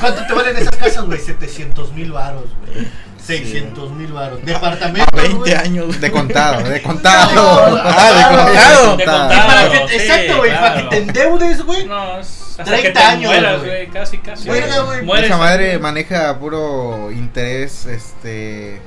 ¿Cuánto 0.00 0.26
te 0.26 0.32
valen 0.32 0.56
esas 0.56 0.76
casas, 0.76 1.04
güey? 1.04 1.18
700 1.20 1.92
mil 1.92 2.10
varos, 2.12 2.44
güey. 2.66 2.86
600 3.24 3.92
mil 3.92 4.12
varos. 4.12 4.44
Departamento. 4.44 5.16
20 5.16 5.56
años. 5.56 5.86
güey. 5.86 5.98
De 6.00 6.10
contado, 6.10 6.68
de 6.68 6.82
contado. 6.82 7.32
No, 7.34 7.80
Ah, 7.80 8.10
de 8.12 8.22
contado. 8.24 8.96
De 8.96 9.04
Contado. 9.04 9.28
contado. 9.28 9.46
Para 9.46 9.70
que, 9.70 9.88
sí, 9.88 9.94
exacto, 9.94 10.36
güey. 10.38 10.50
Para 10.52 10.72
que 10.74 10.80
claro. 10.80 10.88
te 10.88 10.96
endeudes, 10.98 11.62
güey. 11.64 11.86
No, 11.86 12.18
es 12.18 12.40
hasta 12.58 12.64
30 12.64 12.82
que 12.82 12.90
te 12.90 12.98
años, 13.04 13.30
mueras, 13.32 13.60
güey. 13.64 13.86
Casi, 13.90 14.18
casi. 14.18 14.48
Verga, 14.50 14.80
güey. 15.04 15.24
Esa 15.24 15.36
madre 15.36 15.78
maneja 15.78 16.36
puro 16.40 17.12
interés, 17.12 17.86
este... 17.86 18.82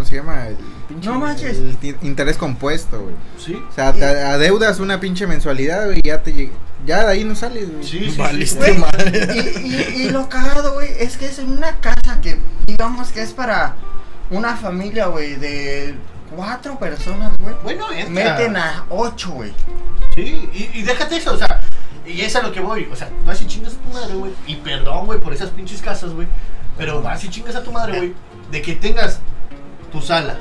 ¿Cómo 0.00 0.08
se 0.08 0.16
llama? 0.16 0.46
El 0.48 0.56
pinche... 0.88 1.08
No 1.10 1.18
manches. 1.18 1.58
el 1.58 1.96
interés 2.00 2.38
compuesto, 2.38 3.02
güey. 3.02 3.14
Sí. 3.36 3.54
O 3.54 3.70
sea, 3.70 3.92
te 3.92 4.02
adeudas 4.02 4.80
una 4.80 4.98
pinche 4.98 5.26
mensualidad, 5.26 5.84
güey, 5.84 6.00
y 6.02 6.08
ya 6.08 6.22
te 6.22 6.50
Ya 6.86 7.04
de 7.04 7.12
ahí 7.12 7.22
no 7.22 7.34
sales, 7.34 7.70
güey. 7.70 7.84
Sí, 7.84 7.98
sí, 7.98 8.10
sí. 8.12 8.16
Valiste 8.18 8.72
Güey, 8.72 8.78
madre. 8.78 9.28
y, 9.62 9.68
y, 9.68 10.02
y 10.06 10.08
lo 10.08 10.26
cagado, 10.30 10.72
güey, 10.72 10.88
es 10.98 11.18
que 11.18 11.26
es 11.26 11.38
en 11.38 11.52
una 11.52 11.76
casa 11.80 12.18
que, 12.22 12.38
digamos 12.66 13.08
que 13.08 13.20
es 13.20 13.34
para 13.34 13.74
una 14.30 14.56
familia, 14.56 15.08
güey, 15.08 15.34
de 15.34 15.96
cuatro 16.34 16.78
personas, 16.78 17.36
güey. 17.36 17.54
Bueno, 17.62 17.92
entra. 17.92 18.38
Meten 18.38 18.56
a 18.56 18.86
ocho, 18.88 19.32
güey. 19.32 19.52
Sí, 20.14 20.48
y, 20.54 20.78
y 20.78 20.82
déjate 20.82 21.18
eso, 21.18 21.34
o 21.34 21.36
sea, 21.36 21.60
y 22.06 22.22
es 22.22 22.34
a 22.36 22.42
lo 22.42 22.52
que 22.52 22.60
voy, 22.60 22.88
o 22.90 22.96
sea, 22.96 23.10
vas 23.26 23.42
y 23.42 23.46
chingas 23.46 23.74
a 23.74 23.76
tu 23.76 23.92
madre, 23.92 24.14
güey, 24.14 24.32
y 24.46 24.56
perdón, 24.56 25.04
güey, 25.04 25.20
por 25.20 25.34
esas 25.34 25.50
pinches 25.50 25.82
casas, 25.82 26.12
güey, 26.12 26.26
pero 26.78 27.02
vas 27.02 27.22
y 27.22 27.28
chingas 27.28 27.54
a 27.54 27.62
tu 27.62 27.70
madre, 27.70 27.98
güey, 27.98 28.14
de 28.50 28.62
que 28.62 28.76
tengas 28.76 29.20
tu 29.90 30.00
sala, 30.00 30.38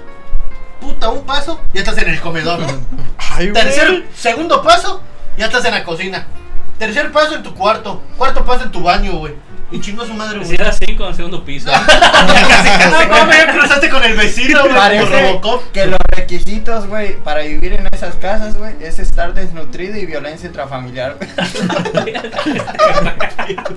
puta, 0.80 1.10
un 1.10 1.26
paso, 1.26 1.60
ya 1.74 1.82
estás 1.82 1.98
en 1.98 2.10
el 2.10 2.22
comedor, 2.22 2.60
Ay, 3.18 3.52
tercer, 3.54 4.08
segundo 4.16 4.62
paso, 4.62 5.02
ya 5.38 5.46
estás 5.46 5.66
en 5.66 5.74
la 5.74 5.84
cocina, 5.84 6.28
Tercer 6.80 7.12
paso 7.12 7.36
en 7.36 7.44
tu 7.44 7.54
cuarto. 7.54 8.02
Cuarto 8.18 8.46
paso 8.46 8.64
en 8.64 8.72
tu 8.72 8.82
baño, 8.82 9.18
güey. 9.18 9.36
Y 9.72 9.80
chingó 9.82 10.02
a 10.04 10.08
su 10.08 10.14
madre, 10.16 10.40
Si 10.40 10.46
güey. 10.46 10.56
era 10.62 10.72
5 10.74 11.04
en 11.04 11.10
el 11.10 11.16
segundo 11.16 11.44
piso. 11.46 11.70
No 12.90 13.08
mames, 13.08 13.38
ya 13.38 13.52
cruzaste 13.54 13.90
con 13.90 14.04
el 14.04 14.16
vecino, 14.16 14.62
güey. 14.64 14.74
Parece 14.76 15.40
que 15.74 15.86
los 15.86 16.00
requisitos, 16.16 16.88
güey, 16.88 17.16
para 17.18 17.42
vivir 17.42 17.74
en 17.74 17.88
esas 17.92 18.16
casas, 18.16 18.56
güey, 18.58 18.74
es 18.82 19.00
estar 19.00 19.34
desnutrido 19.34 19.98
y 19.98 20.06
violencia 20.06 20.48
intrafamiliar, 20.48 21.18
güey. 21.18 21.30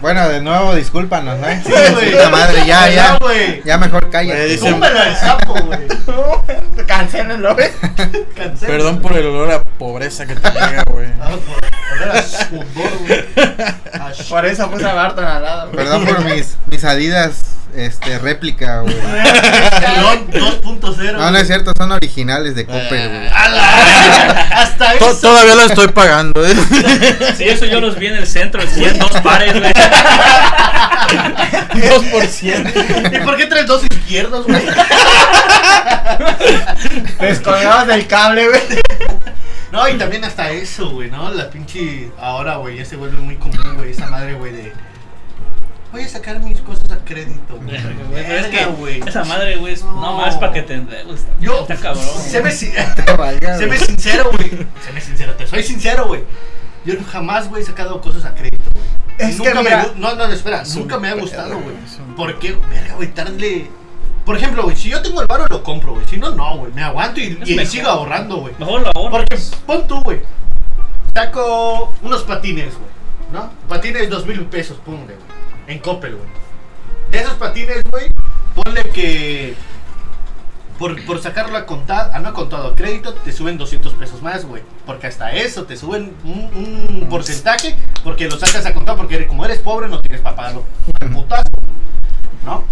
Bueno, 0.00 0.28
de 0.28 0.40
nuevo, 0.42 0.74
discúlpanos, 0.74 1.38
¿no? 1.38 1.46
Sí, 1.64 1.72
güey. 1.94 2.12
Puta 2.12 2.28
madre, 2.30 2.66
ya, 2.66 2.88
ya. 2.90 3.16
güey. 3.18 3.62
Ya 3.64 3.78
mejor 3.78 4.04
Me 4.04 4.10
cállate. 4.10 4.58
Túmbalo 4.58 4.98
al 5.00 5.16
sapo, 5.16 5.54
güey. 5.54 6.86
Cancélenlo, 6.86 7.54
güey. 7.54 7.68
Perdón 8.60 9.00
por 9.00 9.12
el 9.16 9.26
olor 9.26 9.50
a 9.52 9.62
pobreza 9.62 10.26
que 10.26 10.34
te 10.34 10.50
llega, 10.50 10.82
güey. 10.90 11.06
Ah, 11.20 11.30
por 11.46 12.02
olor 12.02 12.16
a 12.16 12.22
sudor, 12.22 12.98
güey. 13.06 13.24
Por 14.28 14.44
eso 14.46 14.70
puse 14.70 14.86
a 14.86 14.94
Barton 14.94 15.24
al 15.24 15.42
lado, 15.42 15.70
güey. 15.72 15.81
Perdón 15.82 16.06
por 16.06 16.24
mis, 16.24 16.56
mis 16.66 16.84
Adidas 16.84 17.42
este, 17.74 18.18
réplica, 18.18 18.80
güey. 18.80 18.94
León 18.94 20.30
2.0. 20.30 21.12
No, 21.12 21.30
no 21.30 21.38
es 21.38 21.46
cierto, 21.46 21.72
son 21.76 21.92
originales 21.92 22.54
de 22.54 22.66
Coppel, 22.66 23.08
güey. 23.08 23.28
A 23.28 23.48
la- 23.48 24.62
Hasta 24.62 24.94
eso. 24.94 25.16
Todavía 25.20 25.54
lo 25.54 25.62
estoy 25.62 25.88
pagando, 25.88 26.46
¿eh? 26.46 26.54
Si 27.36 27.44
eso 27.44 27.64
yo 27.66 27.80
los 27.80 27.98
vi 27.98 28.06
en 28.08 28.16
el 28.16 28.26
centro, 28.26 28.60
el 28.62 28.68
100, 28.68 28.98
dos 28.98 29.10
pares, 29.22 29.58
güey. 29.58 29.72
2%. 31.72 33.14
¿Y 33.14 33.18
por 33.24 33.36
qué 33.36 33.46
traes 33.46 33.66
dos 33.66 33.82
izquierdos, 33.84 34.46
güey? 34.46 34.62
Descolgados 37.20 37.86
del 37.86 38.06
cable, 38.06 38.48
güey. 38.48 38.60
No, 39.70 39.88
y 39.88 39.94
también 39.96 40.24
hasta 40.24 40.50
eso, 40.50 40.90
güey, 40.90 41.10
¿no? 41.10 41.32
La 41.32 41.48
pinche. 41.50 42.10
Ahora, 42.20 42.56
güey, 42.56 42.76
ya 42.76 42.84
se 42.84 42.96
vuelve 42.96 43.16
muy 43.16 43.36
común, 43.36 43.76
güey, 43.76 43.90
esa 43.92 44.06
madre, 44.06 44.34
güey, 44.34 44.52
de. 44.52 44.72
Voy 45.92 46.02
a 46.02 46.08
sacar 46.08 46.40
mis 46.40 46.58
cosas 46.62 46.90
a 46.90 46.96
crédito, 47.04 47.56
güey. 47.56 47.76
Es 47.76 47.84
Verga, 48.10 48.50
que 48.50 48.64
güey. 48.66 49.00
esa 49.06 49.24
madre, 49.24 49.56
güey, 49.58 49.74
es 49.74 49.84
No. 49.84 49.92
nomás 50.00 50.36
para 50.36 50.52
que 50.54 50.62
te 50.62 50.74
endeudes. 50.74 51.20
Está, 51.20 51.32
Yo. 51.38 51.60
está 51.60 51.76
cabrón. 51.76 52.04
Si- 52.50 52.72
Valga, 53.18 53.58
séme 53.58 53.76
güey. 53.76 53.78
sincero, 53.86 54.30
güey. 54.32 54.50
Séme 54.86 55.00
sincero, 55.02 55.34
te 55.34 55.46
soy 55.46 55.62
sincero, 55.62 56.06
güey. 56.06 56.24
Yo 56.86 56.94
jamás, 57.10 57.48
güey, 57.48 57.62
he 57.62 57.66
sacado 57.66 58.00
cosas 58.00 58.24
a 58.24 58.34
crédito, 58.34 58.64
güey. 58.72 58.86
Es 59.18 59.36
nunca 59.38 59.50
que 59.52 59.56
me 59.58 59.64
mira- 59.64 59.84
gu- 59.84 59.94
No, 59.96 60.14
no, 60.16 60.24
espera, 60.32 60.62
Es 60.62 60.74
un 60.74 60.80
nunca 60.82 60.98
me 60.98 61.08
ha 61.08 61.14
gustado, 61.14 61.60
güey. 61.60 61.76
¿Por 62.16 62.38
qué? 62.38 62.52
Verga, 62.70 62.94
güey, 62.94 63.12
darle. 63.14 63.70
Por 64.24 64.36
ejemplo, 64.36 64.62
güey, 64.62 64.76
si 64.76 64.88
yo 64.88 65.02
tengo 65.02 65.20
el 65.20 65.26
varo, 65.26 65.46
lo 65.50 65.62
compro, 65.62 65.92
güey. 65.94 66.06
Si 66.08 66.16
no, 66.16 66.30
no, 66.30 66.56
güey. 66.56 66.72
Me 66.72 66.82
aguanto 66.82 67.20
y, 67.20 67.38
y 67.44 67.54
mejor. 67.54 67.66
sigo 67.70 67.88
ahorrando, 67.88 68.36
güey. 68.36 68.54
Mejor 68.58 68.80
lo 68.82 68.90
ahorras. 68.94 69.10
Porque 69.28 69.36
pon 69.66 69.86
tú, 69.86 70.00
güey. 70.02 70.20
Saco 71.14 71.92
unos 72.02 72.22
patines, 72.22 72.72
güey. 72.74 72.90
¿No? 73.32 73.50
Patines 73.68 74.08
dos 74.10 74.26
mil 74.26 74.40
pesos, 74.46 74.78
ponle, 74.84 75.04
güey. 75.14 75.41
En 75.66 75.78
Coppel, 75.78 76.16
güey. 76.16 76.28
De 77.10 77.18
esos 77.18 77.34
patines, 77.34 77.82
güey, 77.90 78.10
ponle 78.54 78.82
que. 78.90 79.54
Por, 80.78 81.04
por 81.04 81.20
sacarlo 81.22 81.56
a 81.56 81.66
contar, 81.66 82.10
a 82.12 82.18
no 82.18 82.30
a 82.30 82.32
contado 82.32 82.68
a 82.68 82.74
crédito, 82.74 83.12
te 83.14 83.30
suben 83.30 83.56
200 83.56 83.92
pesos 83.94 84.20
más, 84.22 84.44
güey. 84.44 84.62
Porque 84.84 85.06
hasta 85.06 85.30
eso 85.30 85.64
te 85.64 85.76
suben 85.76 86.14
un, 86.24 86.50
un 87.00 87.08
porcentaje, 87.08 87.76
porque 88.02 88.28
lo 88.28 88.36
sacas 88.38 88.66
a 88.66 88.74
contar, 88.74 88.96
porque 88.96 89.26
como 89.28 89.44
eres 89.44 89.58
pobre 89.60 89.88
no 89.88 90.00
tienes 90.00 90.20
para 90.22 90.34
pagarlo. 90.34 90.64
putazo, 91.12 91.52
¿no? 92.44 92.64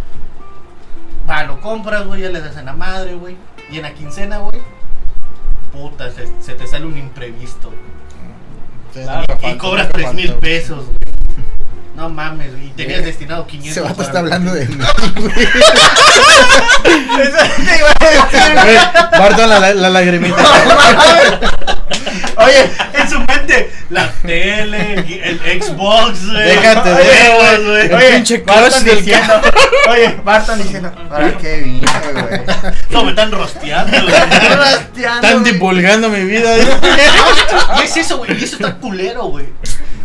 Va, 1.29 1.45
lo 1.45 1.61
compras, 1.61 2.05
güey, 2.07 2.23
ya 2.23 2.31
le 2.31 2.41
das 2.41 2.57
en 2.57 2.65
la 2.65 2.73
madre, 2.73 3.15
güey. 3.15 3.37
Y 3.71 3.77
en 3.77 3.83
la 3.83 3.95
quincena, 3.95 4.39
güey, 4.39 4.61
puta, 5.73 6.11
se, 6.11 6.27
se 6.43 6.55
te 6.55 6.67
sale 6.67 6.87
un 6.87 6.99
imprevisto. 6.99 7.69
güey. 7.69 9.05
Claro, 9.05 9.25
Y 9.41 9.57
cobras 9.57 9.89
3 9.93 10.15
mil 10.15 10.35
pesos, 10.35 10.87
güey. 10.87 10.99
No 11.95 12.09
mames, 12.09 12.53
güey. 12.53 12.67
Y 12.69 12.71
tenías 12.71 13.05
destinado 13.05 13.47
500 13.47 13.71
Ese 13.73 13.81
vato 13.81 13.95
para- 13.97 14.07
está 14.07 14.19
hablando 14.21 14.53
de 14.55 14.67
mí, 14.69 14.77
güey. 15.17 15.47
Eso 17.21 17.37
te 17.57 17.79
iba 17.79 17.89
a 17.91 18.11
decir, 18.11 18.55
güey. 18.55 18.77
Barton 19.21 19.49
la, 19.49 19.59
la, 19.61 19.75
la 19.75 19.91
lagrimita. 19.91 20.37
Oye, 22.37 22.71
en 22.95 23.11
su 23.11 23.19
mente, 23.21 23.71
la 23.91 24.11
tele, 24.23 24.95
el 25.25 25.63
Xbox, 25.63 26.27
güey. 26.27 26.45
Déjate 26.45 26.89
de 26.89 26.95
güey. 26.95 27.81
El 27.87 27.95
Oye, 27.95 28.11
pinche 28.13 28.39
Barton 28.39 28.85
diciendo, 28.85 29.41
oye, 29.91 30.21
Barton 30.25 30.63
diciendo, 30.63 30.93
¿para 31.09 31.37
qué 31.37 31.57
vine, 31.59 31.87
güey? 32.15 32.41
No, 32.89 33.05
me 33.05 33.11
están 33.11 33.31
rosteando, 33.33 33.97
güey. 34.03 34.15
Están 35.05 35.45
divulgando 35.45 36.09
mi 36.09 36.23
vida. 36.25 36.51
Y 37.81 37.83
es 37.85 37.97
eso, 37.97 38.19
güey. 38.19 38.39
Y 38.41 38.45
eso 38.45 38.57
está 38.57 38.75
culero, 38.77 39.25
güey. 39.25 39.47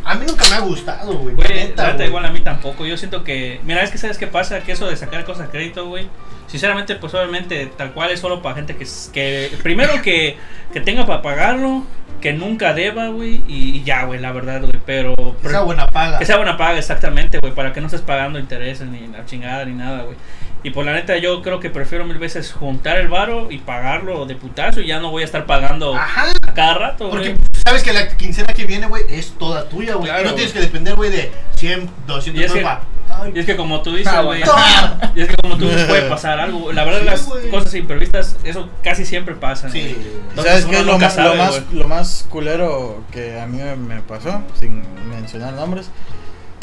A 0.06 0.14
mí 0.14 0.26
nunca 0.28 0.46
me 0.50 0.56
ha 0.56 0.60
gustado, 0.60 1.14
güey. 1.18 1.34
Güey, 1.34 1.48
neta, 1.50 2.06
igual 2.06 2.26
a 2.26 2.32
mí 2.32 2.40
tampoco. 2.40 2.86
Yo 2.86 2.96
siento 2.96 3.24
que. 3.24 3.60
Mira, 3.64 3.82
es 3.82 3.90
que 3.90 3.98
sabes 3.98 4.20
qué 4.20 4.28
pasa, 4.28 4.62
que 4.62 4.72
eso 4.72 4.88
de 4.88 4.96
sacar 4.96 5.26
cosas 5.26 5.48
a 5.48 5.52
crédito, 5.52 5.88
güey. 5.88 6.08
Sinceramente, 6.46 6.96
pues 6.96 7.12
obviamente, 7.16 7.66
tal 7.76 7.92
cual 7.92 8.12
es 8.12 8.20
solo 8.20 8.44
para 8.44 8.56
gente 8.56 8.76
que. 8.76 8.86
que 9.12 9.58
primero 9.64 10.02
que, 10.04 10.38
que 10.72 10.80
tenga 10.80 11.08
para 11.08 11.24
pagarlo, 11.24 11.84
que 12.22 12.34
nunca 12.34 12.76
deba, 12.76 13.08
güey. 13.08 13.42
Y, 13.48 13.78
y 13.78 13.84
ya, 13.84 14.04
güey, 14.04 14.20
la 14.20 14.32
verdad, 14.32 14.62
güey. 14.62 14.80
Pero. 14.86 15.16
Que 15.42 15.50
sea 15.50 15.62
buena 15.62 15.88
paga. 15.88 16.20
Que 16.20 16.26
sea 16.26 16.38
buena 16.38 16.56
paga, 16.56 16.78
exactamente, 16.78 17.40
güey, 17.40 17.56
para 17.56 17.74
que 17.74 17.82
no 17.82 17.88
estés 17.88 18.02
pagando 18.02 18.38
intereses 18.38 18.88
ni 18.88 19.08
la 19.08 19.26
chingada 19.26 19.66
ni 19.66 19.74
nada, 19.74 20.04
güey. 20.04 20.18
Y 20.66 20.72
por 20.72 20.84
la 20.84 20.94
neta, 20.94 21.16
yo 21.18 21.44
creo 21.44 21.60
que 21.60 21.70
prefiero 21.70 22.06
mil 22.06 22.18
veces 22.18 22.52
juntar 22.52 22.98
el 22.98 23.08
varo 23.08 23.52
y 23.52 23.60
pagarlo 23.60 24.26
de 24.26 24.36
putazo 24.36 24.82
y 24.82 24.88
ya 24.88 25.00
no 25.00 25.12
voy 25.12 25.22
a 25.22 25.26
estar 25.26 25.46
pagando 25.46 25.94
Ajá. 25.96 26.26
a 26.48 26.54
cada 26.56 26.74
rato, 26.74 27.12
Porque 27.12 27.34
güey. 27.34 27.42
sabes 27.64 27.84
que 27.84 27.94
la 27.94 28.18
quincena 28.18 28.52
que 28.52 28.66
viene, 28.66 28.88
güey, 28.88 29.04
es 29.10 29.34
toda 29.38 29.70
tuya, 29.70 29.94
güey. 29.94 30.08
Claro, 30.08 30.22
y 30.22 30.24
no 30.26 30.30
güey. 30.32 30.36
tienes 30.38 30.54
que 30.54 30.60
depender, 30.62 30.96
güey, 30.96 31.12
de 31.12 31.32
100, 31.56 31.88
200 32.08 32.42
Y 32.42 32.46
es 32.46 32.52
que- 32.52 32.66
Ay, 33.08 33.32
Y 33.36 33.40
es 33.40 33.46
que 33.46 33.56
como 33.56 33.84
tú 33.84 33.96
dices, 33.96 34.12
Ah, 34.12 34.22
güey. 34.22 34.42
Toma. 34.44 35.00
y 35.16 35.22
es 35.22 35.28
que 35.30 35.36
como 35.36 35.56
tú 35.58 35.66
dices, 35.70 35.86
puede 35.86 36.02
pasar 36.10 36.40
algo. 36.40 36.74
La 36.74 36.84
verdad, 36.84 37.02
Sí, 37.02 37.06
las 37.06 37.26
güey. 37.28 37.50
cosas 37.52 37.76
imprevistas, 37.76 38.36
eso 38.44 38.68
casi 38.84 39.06
siempre 39.06 39.36
pasa. 39.36 39.70
Sí. 39.70 39.82
güey. 39.82 39.96
Entonces, 40.30 40.46
¿Sabes 40.46 40.64
uno 40.66 40.72
qué 40.74 40.80
es 40.80 40.86
lo 40.88 40.92
nunca 40.94 41.06
más, 41.06 41.18
lo, 41.18 41.36
más, 41.36 41.50
güey. 41.68 41.80
lo 41.80 41.88
más 41.88 42.28
culero 42.32 43.04
que 43.12 43.40
a 43.40 43.46
mí 43.46 43.60
me 43.78 44.02
pasó, 44.02 44.42
sin 44.60 44.82
mencionar 45.12 45.54
nombres? 45.54 45.92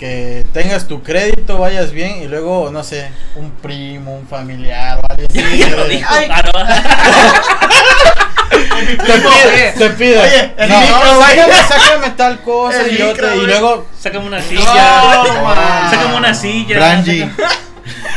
Que 0.02 0.44
tengas 0.52 0.88
tu 0.88 1.00
crédito, 1.00 1.58
vayas 1.58 1.92
bien 1.92 2.24
y 2.24 2.26
luego, 2.26 2.70
no 2.72 2.82
sé, 2.82 3.08
un 3.36 3.52
primo, 3.52 4.16
un 4.16 4.26
familiar 4.26 4.98
o 4.98 5.02
alguien 5.08 5.28
así. 5.30 5.58
Ya 5.70 5.70
lo 5.76 5.84
te- 5.84 5.90
dijo. 5.90 6.10
No. 6.10 6.52
Te 9.06 9.12
pide, 9.20 9.72
te 9.78 9.90
pide. 9.90 10.18
Oye, 10.20 10.52
el 10.56 10.68
no, 10.68 10.80
micro, 10.80 11.04
no, 11.04 11.20
sácame, 11.20 11.54
sácame 11.68 12.10
tal 12.16 12.40
cosa 12.40 12.80
El 12.80 12.88
y, 12.88 12.92
micro, 12.94 13.10
otra, 13.10 13.36
y 13.36 13.40
luego 13.46 13.86
Sácame 14.00 14.26
una 14.26 14.42
silla. 14.42 14.64
No. 14.64 15.90
Sácame 15.90 16.16
una 16.16 16.34
silla. 16.34 16.76
Brandy. 16.76 17.30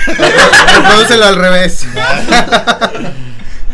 Reprodúcelo 0.08 1.26
al 1.26 1.36
revés. 1.36 1.86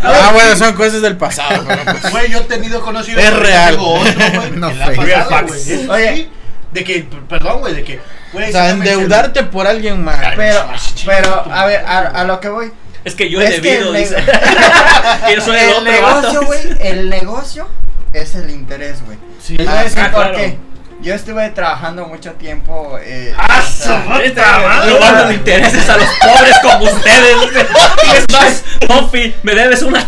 Ah, 0.04 0.32
bueno, 0.34 0.54
son 0.58 0.74
cosas 0.74 1.02
del 1.02 1.16
pasado. 1.16 1.64
pues, 1.66 2.12
Güey, 2.12 2.30
yo 2.32 2.40
he 2.40 2.44
tenido 2.44 2.82
conocido. 2.82 3.22
Es 3.22 3.34
real. 3.34 3.78
Otro, 3.80 4.14
güey. 4.36 4.52
No 4.52 4.70
facts. 4.72 5.68
Eso 5.68 5.92
Oye. 5.94 6.30
De 6.72 6.84
que, 6.84 7.06
perdón, 7.30 7.60
güey, 7.60 7.74
de 7.76 7.84
que. 7.84 8.00
güey, 8.34 8.50
o 8.50 8.52
sea, 8.52 8.70
endeudarte 8.70 9.44
por 9.44 9.68
alguien 9.68 10.04
más. 10.04 10.18
Pero, 10.36 10.66
pero, 11.06 11.46
a 11.52 11.66
ver, 11.66 11.84
a, 11.86 11.98
a 12.00 12.24
lo 12.24 12.40
que 12.40 12.50
voy. 12.50 12.72
Es 13.04 13.16
que 13.16 13.30
yo 13.30 13.42
he 13.42 13.46
Es 13.56 13.62
debido, 13.62 13.94
el 13.96 14.02
dice. 14.04 14.16
yo 15.36 15.42
soy 15.42 15.58
el, 15.58 15.64
el 15.66 15.72
otro 15.74 15.82
negocio, 15.92 16.42
güey, 16.46 16.62
el 16.82 17.10
negocio 17.10 17.68
es 18.14 18.36
el 18.36 18.50
interés, 18.52 19.04
güey. 19.06 19.18
Sí. 19.42 19.58
Les 19.58 19.68
voy 19.68 19.76
a 19.78 19.84
decir 19.84 20.00
Ah, 20.02 20.12
por 20.12 20.22
claro. 20.24 20.38
qué. 20.38 20.58
Yo 21.02 21.16
estuve 21.16 21.50
trabajando 21.50 22.06
mucho 22.06 22.34
tiempo. 22.34 23.00
Eh, 23.02 23.34
¡Ah, 23.36 23.60
o 23.60 23.68
sea, 23.68 24.04
su 24.04 24.08
puta 24.08 24.24
Este, 24.24 24.42
madre! 24.42 24.92
robando 24.94 25.32
intereses 25.32 25.90
a 25.90 25.98
los 25.98 26.08
pobres 26.22 26.56
como 26.62 26.84
ustedes. 26.86 27.38
Y 28.04 28.12
es 28.18 28.26
más, 28.32 28.64
Mofi, 28.88 29.34
me 29.42 29.56
debes 29.56 29.82
una 29.82 30.06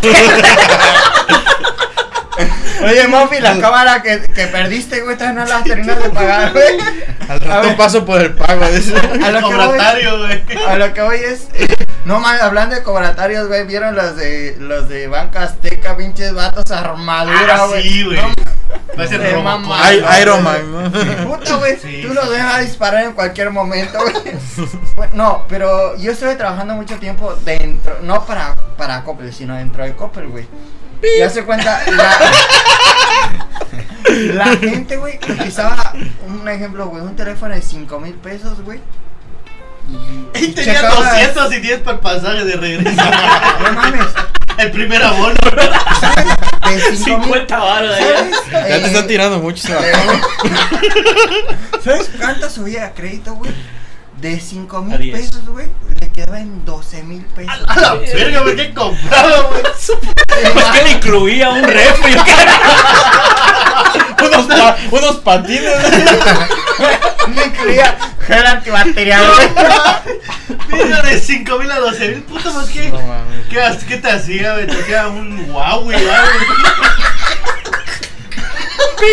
Oye, 2.84 3.08
Mofi, 3.08 3.40
la 3.40 3.58
cámara 3.58 4.02
que, 4.02 4.20
que 4.20 4.46
perdiste, 4.48 5.00
güey, 5.00 5.16
todavía 5.16 5.40
no 5.40 5.46
la 5.48 5.56
has 5.58 5.64
terminado 5.64 6.02
de 6.02 6.10
pagar, 6.10 6.52
güey. 6.52 6.64
Al 7.28 7.36
A 7.42 7.44
rato 7.44 7.68
ver. 7.68 7.76
paso 7.76 8.04
por 8.04 8.20
el 8.20 8.34
pago. 8.34 8.66
dice. 8.68 8.94
A 8.96 9.30
lo 9.30 9.38
que 9.38 9.44
voy, 9.54 9.66
Cobratario, 9.66 10.18
güey. 10.18 10.42
a 10.68 10.76
lo 10.76 10.92
que 10.94 11.02
voy 11.02 11.16
es. 11.18 11.48
eh, 11.54 11.66
no 12.04 12.20
mames, 12.20 12.42
hablando 12.42 12.74
de 12.74 12.82
cobratarios, 12.82 13.48
güey, 13.48 13.64
vieron 13.66 13.94
los 13.96 14.14
de 14.16 14.56
los 14.58 14.88
de 14.88 15.06
Banca 15.08 15.42
Azteca, 15.44 15.96
pinches 15.96 16.34
vatos 16.34 16.70
armadura, 16.70 17.56
Ah, 17.62 17.66
güey. 17.66 17.82
sí, 17.82 18.02
güey. 18.04 18.18
No, 18.20 18.28
Va 18.98 19.04
a 19.04 19.08
ser 19.08 20.20
Iron. 20.20 20.42
Man, 20.42 20.72
¿no? 20.72 20.90
Puta, 21.36 21.56
güey, 21.56 21.76
Sí, 21.76 22.00
tú 22.02 22.08
sí. 22.08 22.14
los 22.14 22.30
dejas 22.30 22.60
disparar 22.60 23.04
en 23.04 23.12
cualquier 23.12 23.50
momento, 23.50 23.98
güey. 24.00 25.08
No, 25.12 25.44
pero 25.48 25.96
yo 25.96 26.12
estuve 26.12 26.34
trabajando 26.36 26.74
mucho 26.74 26.96
tiempo 26.98 27.34
dentro, 27.44 27.98
no 28.02 28.24
para, 28.26 28.54
para 28.76 29.02
Coppel, 29.02 29.32
sino 29.32 29.54
dentro 29.56 29.84
de 29.84 29.94
Coppel, 29.94 30.28
güey. 30.28 30.46
Ya 31.18 31.30
se 31.30 31.44
cuenta, 31.44 31.82
la, 31.90 32.18
la 34.34 34.56
gente, 34.56 34.96
güey, 34.96 35.16
utilizaba 35.16 35.92
un 36.26 36.48
ejemplo, 36.48 36.86
güey, 36.86 37.02
un 37.02 37.16
teléfono 37.16 37.54
de 37.54 37.62
5 37.62 38.00
mil 38.00 38.14
pesos, 38.14 38.60
güey. 38.62 38.80
Y 40.34 40.48
tenía 40.48 40.74
checaba- 40.80 41.12
210 41.20 41.80
para 41.80 41.96
el 41.96 42.00
pasaje 42.00 42.44
de 42.44 42.56
regreso. 42.56 43.02
No 43.62 43.72
mames. 43.72 44.06
El 44.56 44.70
primer 44.70 45.02
abono. 45.02 45.34
De 45.34 46.80
5 46.80 47.18
mil 47.18 47.32
50 47.34 47.58
baros 47.58 47.96
de 47.96 48.02
¿Sabes? 48.02 48.36
Ya 48.52 48.62
te 48.66 48.74
Eh, 48.74 48.86
están 48.86 49.06
tirando 49.08 49.38
mucho 49.40 49.68
vato. 49.74 50.28
¿Sabes 51.82 52.10
cuánto 52.18 52.48
subía 52.48 52.86
a 52.86 52.94
crédito, 52.94 53.34
güey? 53.34 53.52
De 54.24 54.40
5 54.40 54.76
A 54.78 54.80
mil 54.80 54.96
10. 54.98 55.20
pesos, 55.20 55.44
güey, 55.48 55.68
le 56.00 56.08
quedaba 56.08 56.40
en 56.40 56.64
12 56.64 57.02
mil 57.02 57.22
pesos. 57.26 57.52
A 57.68 57.78
la 57.78 57.92
verga, 57.96 58.40
güey, 58.40 58.56
¿qué 58.56 58.72
compraba, 58.72 59.42
güey? 59.50 59.62
¿Por 60.54 60.72
qué 60.72 60.82
le 60.82 60.90
incluía 60.92 61.50
un 61.50 61.62
refri? 61.62 62.14
unos, 64.24 64.46
pa- 64.46 64.76
unos 64.92 65.16
patines. 65.16 65.74
Me 67.28 67.44
incluía 67.44 67.98
gel 68.26 68.46
antibacterial, 68.46 69.26
güey. 69.26 69.48
Mira, 70.84 71.02
de 71.02 71.20
5 71.20 71.58
mil 71.58 71.70
a 71.70 71.80
12 71.80 72.08
mil, 72.08 72.22
puta, 72.22 72.50
más 72.50 72.70
que. 72.70 72.88
No. 72.88 72.98
¿Qué, 73.50 73.60
¿Qué 73.86 73.98
te 73.98 74.10
hacía, 74.10 74.54
güey? 74.54 74.66
Te 74.68 74.80
hacía 74.80 75.08
un 75.08 75.52
wow, 75.52 75.82
güey. 75.82 75.98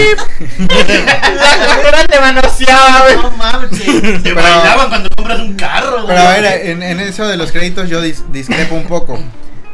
Algo. 0.09 0.23
La 1.35 1.65
cajera 1.67 2.05
te 2.05 2.19
manoseaba, 2.19 3.01
güey. 3.03 3.15
No 3.17 3.31
mames, 3.31 4.23
te, 4.23 4.33
bailaban 4.33 4.89
cuando 4.89 5.09
compras 5.15 5.39
un 5.39 5.53
carro, 5.55 5.91
güey. 6.03 6.07
Pero 6.07 6.19
a 6.19 6.29
ver, 6.33 6.67
en, 6.67 6.83
en 6.83 6.99
eso 6.99 7.27
de 7.27 7.37
los 7.37 7.51
créditos 7.51 7.89
yo 7.89 8.03
dis- 8.03 8.23
discrepo 8.31 8.75
un 8.75 8.85
poco. 8.87 9.19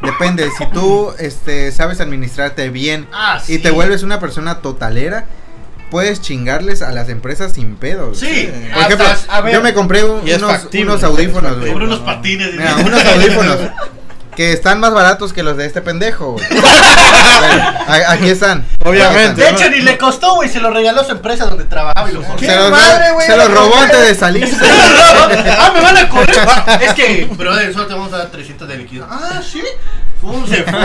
Depende, 0.02 0.50
si 0.58 0.66
tú 0.68 1.12
este, 1.18 1.72
sabes 1.72 2.00
administrarte 2.02 2.70
bien 2.70 3.08
Ah, 3.12 3.42
y 3.48 3.58
te 3.58 3.72
vuelves 3.72 4.04
una 4.04 4.20
persona 4.20 4.60
totalera, 4.62 5.26
puedes 5.90 6.22
chingarles 6.22 6.84
a 6.84 6.92
las 6.92 7.10
empresas 7.10 7.54
sin 7.54 7.76
pedos. 7.78 8.20
Sí, 8.20 8.52
Por 8.74 8.84
ejemplo, 8.84 9.08
hasta- 9.08 9.36
a 9.38 9.42
ver. 9.42 9.54
yo 9.54 9.62
me 9.62 9.74
compré 9.74 10.04
un- 10.04 10.22
unos, 10.22 10.42
factible, 10.52 10.84
unos 10.86 10.98
es 10.98 11.04
audífonos, 11.04 11.58
güey. 11.58 11.70
compré 11.72 11.88
unos 11.88 12.00
patines. 12.02 12.52
Mira, 12.54 12.76
unos 12.76 13.06
audífonos 13.06 13.58
que 14.38 14.54
están 14.54 14.80
más 14.80 14.94
baratos 14.94 15.34
que 15.34 15.42
los 15.42 15.58
de 15.58 15.66
este 15.66 15.82
pendejo, 15.82 16.34
güey. 16.34 16.46
Bueno, 17.38 17.64
aquí 18.08 18.30
están. 18.30 18.66
Obviamente. 18.84 19.42
De 19.44 19.50
hecho, 19.50 19.70
ni 19.70 19.82
le 19.82 19.96
costó, 19.98 20.36
güey. 20.36 20.50
Se 20.50 20.60
lo 20.60 20.72
regaló 20.72 21.04
su 21.04 21.12
empresa 21.12 21.46
donde 21.46 21.66
trabajaba 21.66 22.10
y 22.10 22.14
lo 22.14 22.24
forjó. 22.24 22.38
¿Qué 22.38 22.48
Se 22.48 22.56
los, 22.56 22.72
madre, 22.72 23.12
güey? 23.12 23.28
se 23.28 23.38
los 23.38 23.52
robó 23.52 23.78
antes 23.78 24.02
de 24.02 24.16
salir. 24.16 24.58
ah, 25.60 25.72
me 25.72 25.82
van 25.82 25.98
a 25.98 26.10
correr. 26.10 26.40
es 26.82 26.94
que, 26.96 27.30
brother, 27.32 27.72
solo 27.74 27.86
te 27.86 27.94
vamos 27.94 28.12
a 28.14 28.18
dar 28.18 28.28
300 28.32 28.68
de 28.68 28.78
líquido. 28.78 29.08
Ah, 29.08 29.40
sí. 29.44 29.62
Fum, 30.20 30.48
se 30.48 30.64
fue. 30.64 30.80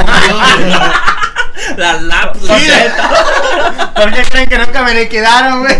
La 1.78 1.94
lap. 2.02 2.36
Sí, 2.36 2.68
¿Por 3.94 4.12
qué 4.12 4.22
creen 4.24 4.48
que 4.48 4.58
nunca 4.58 4.82
me 4.82 4.94
le 4.94 5.08
quedaron, 5.08 5.60
güey? 5.60 5.78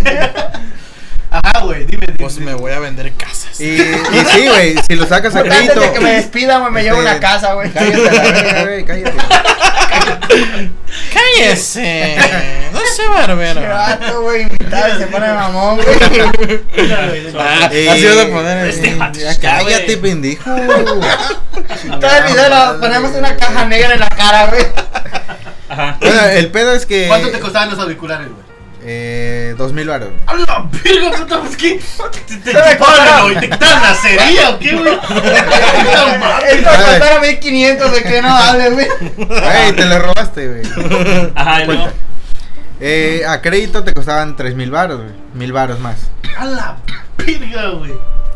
Ajá, 1.32 1.60
güey, 1.64 1.84
dime, 1.86 2.06
dime. 2.06 2.18
Pues 2.18 2.36
me 2.38 2.52
voy 2.54 2.72
a 2.72 2.78
vender 2.78 3.10
casas. 3.14 3.58
Y, 3.60 3.64
y 3.72 4.24
sí, 4.34 4.46
güey, 4.48 4.74
si 4.86 4.94
lo 4.96 5.06
sacas 5.06 5.34
a 5.34 5.40
Antes 5.40 5.54
crédito. 5.56 5.80
de 5.80 5.92
que 5.92 6.00
me 6.00 6.10
despidan, 6.12 6.60
güey, 6.60 6.72
me 6.72 6.82
llevo 6.82 6.98
este, 6.98 7.10
una 7.10 7.20
casa, 7.20 7.54
güey. 7.54 7.70
Cállate, 7.72 8.64
güey, 8.64 8.84
cállate. 8.84 9.12
¡Cállese! 11.12 12.16
No 12.72 12.78
sé, 12.80 13.02
Qué 13.02 13.08
barbero. 13.08 13.60
vato, 13.68 14.22
güey, 14.22 14.42
invitado 14.42 14.94
y 14.96 14.98
se 15.00 15.06
pone 15.06 15.32
mamón, 15.32 15.76
güey. 15.76 15.88
Ah, 17.38 17.68
Eh, 17.72 17.88
así 17.90 18.04
vas 18.06 18.16
a 18.18 18.28
poner 18.28 18.66
este 18.68 18.98
Cállate, 19.40 19.96
pendejo. 19.98 20.44
Todo 20.44 22.10
el 22.16 22.24
video 22.32 22.48
lo 22.48 22.80
ponemos 22.80 23.12
una 23.12 23.36
caja 23.36 23.64
negra 23.66 23.94
en 23.94 24.00
la 24.00 24.08
cara, 24.08 24.46
güey. 24.46 24.64
Ajá. 25.68 25.96
Bueno, 26.00 26.20
el 26.26 26.50
pedo 26.50 26.72
es 26.74 26.84
que. 26.86 27.06
¿Cuánto 27.08 27.30
te 27.30 27.40
costaban 27.40 27.70
los 27.70 27.78
auriculares, 27.78 28.28
güey? 28.28 28.41
Eh, 28.84 29.54
dos 29.56 29.72
mil 29.72 29.86
baros. 29.86 30.10
¡A 30.26 30.34
la 30.34 30.68
verga, 30.84 31.18
puta! 31.18 31.40
Pues 31.40 31.56
que. 31.56 31.80
¿Te, 32.26 32.52
te, 32.52 32.52
costaron. 32.78 33.28
chupaban, 33.28 33.40
¿Te 33.40 33.50
quitaban 33.50 33.82
la 33.82 33.94
cerilla 33.94 34.50
o 34.50 34.58
qué, 34.58 34.74
güey? 34.74 34.92
No 35.94 36.18
mames. 36.18 36.52
Esto 36.52 36.70
me 36.70 36.84
costaron 36.84 37.20
1500 37.22 37.92
de 37.92 38.02
que 38.02 38.22
no 38.22 38.36
hable, 38.36 38.70
güey. 38.70 38.88
Ay, 39.42 39.72
te 39.72 39.84
lo 39.84 39.98
robaste, 40.00 40.48
güey. 40.48 41.32
Ajá, 41.34 41.64
luego. 41.64 41.88
Eh, 42.80 43.22
a 43.28 43.40
crédito 43.40 43.84
te 43.84 43.94
costaban 43.94 44.34
tres 44.34 44.56
mil 44.56 44.72
baros, 44.72 45.00
güey. 45.02 45.12
Mil 45.34 45.52
baros 45.52 45.78
más. 45.78 46.10
A 46.36 46.44
la 46.44 46.76
verga, 47.16 47.68
güey. 47.68 47.92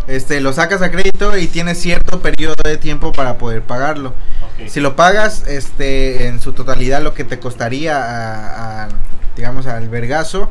Este, 0.07 0.41
lo 0.41 0.53
sacas 0.53 0.83
a 0.83 0.93
crédito 0.93 1.37
y 1.37 1.49
tienes 1.49 1.81
cierto 1.81 2.21
periodo 2.23 2.55
de 2.63 2.77
tiempo 2.77 3.11
para 3.11 3.39
poder 3.39 3.63
pagarlo. 3.63 4.11
Ok. 4.11 4.69
Si 4.69 4.79
lo 4.79 4.95
pagas, 4.95 5.43
este, 5.49 6.29
en 6.29 6.41
su 6.41 6.53
totalidad 6.53 7.03
lo 7.03 7.13
que 7.13 7.25
te 7.25 7.41
costaría 7.41 7.97
a, 7.97 8.85
a, 8.85 8.89
digamos, 9.37 9.67
al 9.67 9.89
vergazo, 9.89 10.51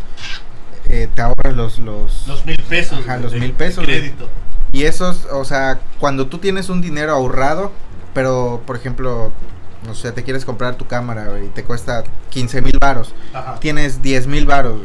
eh, 0.88 1.10
te 1.14 1.22
ahorras 1.22 1.56
los, 1.56 1.80
los, 1.80 2.28
Los 2.28 2.46
mil 2.46 2.62
pesos. 2.64 3.00
Ajá, 3.00 3.18
los 3.18 3.32
de 3.32 3.40
mil 3.40 3.54
pesos. 3.54 3.84
Crédito. 3.84 4.30
Y 4.72 4.84
esos, 4.84 5.26
o 5.32 5.46
sea, 5.46 5.80
cuando 6.00 6.28
tú 6.28 6.38
tienes 6.38 6.70
un 6.70 6.82
dinero 6.82 7.12
ahorrado, 7.14 7.72
pero, 8.14 8.62
por 8.66 8.76
ejemplo, 8.76 9.32
no 9.86 9.96
sé, 9.96 10.12
te 10.12 10.24
quieres 10.24 10.46
comprar 10.46 10.76
tu 10.76 10.86
cámara, 10.88 11.26
güey, 11.28 11.46
y 11.46 11.50
te 11.50 11.64
cuesta 11.64 12.04
15 12.30 12.62
mil 12.62 12.78
varos, 12.80 13.14
Ajá. 13.34 13.60
tienes 13.60 14.02
10 14.02 14.28
mil 14.28 14.46
varos, 14.46 14.82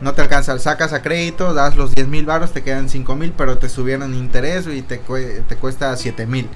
no 0.00 0.12
te 0.12 0.22
alcanza, 0.22 0.58
sacas 0.58 0.92
a 0.92 1.02
crédito, 1.02 1.54
das 1.54 1.76
los 1.76 1.94
10 1.94 2.08
mil 2.08 2.26
varos, 2.26 2.52
te 2.52 2.62
quedan 2.62 2.88
5 2.88 3.16
mil, 3.16 3.32
pero 3.32 3.58
te 3.58 3.68
subieron 3.68 4.14
interés 4.14 4.66
y 4.66 4.82
te, 4.82 4.98
te 4.98 5.56
cuesta 5.56 5.96
7 5.96 6.26
mil. 6.26 6.48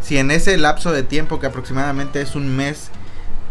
Si 0.00 0.18
en 0.18 0.30
ese 0.30 0.56
lapso 0.56 0.92
de 0.92 1.02
tiempo, 1.02 1.40
que 1.40 1.46
aproximadamente 1.46 2.20
es 2.20 2.34
un 2.34 2.54
mes, 2.56 2.90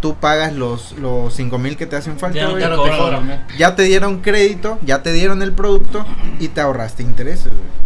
tú 0.03 0.15
pagas 0.15 0.51
los, 0.51 0.91
los 0.97 1.33
5 1.33 1.57
mil 1.59 1.77
que 1.77 1.85
te 1.85 1.95
hacen 1.95 2.19
falta, 2.19 2.37
Ya 2.37 2.49
no 2.49 2.55
te 2.57 2.75
cobran, 2.75 2.97
cobran. 2.97 3.47
ya 3.57 3.73
te 3.77 3.83
dieron 3.83 4.19
crédito, 4.19 4.77
ya 4.85 5.01
te 5.01 5.13
dieron 5.13 5.41
el 5.41 5.53
producto 5.53 6.05
y 6.41 6.49
te 6.49 6.59
ahorraste 6.59 7.03
intereses, 7.03 7.45
güey. 7.53 7.83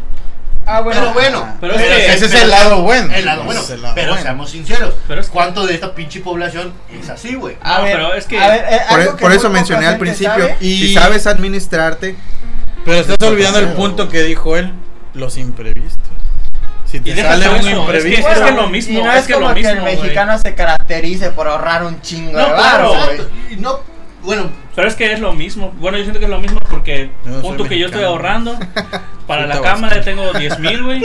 Ah, 0.66 0.82
Pero 0.84 1.14
bueno, 1.14 1.56
Pero 1.62 1.76
es 1.76 1.82
que- 1.84 2.14
Ese 2.16 2.26
es 2.26 2.34
el 2.34 2.50
lado 2.50 2.82
bueno. 2.82 3.14
El 3.14 3.24
lado 3.24 3.44
bueno. 3.44 3.62
El 3.70 3.82
lado 3.84 3.94
pero 3.94 4.08
bueno. 4.14 4.24
seamos 4.24 4.50
sinceros. 4.50 4.96
Pero 5.08 5.22
es 5.22 5.28
que- 5.28 5.34
¿Cuánto 5.34 5.68
de 5.68 5.76
esta 5.76 5.94
pinche 5.94 6.22
población 6.22 6.74
es 6.92 7.08
así, 7.08 7.36
güey? 7.36 7.56
A 7.62 7.78
No, 7.78 7.84
ver, 7.84 7.94
pero 7.98 8.14
es 8.16 8.26
que- 8.26 8.40
a 8.40 8.48
ver, 8.48 8.66
eh, 8.68 8.80
Por, 8.90 9.00
e- 9.00 9.04
que 9.06 9.12
por 9.12 9.30
muy 9.30 9.38
eso 9.38 9.50
mencioné 9.52 9.86
al 9.86 10.00
principio, 10.00 10.32
sabe, 10.32 10.58
Y- 10.60 10.78
si 10.88 10.94
sabes 10.96 11.28
administrarte, 11.28 12.16
Pero 12.84 12.98
estás 12.98 13.18
olvidando 13.30 13.60
el 13.60 13.74
punto 13.74 14.10
que 14.10 14.24
dijo 14.24 14.58
él, 14.58 14.74
los 15.14 15.38
imprevistos. 15.38 16.02
Si 16.90 16.98
Y 16.98 17.00
te 17.02 17.14
deja 17.16 17.30
sale 17.30 17.50
un 17.50 17.56
eso, 17.56 17.68
es 17.68 17.74
que- 17.74 17.80
imprevisto, 17.82 18.30
es 18.30 18.40
que 18.40 18.52
lo 18.52 18.68
mismo, 18.68 19.00
y 19.00 19.04
no 19.04 19.12
es 19.12 19.20
es, 19.20 19.28
que 19.28 19.34
como 19.34 19.50
lo 19.50 19.54
que 19.54 19.60
mismo, 19.62 19.74
el 19.76 19.82
güey. 19.82 19.96
mexicano 19.98 20.38
se 20.40 20.56
caracterice 20.56 21.30
por 21.32 21.48
ahorrar 21.48 21.84
un 21.84 22.02
chingo 22.02 22.32
No, 22.32 22.40
de 22.40 22.46
claro, 22.54 22.94
no, 23.58 23.80
bueno, 24.24 24.50
Pero 24.76 24.88
es 24.90 24.96
que 24.96 25.12
es 25.12 25.20
lo 25.20 25.34
mismo. 25.34 25.72
Bueno, 25.80 25.98
yo 25.98 26.04
siento 26.04 26.20
que 26.20 26.26
es 26.26 26.32
lo 26.32 26.40
mismo 26.40 26.60
porque 26.70 27.10
no 27.26 27.40
punto 27.42 27.64
que 27.66 27.80
yo 27.80 27.86
estoy 27.88 28.02
mexicano. 28.02 28.08
ahorrando. 28.08 28.58
Para 29.28 29.46
la 29.48 29.60
cámara 29.62 30.02
tengo 30.02 30.32
10 30.34 30.60
mil, 30.60 30.84
güey. 30.84 31.02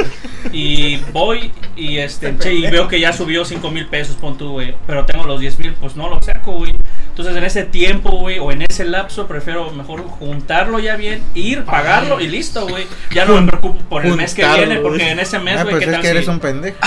Y 0.52 0.96
voy 1.12 1.52
y 1.76 1.98
este 1.98 2.36
che, 2.38 2.52
y 2.54 2.62
veo 2.70 2.86
que 2.86 3.00
ya 3.00 3.12
subió 3.12 3.44
5 3.44 3.70
mil 3.70 3.86
pesos, 3.88 4.14
pon 4.16 4.36
tú, 4.38 4.52
güey. 4.52 4.74
Pero 4.86 5.04
tengo 5.06 5.24
los 5.24 5.40
10 5.40 5.58
mil, 5.58 5.72
pues 5.74 5.96
no 5.96 6.08
lo 6.08 6.20
saco, 6.22 6.52
güey. 6.52 6.72
Entonces 7.12 7.36
en 7.36 7.44
ese 7.44 7.64
tiempo, 7.64 8.10
güey, 8.12 8.38
o 8.38 8.50
en 8.52 8.62
ese 8.62 8.86
lapso, 8.86 9.26
prefiero 9.26 9.70
mejor 9.72 10.02
juntarlo 10.02 10.78
ya 10.78 10.96
bien, 10.96 11.22
ir, 11.34 11.62
pagarlo 11.64 12.20
y 12.20 12.26
listo, 12.26 12.66
güey. 12.66 12.86
Ya 13.14 13.26
no 13.26 13.38
me 13.38 13.46
preocupo 13.48 13.78
por 13.90 14.06
el 14.06 14.16
mes 14.16 14.32
que 14.34 14.46
viene, 14.46 14.76
porque 14.76 14.98
güey. 15.02 15.10
en 15.10 15.20
ese 15.20 15.38
mes, 15.38 15.58
ah, 15.58 15.62
güey, 15.64 15.74
pues 15.76 15.84
¿qué 15.84 15.90
es 15.92 15.96
que 15.98 16.02
si- 16.04 16.08
eres 16.08 16.28
un 16.28 16.40
pendejo. 16.40 16.78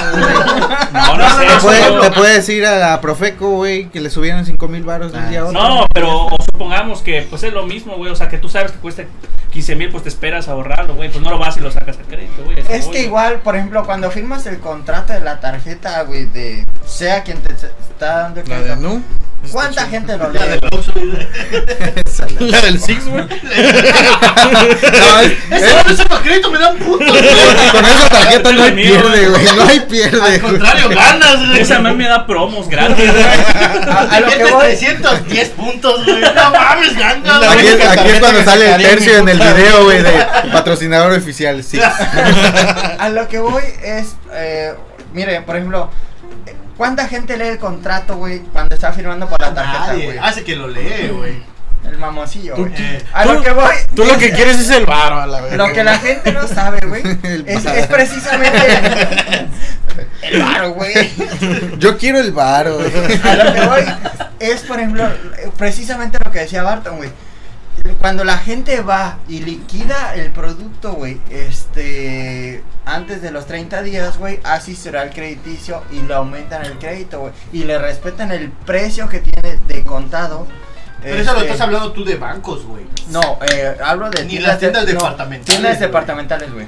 No, 0.93 1.17
no, 1.17 1.29
sé 1.29 1.45
te, 1.45 1.47
eso, 1.53 1.61
puede, 1.61 1.89
güey. 1.89 2.01
te 2.01 2.11
puede 2.15 2.33
decir 2.33 2.65
a 2.65 2.77
la 2.79 3.01
Profeco, 3.01 3.51
güey, 3.51 3.85
que 3.89 3.99
le 4.01 4.09
subieron 4.09 4.45
5 4.45 4.67
mil 4.67 4.83
baros 4.83 5.11
de 5.11 5.19
un 5.19 5.25
Ah, 5.25 5.29
día 5.29 5.39
a 5.41 5.45
otro. 5.45 5.61
No, 5.61 5.85
pero 5.93 6.27
o 6.55 6.57
supongamos 6.57 7.01
que 7.01 7.25
pues 7.29 7.43
es 7.43 7.53
lo 7.53 7.65
mismo, 7.65 7.95
güey. 7.97 8.11
O 8.11 8.15
sea, 8.15 8.29
que 8.29 8.37
tú 8.37 8.47
sabes 8.49 8.71
que 8.71 8.77
cuesta 8.79 9.03
15 9.51 9.75
mil, 9.75 9.89
pues 9.89 10.03
te 10.03 10.09
esperas 10.09 10.47
a 10.47 10.51
ahorrarlo, 10.51 10.95
güey. 10.95 11.09
Pues 11.09 11.23
no 11.23 11.29
lo 11.29 11.37
vas 11.37 11.57
y 11.57 11.59
lo 11.59 11.71
sacas 11.71 11.97
a 11.97 12.01
crédito, 12.03 12.43
güey. 12.43 12.59
Es 12.59 12.65
voy, 12.67 12.77
que 12.79 12.83
güey. 12.87 13.03
igual, 13.05 13.39
por 13.41 13.55
ejemplo, 13.55 13.83
cuando 13.85 14.09
firmas 14.11 14.45
el 14.47 14.59
contrato 14.59 15.13
de 15.13 15.19
la 15.21 15.39
tarjeta, 15.39 16.01
güey, 16.03 16.25
de 16.25 16.65
sea 16.85 17.23
quien 17.23 17.39
te 17.41 17.53
está 17.53 18.17
dando 18.21 18.41
el 18.41 18.49
la 18.49 18.57
de 18.57 18.63
crédito, 18.63 18.81
Nu. 18.89 19.03
¿cuánta 19.51 19.85
gente 19.87 20.17
lo 20.17 20.31
la 20.31 20.45
lee? 20.45 20.49
del 20.51 20.59
la- 20.61 20.81
chido. 22.29 22.47
La 22.47 22.61
del 22.61 22.79
Six, 22.81 23.05
güey. 23.07 23.25
No, 23.45 25.19
es- 25.19 25.31
Ese 25.51 25.67
es- 25.67 25.85
no 25.85 25.91
es 25.93 25.99
el 25.99 26.07
crédito, 26.23 26.51
me 26.51 26.57
dan 26.59 26.77
puntos, 26.77 27.07
güey. 27.07 27.71
con 27.71 27.85
esa 27.85 28.09
tarjeta 28.09 28.51
no 28.51 28.63
hay 28.63 28.71
pierde, 28.71 29.27
güey. 29.29 29.43
No 29.55 29.63
hay 29.63 29.77
Al 29.79 29.83
pierde. 29.85 30.19
güey. 30.19 30.39
contrario, 30.39 30.89
ganas, 30.89 31.37
güey. 31.47 31.59
Esa 31.59 31.79
más 31.79 31.95
me 31.95 32.07
da 32.07 32.25
promos 32.25 32.67
gratis, 32.67 32.95
güey. 33.11 33.23
A, 33.89 33.99
a 34.11 34.19
lo 34.19 34.27
que 34.29 34.43
voy, 34.45 34.65
310 34.65 35.49
puntos, 35.49 36.03
güey. 36.05 36.21
No 36.45 36.51
mames, 36.51 36.97
ganas, 36.97 37.41
La 37.41 37.51
Aquí, 37.51 37.67
es- 37.67 37.87
aquí 37.87 38.19
cuando 38.19 38.43
sale 38.43 38.75
el 38.75 38.81
tercio 38.81 39.17
en 39.17 39.29
el 39.29 39.39
video, 39.39 39.83
güey, 39.85 40.01
de 40.03 40.25
patrocinador 40.51 41.11
oficial. 41.13 41.63
Sí. 41.63 41.79
a 42.99 43.09
lo 43.09 43.27
que 43.27 43.39
voy 43.39 43.63
es, 43.83 44.15
eh, 44.33 44.73
mire, 45.13 45.41
por 45.41 45.55
ejemplo, 45.55 45.89
¿cuánta 46.77 47.07
gente 47.07 47.37
lee 47.37 47.47
el 47.47 47.59
contrato, 47.59 48.15
güey, 48.17 48.39
cuando 48.53 48.75
está 48.75 48.91
firmando 48.93 49.27
por 49.27 49.39
la 49.41 49.53
tarjeta, 49.53 49.93
güey? 49.93 50.17
hace 50.17 50.43
que 50.43 50.55
lo 50.55 50.67
lee, 50.67 51.09
güey. 51.11 51.54
El 51.89 51.97
mamoncillo, 51.97 52.55
Tú- 52.55 52.61
güey. 52.63 52.73
Eh, 52.77 53.03
A 53.13 53.23
tú- 53.23 53.33
lo 53.33 53.41
que 53.41 53.51
voy, 53.51 53.73
Tú 53.95 54.03
lo 54.05 54.17
que 54.17 54.31
quieres 54.31 54.59
es 54.59 54.69
el 54.69 54.85
varo, 54.85 55.19
a 55.21 55.27
la 55.27 55.41
vez. 55.41 55.53
lo 55.55 55.71
que 55.71 55.83
la 55.83 55.97
gente 55.99 56.31
no 56.33 56.47
sabe, 56.47 56.79
güey, 56.85 57.01
El 57.23 57.47
es, 57.47 57.65
es 57.65 57.87
precisamente 57.87 58.57
el 60.23 60.41
varo, 60.43 60.71
güey. 60.73 60.93
Yo 61.77 61.97
quiero 61.97 62.19
el 62.19 62.31
varo. 62.31 62.75
güey. 62.75 62.91
A 63.23 63.35
lo 63.35 63.53
que 63.53 63.61
voy 63.65 63.83
es, 64.39 64.61
por 64.61 64.79
ejemplo, 64.79 65.07
precisamente 65.57 66.17
lo 66.23 66.31
que 66.31 66.39
decía 66.39 66.63
Barton, 66.63 66.97
güey. 66.97 67.09
Cuando 67.99 68.23
la 68.23 68.37
gente 68.37 68.81
va 68.81 69.17
y 69.27 69.39
liquida 69.41 70.15
el 70.15 70.31
producto, 70.31 70.93
güey, 70.93 71.19
este, 71.29 72.63
antes 72.85 73.21
de 73.21 73.31
los 73.31 73.45
30 73.47 73.83
días, 73.83 74.17
güey, 74.17 74.39
hace 74.43 74.71
historial 74.71 75.11
crediticio 75.13 75.83
y 75.91 75.99
le 76.01 76.13
aumentan 76.13 76.65
el 76.65 76.77
crédito, 76.79 77.19
güey. 77.19 77.33
Y 77.51 77.63
le 77.65 77.77
respetan 77.77 78.31
el 78.31 78.49
precio 78.49 79.07
que 79.09 79.19
tiene 79.19 79.59
de 79.67 79.83
contado. 79.83 80.47
Pero 81.05 81.21
eso 81.21 81.31
lo 81.33 81.37
Este, 81.39 81.51
estás 81.51 81.61
hablando 81.61 81.91
tú 81.91 82.03
de 82.03 82.15
bancos, 82.15 82.65
güey. 82.65 82.83
No, 83.09 83.39
eh, 83.53 83.77
hablo 83.83 84.09
de 84.09 84.25
Ni 84.25 84.39
las 84.39 84.57
tiendas 84.59 84.85
de- 84.85 84.93
departamentales, 84.93 85.45
Tiendas 85.45 85.73
güey. 85.77 85.87
departamentales, 85.87 86.51
güey. 86.53 86.65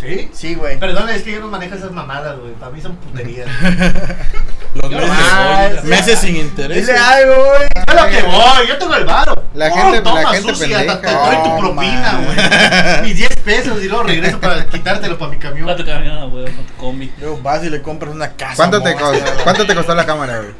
¿Sí? 0.00 0.28
Sí, 0.34 0.54
güey. 0.56 0.78
Perdón, 0.78 1.08
es 1.08 1.22
que 1.22 1.32
yo 1.32 1.40
no 1.40 1.46
manejo 1.48 1.76
esas 1.76 1.90
mamadas, 1.92 2.36
güey. 2.38 2.52
Para 2.54 2.72
mí 2.72 2.80
son 2.80 2.96
puterías. 2.96 3.46
Los 4.74 4.90
meses, 4.90 5.08
Ah, 5.32 5.68
voy, 5.70 5.78
sí. 5.82 5.86
meses 5.86 6.18
sin 6.18 6.36
interés. 6.36 6.84
Dile 6.86 6.98
algo, 6.98 7.44
güey. 7.44 7.68
Yo 7.86 7.94
lo 7.94 8.08
que 8.10 8.22
voy, 8.22 8.66
yo 8.68 8.76
tengo 8.78 8.94
el 8.96 9.04
varo. 9.04 9.34
La 9.54 9.68
Oh, 9.68 9.74
gente- 9.76 10.00
toma, 10.00 10.22
la 10.22 10.28
gente 10.30 10.52
sucia, 10.54 10.78
pendeja. 10.78 11.00
Te 11.00 11.06
doy 11.12 11.36
tu 11.44 11.50
Oh, 11.50 11.58
propina, 11.60 12.12
man. 12.12 12.24
güey. 12.24 13.02
Mis 13.02 13.16
10 13.16 13.36
pesos 13.36 13.82
y 13.82 13.86
luego 13.88 14.02
regreso 14.02 14.40
para 14.40 14.66
quitártelo 14.66 15.16
para 15.16 15.30
mi 15.30 15.38
camión. 15.38 15.68
Va 15.68 15.76
tu 15.76 15.84
camioneta, 15.86 16.24
güey, 16.24 16.44
con 16.46 16.66
tu 16.66 16.74
combi. 16.74 17.12
Luego 17.20 17.38
vas 17.40 17.62
y 17.62 17.70
le 17.70 17.80
compras 17.80 18.12
una 18.12 18.32
casa. 18.32 18.56
¿Cuánto 18.56 18.82
te, 18.82 18.94
costó, 18.94 19.24
¿Cuánto 19.44 19.64
te 19.66 19.74
costó 19.76 19.94
la 19.94 20.04
cámara, 20.04 20.38
güey? 20.40 20.52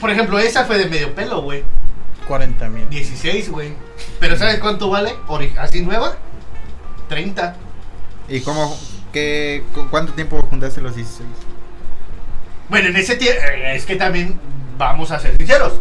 Por 0.00 0.10
ejemplo, 0.10 0.38
esa 0.38 0.64
fue 0.64 0.78
de 0.78 0.86
medio 0.86 1.14
pelo, 1.14 1.42
güey. 1.42 1.62
40 2.26 2.68
mil. 2.70 2.88
16, 2.88 3.50
güey. 3.50 3.74
Pero 4.20 4.36
¿sabes 4.38 4.58
cuánto 4.58 4.88
vale? 4.90 5.14
Ori- 5.28 5.56
Así 5.58 5.82
nueva. 5.82 6.16
30. 7.08 7.56
¿Y 8.28 8.40
cómo, 8.40 8.76
qué, 9.12 9.62
cu- 9.74 9.86
cuánto 9.90 10.12
tiempo 10.14 10.40
juntaste 10.48 10.80
los 10.80 10.96
16? 10.96 11.28
Bueno, 12.68 12.88
en 12.88 12.96
ese 12.96 13.16
tiempo, 13.16 13.40
es 13.66 13.84
que 13.84 13.96
también 13.96 14.38
vamos 14.78 15.10
a 15.10 15.18
ser 15.18 15.36
sinceros. 15.36 15.74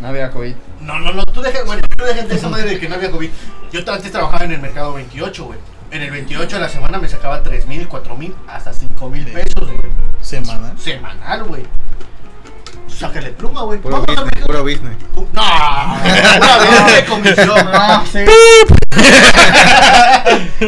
No 0.00 0.08
había 0.08 0.30
COVID. 0.30 0.54
No, 0.80 0.98
no, 1.00 1.12
no, 1.12 1.24
tú 1.26 1.42
dejes, 1.42 1.66
bueno, 1.66 1.82
tú 1.96 2.04
dejes 2.04 2.28
de 2.28 2.34
esa 2.36 2.48
madre 2.48 2.70
de 2.70 2.78
que 2.78 2.88
no 2.88 2.94
había 2.94 3.10
COVID. 3.10 3.28
Yo 3.72 3.80
antes 3.92 4.10
trabajaba 4.10 4.44
en 4.44 4.52
el 4.52 4.60
mercado 4.60 4.94
28, 4.94 5.44
güey. 5.44 5.58
En 5.90 6.02
el 6.02 6.10
28 6.10 6.56
a 6.56 6.60
la 6.60 6.68
semana 6.68 6.98
me 6.98 7.08
sacaba 7.08 7.42
3 7.42 7.66
mil, 7.66 7.86
4 7.88 8.16
mil, 8.16 8.34
hasta 8.46 8.72
5 8.72 9.10
mil 9.10 9.24
pesos, 9.26 9.66
güey. 9.70 9.92
Semana. 10.22 10.72
Semanal, 10.78 11.44
güey. 11.44 11.64
Sácale 12.88 13.30
pluma, 13.30 13.62
güey. 13.62 13.78
Puro 13.80 13.96
a 13.96 14.00
business, 14.00 14.44
puro 14.46 14.62
business. 14.64 14.96
No, 15.14 15.24
pura 15.32 16.58
venta 16.58 16.98
y 16.98 17.04
comisión. 17.04 17.48
No, 17.72 18.06
sí. 18.06 18.24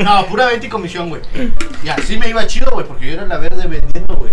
No, 0.04 0.26
pura 0.26 0.46
venta 0.46 0.66
y 0.66 0.68
comisión, 0.68 1.08
güey. 1.08 1.22
Y 1.82 1.88
así 1.88 2.16
me 2.18 2.28
iba 2.28 2.46
chido, 2.46 2.70
güey, 2.72 2.86
porque 2.86 3.06
yo 3.06 3.12
era 3.14 3.26
la 3.26 3.38
verde 3.38 3.66
vendiendo, 3.66 4.14
güey. 4.16 4.32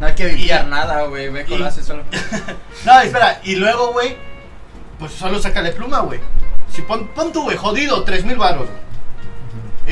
No 0.00 0.06
hay 0.06 0.14
que 0.14 0.26
viviar 0.26 0.64
Y- 0.66 0.70
nada, 0.70 1.02
güey. 1.04 1.28
Ve 1.28 1.44
con 1.44 1.60
y- 1.60 1.62
hace 1.62 1.82
solo. 1.82 2.02
No, 2.84 3.00
espera, 3.00 3.40
y 3.44 3.56
luego, 3.56 3.92
güey, 3.92 4.16
pues 4.98 5.12
solo 5.12 5.38
sácale 5.40 5.72
pluma, 5.72 6.00
güey. 6.00 6.20
Si 6.72 6.82
pon, 6.82 7.08
pon 7.08 7.32
tú, 7.32 7.42
güey, 7.44 7.56
jodido, 7.56 8.02
3 8.04 8.24
mil 8.24 8.36
baros, 8.36 8.66
güey. 8.68 8.88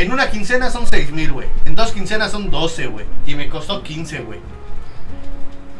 En 0.02 0.12
una 0.12 0.30
quincena 0.30 0.70
son 0.70 0.86
6 0.86 1.10
mil, 1.12 1.32
güey. 1.32 1.48
En 1.64 1.74
dos 1.74 1.90
quincenas 1.92 2.30
son 2.30 2.50
12, 2.50 2.86
güey. 2.86 3.06
Y 3.26 3.34
me 3.34 3.48
costó 3.48 3.82
15, 3.82 4.20
güey. 4.20 4.40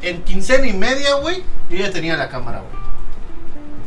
En 0.03 0.23
quincena 0.23 0.67
y 0.67 0.73
media, 0.73 1.15
güey, 1.15 1.43
yo 1.71 1.77
ya 1.79 1.91
tenía 1.91 2.17
la 2.17 2.29
cámara, 2.29 2.59
güey. 2.61 2.77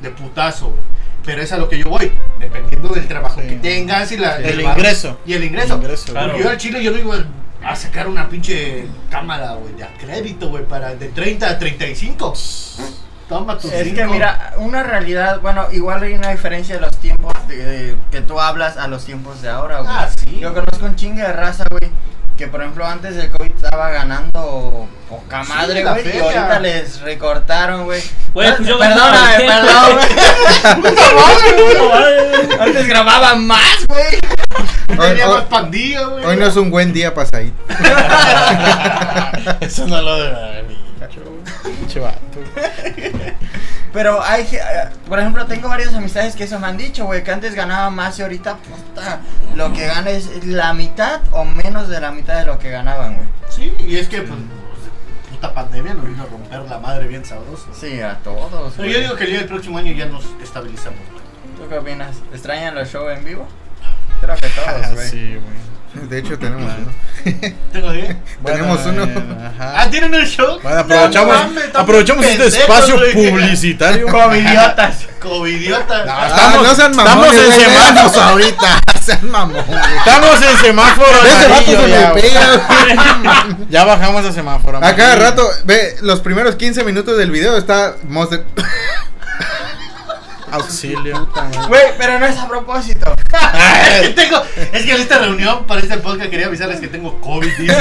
De 0.02 0.10
putazo, 0.12 0.68
güey. 0.70 0.82
Pero 1.26 1.42
es 1.42 1.52
a 1.52 1.58
lo 1.58 1.70
que 1.70 1.78
yo 1.78 1.90
voy. 1.90 2.12
Dependiendo 2.40 2.90
del 2.90 3.08
trabajo 3.08 3.42
Sí. 3.42 3.48
que 3.48 3.56
tengas 3.58 4.12
y 4.12 4.18
la, 4.18 4.38
El 4.38 4.44
del 4.44 4.62
ingreso. 4.62 5.20
Y 5.26 5.34
el 5.34 5.44
ingreso. 5.44 5.76
El 5.76 5.82
ingreso, 5.82 6.12
Claro. 6.12 6.30
Porque 6.30 6.44
yo 6.44 6.50
al 6.50 6.58
chile 6.58 6.84
yo 6.84 6.92
no 6.92 6.98
iba 6.98 7.16
a 7.64 7.76
sacar 7.76 8.08
una 8.08 8.30
pinche 8.30 8.88
cámara, 9.12 9.54
güey, 9.54 9.74
de 9.76 9.86
crédito, 10.00 10.50
güey, 10.50 10.66
para 10.66 10.96
de 10.96 11.10
30 11.10 11.50
a 11.50 11.60
35. 11.60 12.34
Toma 13.28 13.58
tus 13.60 13.72
Es 13.72 13.84
cinco. 13.84 13.98
que 13.98 14.06
mira, 14.08 14.54
una 14.58 14.82
realidad, 14.82 15.40
bueno, 15.42 15.68
igual 15.72 16.02
hay 16.02 16.14
una 16.14 16.30
diferencia 16.32 16.76
de 16.76 16.82
los 16.82 16.98
tiempos 16.98 17.32
de, 17.48 17.58
de- 17.58 17.96
que 18.12 18.22
tú 18.22 18.40
hablas 18.40 18.78
a 18.78 18.88
los 18.88 19.06
tiempos 19.06 19.42
de 19.44 19.50
ahora, 19.50 19.82
güey. 19.82 19.92
Ah, 19.94 20.10
sí. 20.18 20.40
Yo 20.40 20.52
conozco 20.54 20.86
un 20.86 20.96
chingue 20.96 21.22
de 21.22 21.32
raza, 21.34 21.66
güey, 21.70 21.92
que 22.40 22.48
por 22.48 22.62
ejemplo 22.62 22.88
antes 22.88 23.16
del 23.18 23.30
COVID 23.32 23.52
estaba 23.52 23.90
ganando 23.90 24.88
poca 25.10 25.44
Sí, 25.44 25.50
madre, 25.52 25.84
güey, 25.84 26.16
y 26.16 26.20
ahorita 26.20 26.60
les 26.62 27.02
recortaron, 27.02 27.84
güey. 27.84 28.02
Güey, 28.34 28.56
pues 28.56 28.70
yo 28.70 28.80
Perdóname, 28.80 29.44
perdón, 29.46 30.00
güey. 30.82 30.96
Antes 32.62 32.88
grababan 32.88 33.46
más, 33.46 33.86
güey. 33.90 34.22
Tenía 34.88 35.28
Hoy- 35.28 35.34
más 35.36 35.44
pandilla, 35.50 36.06
güey. 36.06 36.24
Hoy 36.24 36.38
no 36.38 36.46
es 36.46 36.56
un 36.56 36.72
buen 36.72 36.94
día 36.94 37.14
para 37.14 37.28
salir. 37.28 37.52
Eso 39.60 39.86
no 39.88 40.02
lo 40.02 40.16
debe 40.16 40.36
haber 40.38 40.68
dicho. 40.70 42.08
Pero 43.92 44.22
hay, 44.24 44.46
ge- 44.46 44.58
eh, 44.58 44.90
por 45.08 45.20
ejemplo, 45.20 45.46
tengo 45.48 45.68
varias 45.68 45.94
amistades 45.96 46.36
que 46.36 46.44
eso 46.44 46.60
me 46.60 46.68
han 46.68 46.78
dicho, 46.78 47.06
güey, 47.06 47.24
que 47.24 47.32
antes 47.32 47.56
ganaba 47.56 47.90
más 47.90 48.20
y 48.20 48.22
ahorita, 48.22 48.58
puta, 48.58 49.22
lo 49.56 49.74
que 49.74 49.88
gana 49.88 50.10
es 50.12 50.46
la 50.46 50.74
mitad 50.74 51.22
o 51.32 51.44
menos 51.44 51.90
de 51.90 52.00
la 52.00 52.12
mitad 52.12 52.38
de 52.38 52.46
lo 52.46 52.60
que 52.60 52.70
ganaban, 52.70 53.16
güey. 53.16 53.28
Sí, 53.50 53.74
y 53.80 53.98
es 53.98 54.08
que, 54.08 54.22
pues, 54.22 54.40
puta 55.32 55.54
pandemia 55.54 55.94
nos 55.96 56.06
vino 56.06 56.22
a 56.22 56.26
romper 56.28 56.60
la 56.70 56.78
madre 56.80 57.08
bien 57.08 57.26
sabroso. 57.26 57.68
Sí, 57.74 58.00
a 58.02 58.16
todos. 58.24 58.74
Pero 58.78 58.90
yo 58.90 59.00
digo 59.00 59.16
que 59.16 59.24
el 59.24 59.30
día 59.32 59.40
del 59.40 59.48
próximo 59.48 59.78
año 59.80 59.92
ya 59.94 60.06
nos 60.06 60.24
estabilizamos, 60.44 61.00
güey. 61.12 61.24
¿Tú 61.58 61.68
qué 61.68 61.78
opinas? 61.80 62.18
¿Extrañan 62.32 62.76
los 62.76 62.90
shows 62.90 63.12
en 63.18 63.26
vivo? 63.26 63.48
Creo 64.22 64.36
que 64.36 64.48
todos, 64.50 64.68
Ah, 64.68 64.90
güey. 64.94 65.10
sí, 65.10 65.30
güey. 65.36 65.70
De 65.94 66.20
hecho, 66.20 66.38
tenemos 66.38 66.72
uno. 66.78 66.92
¿Tengo 67.74 67.92
bien? 67.92 68.22
Tenemos 68.46 68.86
uno. 68.86 69.04
Ajá. 69.04 69.74
Ah, 69.82 69.90
¿tienen 69.90 70.14
el 70.14 70.28
show? 70.28 70.60
Bueno, 70.62 70.80
aprovechamos, 70.82 71.36
No 71.36 71.44
mames, 71.48 71.64
están 71.66 71.82
aprovechamos 71.82 72.26
este 72.26 72.46
espacio 72.48 72.96
publicitario. 73.14 74.08
Covidiotas. 74.12 74.96
Covidiota. 75.20 76.06
No, 76.06 76.12
Ah, 76.14 76.28
estamos- 76.28 76.68
no 76.68 76.76
sean 76.76 76.92
estamos 76.92 77.16
mamones, 77.16 77.40
en 77.42 77.46
güey, 77.48 77.60
semáforo. 77.60 77.94
véanos 77.94 78.18
ahorita. 78.18 78.80
Sean 79.04 79.32
mamones. 79.32 79.66
Estamos 79.98 80.42
en 80.42 80.58
semáforo 80.58 81.08
Ese 81.26 81.48
vato 81.48 81.72
amarillo 81.72 81.82
se 81.82 81.90
ya, 81.90 82.14
pega. 82.14 83.48
Ya 83.70 83.84
bajamos 83.86 84.26
a 84.26 84.32
semáforo 84.32 84.78
A 84.78 84.96
cada 84.96 85.16
rato, 85.16 85.50
ve, 85.66 85.96
los 86.02 86.20
primeros 86.22 86.56
15 86.56 86.84
minutos 86.84 87.18
del 87.18 87.32
video 87.32 87.58
está 87.58 87.96
Monster. 88.08 88.44
Auxilio. 90.52 91.30
Güey, 91.68 91.84
pero 91.98 92.20
no 92.20 92.26
es 92.26 92.38
a 92.38 92.48
propósito. 92.48 93.14
tengo, 94.16 94.42
es 94.74 94.86
que 94.86 94.96
en 94.96 95.02
esta 95.02 95.20
reunión 95.20 95.66
para 95.66 95.82
este 95.82 95.98
podcast 95.98 96.30
quería 96.30 96.48
avisarles 96.48 96.80
que 96.80 96.88
tengo 96.88 97.20
COVID. 97.22 97.50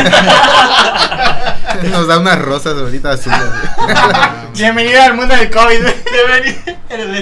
Nos 1.90 2.06
da 2.06 2.18
unas 2.18 2.38
rosas 2.38 2.76
ahorita 2.76 3.12
azules. 3.12 3.38
güey. 3.76 3.96
Bienvenido 4.54 5.02
al 5.02 5.14
mundo 5.14 5.34
del 5.34 5.50
COVID, 5.50 5.86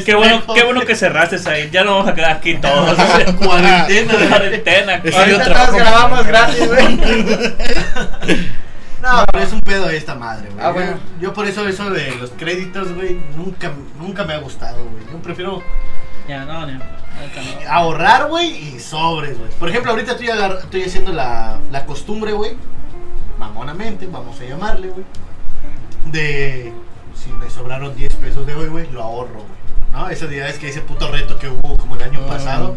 Qué 0.05 0.15
bueno, 0.15 0.43
qué 0.55 0.63
bueno 0.65 0.81
que 0.83 0.95
cerraste 0.95 1.37
ahí. 1.49 1.71
Ya 1.71 1.85
no 1.85 1.97
vamos 1.97 2.09
a 2.09 2.15
quedar 2.15 2.33
aquí 2.33 2.57
todos. 2.57 2.97
Cuarentena. 3.35 4.15
Cuarentena. 4.29 5.03
Ahorita 5.17 5.53
todos 5.53 5.75
grabamos 5.75 6.27
gratis, 6.27 6.67
güey. 6.67 8.47
No, 9.13 9.25
pero 9.33 9.45
es 9.45 9.53
un 9.53 9.61
pedo 9.61 9.89
esta 9.91 10.15
madre, 10.15 10.51
güey. 10.51 10.65
Ah, 10.65 10.71
bueno. 10.73 10.93
Yo, 11.21 11.29
yo 11.29 11.33
por 11.35 11.47
eso 11.47 11.67
eso 11.69 11.91
de 11.91 12.15
los 12.17 12.31
créditos, 12.31 12.93
güey, 12.95 13.21
nunca, 13.37 13.73
nunca 13.99 14.25
me 14.25 14.35
ha 14.35 14.39
gustado, 14.39 14.85
güey. 14.85 15.05
Yo 15.13 15.19
prefiero 15.23 15.63
Ya, 16.29 16.45
no, 16.45 16.53
no. 16.67 16.83
ahorita 16.83 17.63
no. 17.65 17.71
ahorrar, 17.73 18.29
güey, 18.29 18.75
y 18.75 18.81
sobres, 18.81 19.39
güey. 19.39 19.51
Por 19.53 19.69
ejemplo, 19.69 19.93
ahorita 19.93 20.13
estoy, 20.13 20.29
agar- 20.31 20.59
estoy 20.63 20.83
haciendo 20.83 21.13
la, 21.13 21.59
la 21.71 21.87
costumbre, 21.87 22.33
güey, 22.33 22.53
mamonamente, 23.39 24.07
vamos 24.07 24.41
a 24.41 24.45
llamarle, 24.45 24.89
güey, 24.89 25.05
de 26.07 26.73
si 27.15 27.31
me 27.33 27.51
sobraron 27.51 27.95
10 27.97 28.15
pesos 28.17 28.47
de 28.47 28.55
hoy, 28.55 28.69
güey, 28.69 28.91
lo 28.91 29.03
ahorro, 29.03 29.35
güey. 29.35 29.57
¿No? 29.93 30.09
Ese 30.11 30.29
día 30.29 30.49
es 30.49 30.59
que 30.59 30.69
ese 30.69 30.81
puto 30.83 31.11
reto 31.11 31.39
que 31.39 31.49
hubo 31.49 31.77
como 31.79 31.97
el 31.97 32.03
año 32.03 32.21
Ah. 32.25 32.29
pasado, 32.29 32.77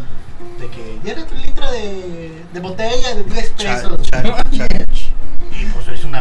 de 0.58 0.68
que 0.68 0.98
llena 1.04 1.26
tu 1.26 1.34
litro 1.34 1.70
de, 1.70 2.32
de 2.52 2.60
botella 2.60 3.14
de 3.14 3.24
10 3.24 3.56
Cha- 3.56 3.74
pesos. 3.74 4.02
cha- 4.02 4.22
cha- 4.22 4.36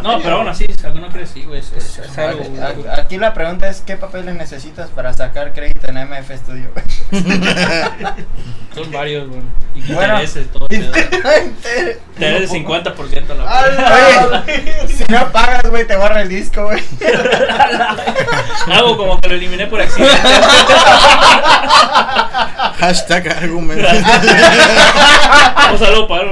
No, 0.03 0.19
pero 0.21 0.37
aún 0.37 0.47
así, 0.47 0.65
alguno 0.83 1.09
cree 1.09 1.25
sí, 1.25 1.43
güey. 1.43 1.59
Es, 1.59 1.71
es- 1.73 1.97
es 1.99 2.17
algo. 2.17 2.43
A- 2.89 2.99
Aquí 3.01 3.17
la 3.17 3.33
pregunta 3.33 3.67
es: 3.69 3.81
¿qué 3.81 3.95
papeles 3.97 4.35
necesitas 4.35 4.89
para 4.89 5.13
sacar 5.13 5.53
crédito 5.53 5.87
en 5.87 5.97
MF 5.97 6.29
Studio? 6.37 6.69
Son 8.75 8.91
varios, 8.91 9.27
güey. 9.27 9.41
Y 9.75 9.81
Bueno. 9.93 10.13
intereses, 10.15 10.47
todo. 10.51 10.67
Oye, 10.69 10.89
Tenés 12.17 12.41
el 12.41 12.65
50% 12.65 13.29
a 13.31 13.33
la 13.35 13.49
¡Hala! 13.49 14.43
si 14.87 15.03
no 15.11 15.31
pagas, 15.31 15.63
güey, 15.69 15.85
te 15.87 15.95
borra 15.95 16.21
el 16.21 16.29
disco, 16.29 16.63
güey. 16.65 16.83
Hago 18.71 18.97
como 18.97 19.19
que 19.19 19.29
lo 19.29 19.35
eliminé 19.35 19.67
por 19.67 19.81
accidente. 19.81 20.15
Hashtag 22.79 23.27
argumento. 23.29 23.87
Un 25.71 25.79
saludo 25.79 26.07
para. 26.07 26.29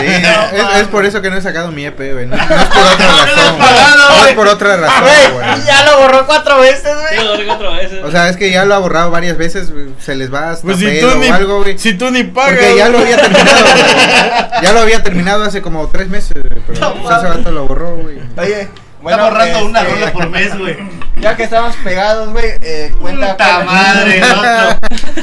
Sí, 0.00 0.06
es, 0.06 0.76
es 0.82 0.88
por 0.88 1.04
eso 1.04 1.20
que 1.22 1.30
no 1.30 1.36
he 1.36 1.42
sacado 1.42 1.70
mi 1.72 1.84
EP, 1.86 1.96
güey. 2.12 2.26
No, 2.26 2.36
no 2.36 2.42
es 2.42 2.48
por 2.68 2.82
otra 2.82 2.96
No 2.98 3.04
lo 3.06 3.07
has 3.07 3.07
razón. 3.08 3.58
pagado, 3.58 4.08
No 4.10 4.14
es 4.16 4.22
güey. 4.22 4.34
por 4.34 4.48
otra 4.48 4.76
razón, 4.76 5.02
Güey, 5.02 5.32
güey. 5.32 5.64
ya 5.66 5.84
lo 5.84 5.98
borró 6.00 6.26
cuatro 6.26 6.58
veces, 6.60 6.82
Sí, 7.10 7.14
güey. 7.16 7.24
lo 7.26 7.36
digo 7.36 7.52
otra 7.54 7.70
vez. 7.70 7.92
O 8.04 8.10
sea, 8.10 8.28
es 8.28 8.36
que 8.36 8.50
ya 8.50 8.64
lo 8.64 8.74
ha 8.74 8.78
borrado 8.78 9.10
varias 9.10 9.36
veces, 9.36 9.72
se 10.00 10.14
les 10.14 10.32
va 10.32 10.50
hasta 10.50 10.62
Pues 10.64 10.78
si 10.78 10.84
pedo 10.86 11.12
tú, 11.12 11.18
ni, 11.18 11.28
o 11.28 11.34
algo, 11.34 11.62
güey. 11.62 11.78
si 11.78 11.94
tú 11.94 12.10
ni 12.10 12.24
pagas. 12.24 12.52
Porque 12.52 12.76
ya 12.76 12.88
lo 12.88 12.98
había 12.98 13.16
terminado, 13.16 13.60
güey. 13.62 14.62
Ya 14.62 14.72
lo 14.72 14.80
había 14.80 15.02
terminado 15.02 15.44
hace 15.44 15.62
como 15.62 15.86
tres 15.88 16.08
meses, 16.08 16.32
güey, 16.34 16.62
pero 16.66 16.80
No 16.80 16.94
pues, 16.94 17.04
ese 17.16 17.24
mames. 17.24 17.38
vato 17.38 17.50
lo 17.52 17.66
borró, 17.66 17.96
güey. 17.96 18.18
Oye, 18.36 18.68
Está 19.00 19.22
borrando 19.24 19.64
una 19.64 19.80
este, 19.82 19.94
rola 19.94 20.12
por 20.12 20.28
mes, 20.28 20.58
güey. 20.58 20.76
Ya 21.18 21.36
que 21.36 21.44
estamos 21.44 21.74
pegados, 21.84 22.30
güey, 22.30 22.46
eh, 22.60 22.92
cuenta. 23.00 23.32
Puta 23.32 23.54
cuál- 23.54 23.66
madre. 23.66 24.22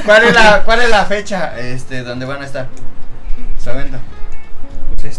¿Cuál 0.05 0.23
es 0.23 0.33
la, 0.33 0.61
cuál 0.63 0.81
es 0.81 0.89
la 0.89 1.05
fecha 1.05 1.53
este, 1.59 2.01
donde 2.03 2.25
van 2.25 2.41
a 2.41 2.45
estar? 2.45 2.67
Pues 3.63 3.67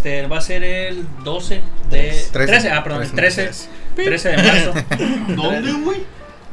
este 0.07 0.27
va 0.29 0.39
a 0.39 0.41
ser 0.41 0.63
el 0.63 1.05
12 1.25 1.61
de... 1.91 2.01
13, 2.11 2.31
Trece. 2.31 2.71
ah, 2.71 2.85
perdón, 2.85 3.03
el 3.03 3.11
13, 3.11 3.43
Trece. 3.43 3.69
13 3.97 4.29
de 4.29 4.37
marzo. 4.37 4.75
¿Dónde, 5.35 5.73
güey? 5.73 5.99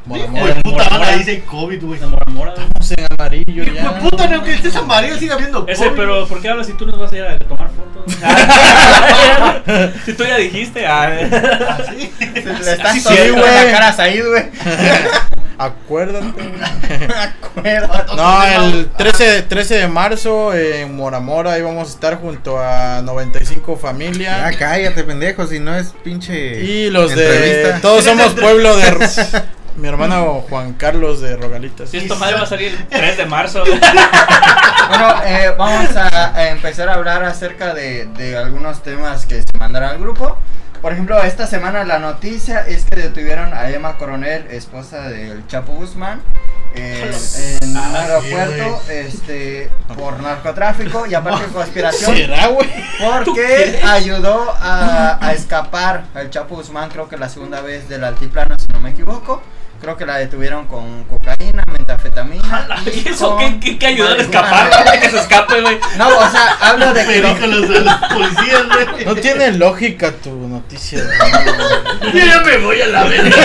Mora, 0.05 0.27
mora. 0.27 0.53
puta 0.55 0.69
Mora, 0.69 0.89
madre, 0.89 1.05
Mora. 1.05 1.17
dice 1.17 1.43
COVID, 1.45 1.83
güey. 1.83 1.93
Estamos 1.99 2.91
en 2.97 3.07
amarillo 3.17 3.63
ya. 3.63 3.99
puta, 3.99 4.27
no, 4.27 4.43
que 4.43 4.53
estés 4.53 4.75
amarillo 4.75 5.17
siga 5.17 5.35
habiendo 5.35 5.65
Ese, 5.67 5.89
pero 5.91 6.27
¿por 6.27 6.41
qué 6.41 6.49
hablas 6.49 6.67
si 6.67 6.73
tú 6.73 6.85
nos 6.85 6.99
vas 6.99 7.11
a 7.13 7.15
ir 7.15 7.23
a 7.23 7.37
tomar 7.39 7.69
fotos? 7.69 8.13
si 10.05 10.13
tú 10.13 10.23
ya 10.25 10.37
dijiste. 10.37 10.85
Ah, 10.85 11.09
¿Sí? 11.89 12.11
Le 12.19 12.71
estás 12.71 13.01
Sí, 13.01 13.29
güey. 13.29 13.35
la 13.43 13.71
cara 13.71 13.87
a 13.89 13.93
Said, 13.93 14.25
güey. 14.27 14.43
Acuérdate. 15.57 16.25
Acuérdate. 17.15 18.15
No, 18.15 18.43
el 18.43 18.87
13, 18.97 19.43
13 19.43 19.75
de 19.75 19.87
marzo 19.87 20.53
en 20.53 20.95
Mora 20.95 21.19
Mora 21.19 21.53
ahí 21.53 21.61
vamos 21.61 21.87
a 21.89 21.91
estar 21.91 22.17
junto 22.19 22.59
a 22.59 23.01
95 23.03 23.75
Ya 23.75 23.81
Familia. 23.81 24.51
cállate, 24.57 25.03
pendejo, 25.03 25.47
si 25.47 25.59
no 25.59 25.75
es 25.75 25.93
pinche. 26.03 26.61
Y 26.61 26.89
los 26.89 27.15
de. 27.15 27.75
Todos 27.81 28.03
somos 28.03 28.33
pueblo 28.33 28.75
de. 28.75 28.83
Mi 29.77 29.87
hermano 29.87 30.43
Juan 30.49 30.73
Carlos 30.73 31.19
de 31.21 31.35
Rogalitas. 31.35 31.89
si 31.89 31.97
esto 31.97 32.15
madre 32.17 32.35
va 32.35 32.43
a 32.43 32.45
salir 32.45 32.73
el 32.73 32.87
3 32.87 33.17
de 33.17 33.25
marzo. 33.25 33.63
Bueno, 34.89 35.15
eh, 35.25 35.55
vamos 35.57 35.95
a, 35.95 36.35
a 36.35 36.49
empezar 36.49 36.89
a 36.89 36.95
hablar 36.95 37.23
acerca 37.23 37.73
de, 37.73 38.05
de 38.17 38.37
algunos 38.37 38.83
temas 38.83 39.25
que 39.25 39.41
se 39.41 39.57
mandaron 39.57 39.89
al 39.89 39.97
grupo. 39.97 40.37
Por 40.81 40.91
ejemplo, 40.91 41.23
esta 41.23 41.47
semana 41.47 41.85
la 41.85 41.99
noticia 41.99 42.67
es 42.67 42.83
que 42.85 42.97
detuvieron 42.97 43.53
a 43.53 43.69
Emma 43.69 43.97
Coronel, 43.97 44.45
esposa 44.51 45.07
del 45.07 45.47
Chapo 45.47 45.71
Guzmán, 45.73 46.21
eh, 46.75 47.11
en 47.61 47.69
un 47.69 47.77
Ah, 47.77 48.01
aeropuerto 48.01 48.81
sí, 48.85 48.91
este, 48.93 49.71
por 49.97 50.19
narcotráfico 50.19 51.07
y 51.07 51.15
aparte 51.15 51.45
conspiración. 51.53 52.13
¿Será, 52.15 52.47
güey? 52.47 52.69
Porque 52.99 53.79
ayudó 53.87 54.53
a, 54.59 55.17
a 55.25 55.33
escapar 55.33 56.03
al 56.13 56.29
Chapo 56.29 56.55
Guzmán, 56.57 56.89
creo 56.89 57.07
que 57.07 57.15
la 57.17 57.29
segunda 57.29 57.61
vez 57.61 57.87
del 57.87 58.03
altiplano, 58.03 58.55
si 58.59 58.67
no 58.67 58.81
me 58.81 58.89
equivoco. 58.89 59.41
Creo 59.83 59.97
que 59.97 60.05
la 60.05 60.15
detuvieron 60.17 60.65
con 60.67 61.03
cocaína, 61.03 61.61
metafetamina. 61.69 62.67
¿Y 62.85 63.09
eso 63.09 63.35
qué, 63.35 63.59
qué, 63.59 63.77
qué 63.77 63.87
ayudó 63.87 64.13
a 64.13 64.15
escapar? 64.15 64.69
Que 65.01 65.09
se 65.09 65.17
escape, 65.19 65.59
güey. 65.59 65.77
No, 65.97 66.07
o 66.07 66.29
sea, 66.29 66.53
hablo 66.61 66.93
de 66.93 67.05
que 67.05 67.19
lo- 67.21 67.33
Películas 67.35 67.69
de 67.69 67.79
los 67.81 67.95
policías, 67.95 68.63
güey. 68.67 69.05
No 69.05 69.15
tiene 69.15 69.51
lógica 69.51 70.13
tu 70.13 70.47
noticia. 70.47 70.99
Yo 72.01 72.17
ya 72.25 72.39
me 72.45 72.57
voy 72.59 72.79
a 72.81 72.87
la 72.87 73.03
verga. 73.03 73.35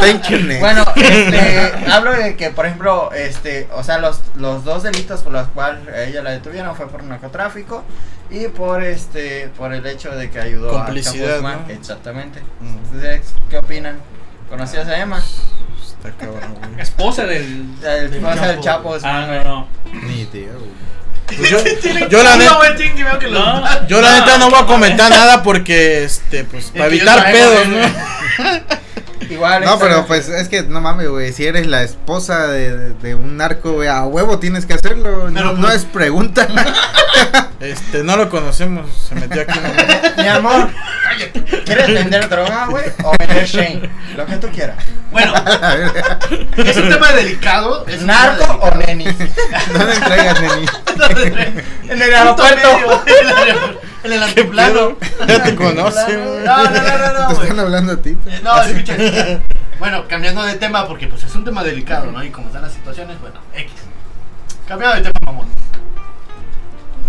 Thank 0.00 0.28
you, 0.30 0.38
next. 0.38 0.60
Bueno, 0.60 0.84
este, 0.96 1.72
hablo 1.92 2.12
de 2.12 2.34
que, 2.34 2.50
por 2.50 2.66
ejemplo, 2.66 3.12
este, 3.12 3.68
o 3.72 3.84
sea, 3.84 3.98
los, 3.98 4.20
los 4.34 4.64
dos 4.64 4.82
delitos 4.82 5.20
por 5.22 5.32
los 5.32 5.46
cuales 5.48 5.86
a 5.94 6.02
ella 6.02 6.22
la 6.24 6.30
detuvieron 6.32 6.74
fue 6.74 6.88
por 6.88 7.04
narcotráfico 7.04 7.84
y 8.30 8.48
por 8.48 8.82
este, 8.82 9.48
por 9.56 9.72
el 9.72 9.86
hecho 9.86 10.10
de 10.10 10.28
que 10.28 10.40
ayudó 10.40 10.70
Complicidad, 10.70 11.38
a 11.38 11.40
Chapo. 11.42 11.62
¿no? 11.68 11.72
Exactamente. 11.72 12.40
Mm. 12.60 12.78
Entonces, 12.84 13.34
¿qué 13.48 13.58
opinan? 13.58 14.00
¿Conocías 14.48 14.86
a 14.86 14.98
Emma? 14.98 15.22
Está 16.04 16.26
cabrón, 16.26 16.56
güey. 16.58 16.80
Esposa 16.80 17.26
del. 17.26 17.42
El 17.42 18.10
Del 18.10 18.14
esposa 18.14 18.46
del 18.48 18.60
Chapo. 18.60 18.96
Ah, 19.04 19.42
no, 19.44 19.44
no. 19.44 19.66
Ni 20.06 20.22
idea, 20.22 20.52
güey. 20.52 20.70
Pues 21.26 21.48
yo, 21.48 22.22
la 22.22 22.36
neta. 22.36 22.58
No. 23.30 23.86
Yo 23.88 24.00
la 24.02 24.20
neta 24.20 24.38
no 24.38 24.50
voy 24.50 24.60
a 24.60 24.66
comentar 24.66 25.10
nada 25.10 25.42
porque, 25.42 26.04
este, 26.04 26.44
pues, 26.44 26.66
para 26.66 26.86
evitar 26.86 27.24
pedos. 27.32 27.68
¿no? 27.68 28.52
Igual. 29.30 29.64
No, 29.64 29.78
pero 29.78 30.04
pues 30.06 30.28
es 30.28 30.48
que 30.48 30.62
no 30.62 30.80
mames, 30.82 31.08
güey. 31.08 31.32
Si 31.32 31.46
eres 31.46 31.66
la 31.66 31.82
esposa 31.82 32.48
de, 32.48 32.90
de 32.94 33.14
un 33.14 33.38
narco, 33.38 33.72
güey, 33.72 33.88
a 33.88 34.02
huevo 34.04 34.38
tienes 34.38 34.66
que 34.66 34.74
hacerlo. 34.74 35.30
No, 35.30 35.34
Pero, 35.34 35.52
no 35.54 35.62
pues- 35.62 35.76
es 35.76 35.84
pregunta. 35.84 36.46
Este, 37.62 38.02
no 38.02 38.16
lo 38.16 38.28
conocemos, 38.28 38.90
se 39.08 39.14
metió 39.14 39.42
aquí. 39.42 39.56
Mi 40.16 40.26
amor, 40.26 40.68
¿quieres 41.64 41.94
vender 41.94 42.28
droga, 42.28 42.66
güey? 42.66 42.86
O 43.04 43.12
vender 43.16 43.46
Shane? 43.46 43.88
Lo 44.16 44.26
que 44.26 44.36
tú 44.38 44.48
quieras. 44.48 44.78
Bueno, 45.12 45.32
es 46.56 46.76
un 46.76 46.88
tema 46.88 47.12
delicado. 47.12 47.86
Es 47.86 48.02
¿Narco 48.02 48.42
tema 48.42 48.54
o 48.56 48.74
nenis? 48.74 49.14
no 49.72 49.84
le 49.84 49.94
entregas, 49.94 50.40
neni. 50.40 50.66
En 51.16 52.02
el 52.02 52.14
aeropuerto. 52.14 52.68
En 53.06 53.28
el- 53.28 53.78
en 54.04 54.12
el 54.12 54.18
¿Qué 54.18 54.24
altiplano. 54.24 54.96
pedo? 54.96 55.26
Ya 55.28 55.42
te 55.44 55.54
conoce, 55.54 56.16
güey. 56.16 56.44
No, 56.44 56.64
no, 56.64 56.70
no, 56.70 56.98
no, 56.98 57.28
no, 57.28 57.36
Te 57.36 57.42
están 57.42 57.60
hablando 57.60 57.92
a 57.92 57.96
ti. 58.02 58.16
Eh, 58.26 58.40
No, 58.42 58.62
escucha. 58.62 58.96
Bueno, 59.78 60.04
cambiando 60.06 60.44
de 60.44 60.54
tema, 60.54 60.86
porque 60.86 61.08
pues 61.08 61.24
es 61.24 61.34
un 61.34 61.44
tema 61.44 61.64
delicado, 61.64 62.12
¿no? 62.12 62.22
Y 62.22 62.30
como 62.30 62.46
están 62.46 62.62
las 62.62 62.72
situaciones, 62.72 63.20
bueno, 63.20 63.40
X. 63.54 63.72
Cambiando 64.68 64.96
de 64.96 65.02
tema, 65.02 65.32
mamón. 65.32 65.48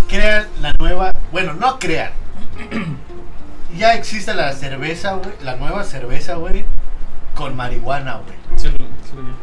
Crean 0.10 0.48
la 0.62 0.74
nueva. 0.80 1.12
Bueno, 1.32 1.54
no 1.54 1.78
crean. 1.80 2.12
ya 3.78 3.94
existe 3.94 4.34
la 4.34 4.54
cerveza, 4.54 5.14
güey. 5.14 5.30
La 5.44 5.56
nueva 5.56 5.84
cerveza, 5.84 6.36
güey. 6.36 6.66
Con 7.36 7.56
marihuana, 7.56 8.16
güey. 8.24 8.36
Sí, 8.58 8.70
sí, 8.70 8.76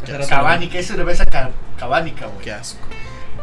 sí, 0.07 0.13
sí. 0.23 0.29
Cabánica, 0.29 0.79
es 0.79 0.87
cerveza 0.89 1.25
ca- 1.25 1.51
cabánica, 1.79 2.27
güey. 2.27 2.45
Qué 2.45 2.53
asco. 2.53 2.81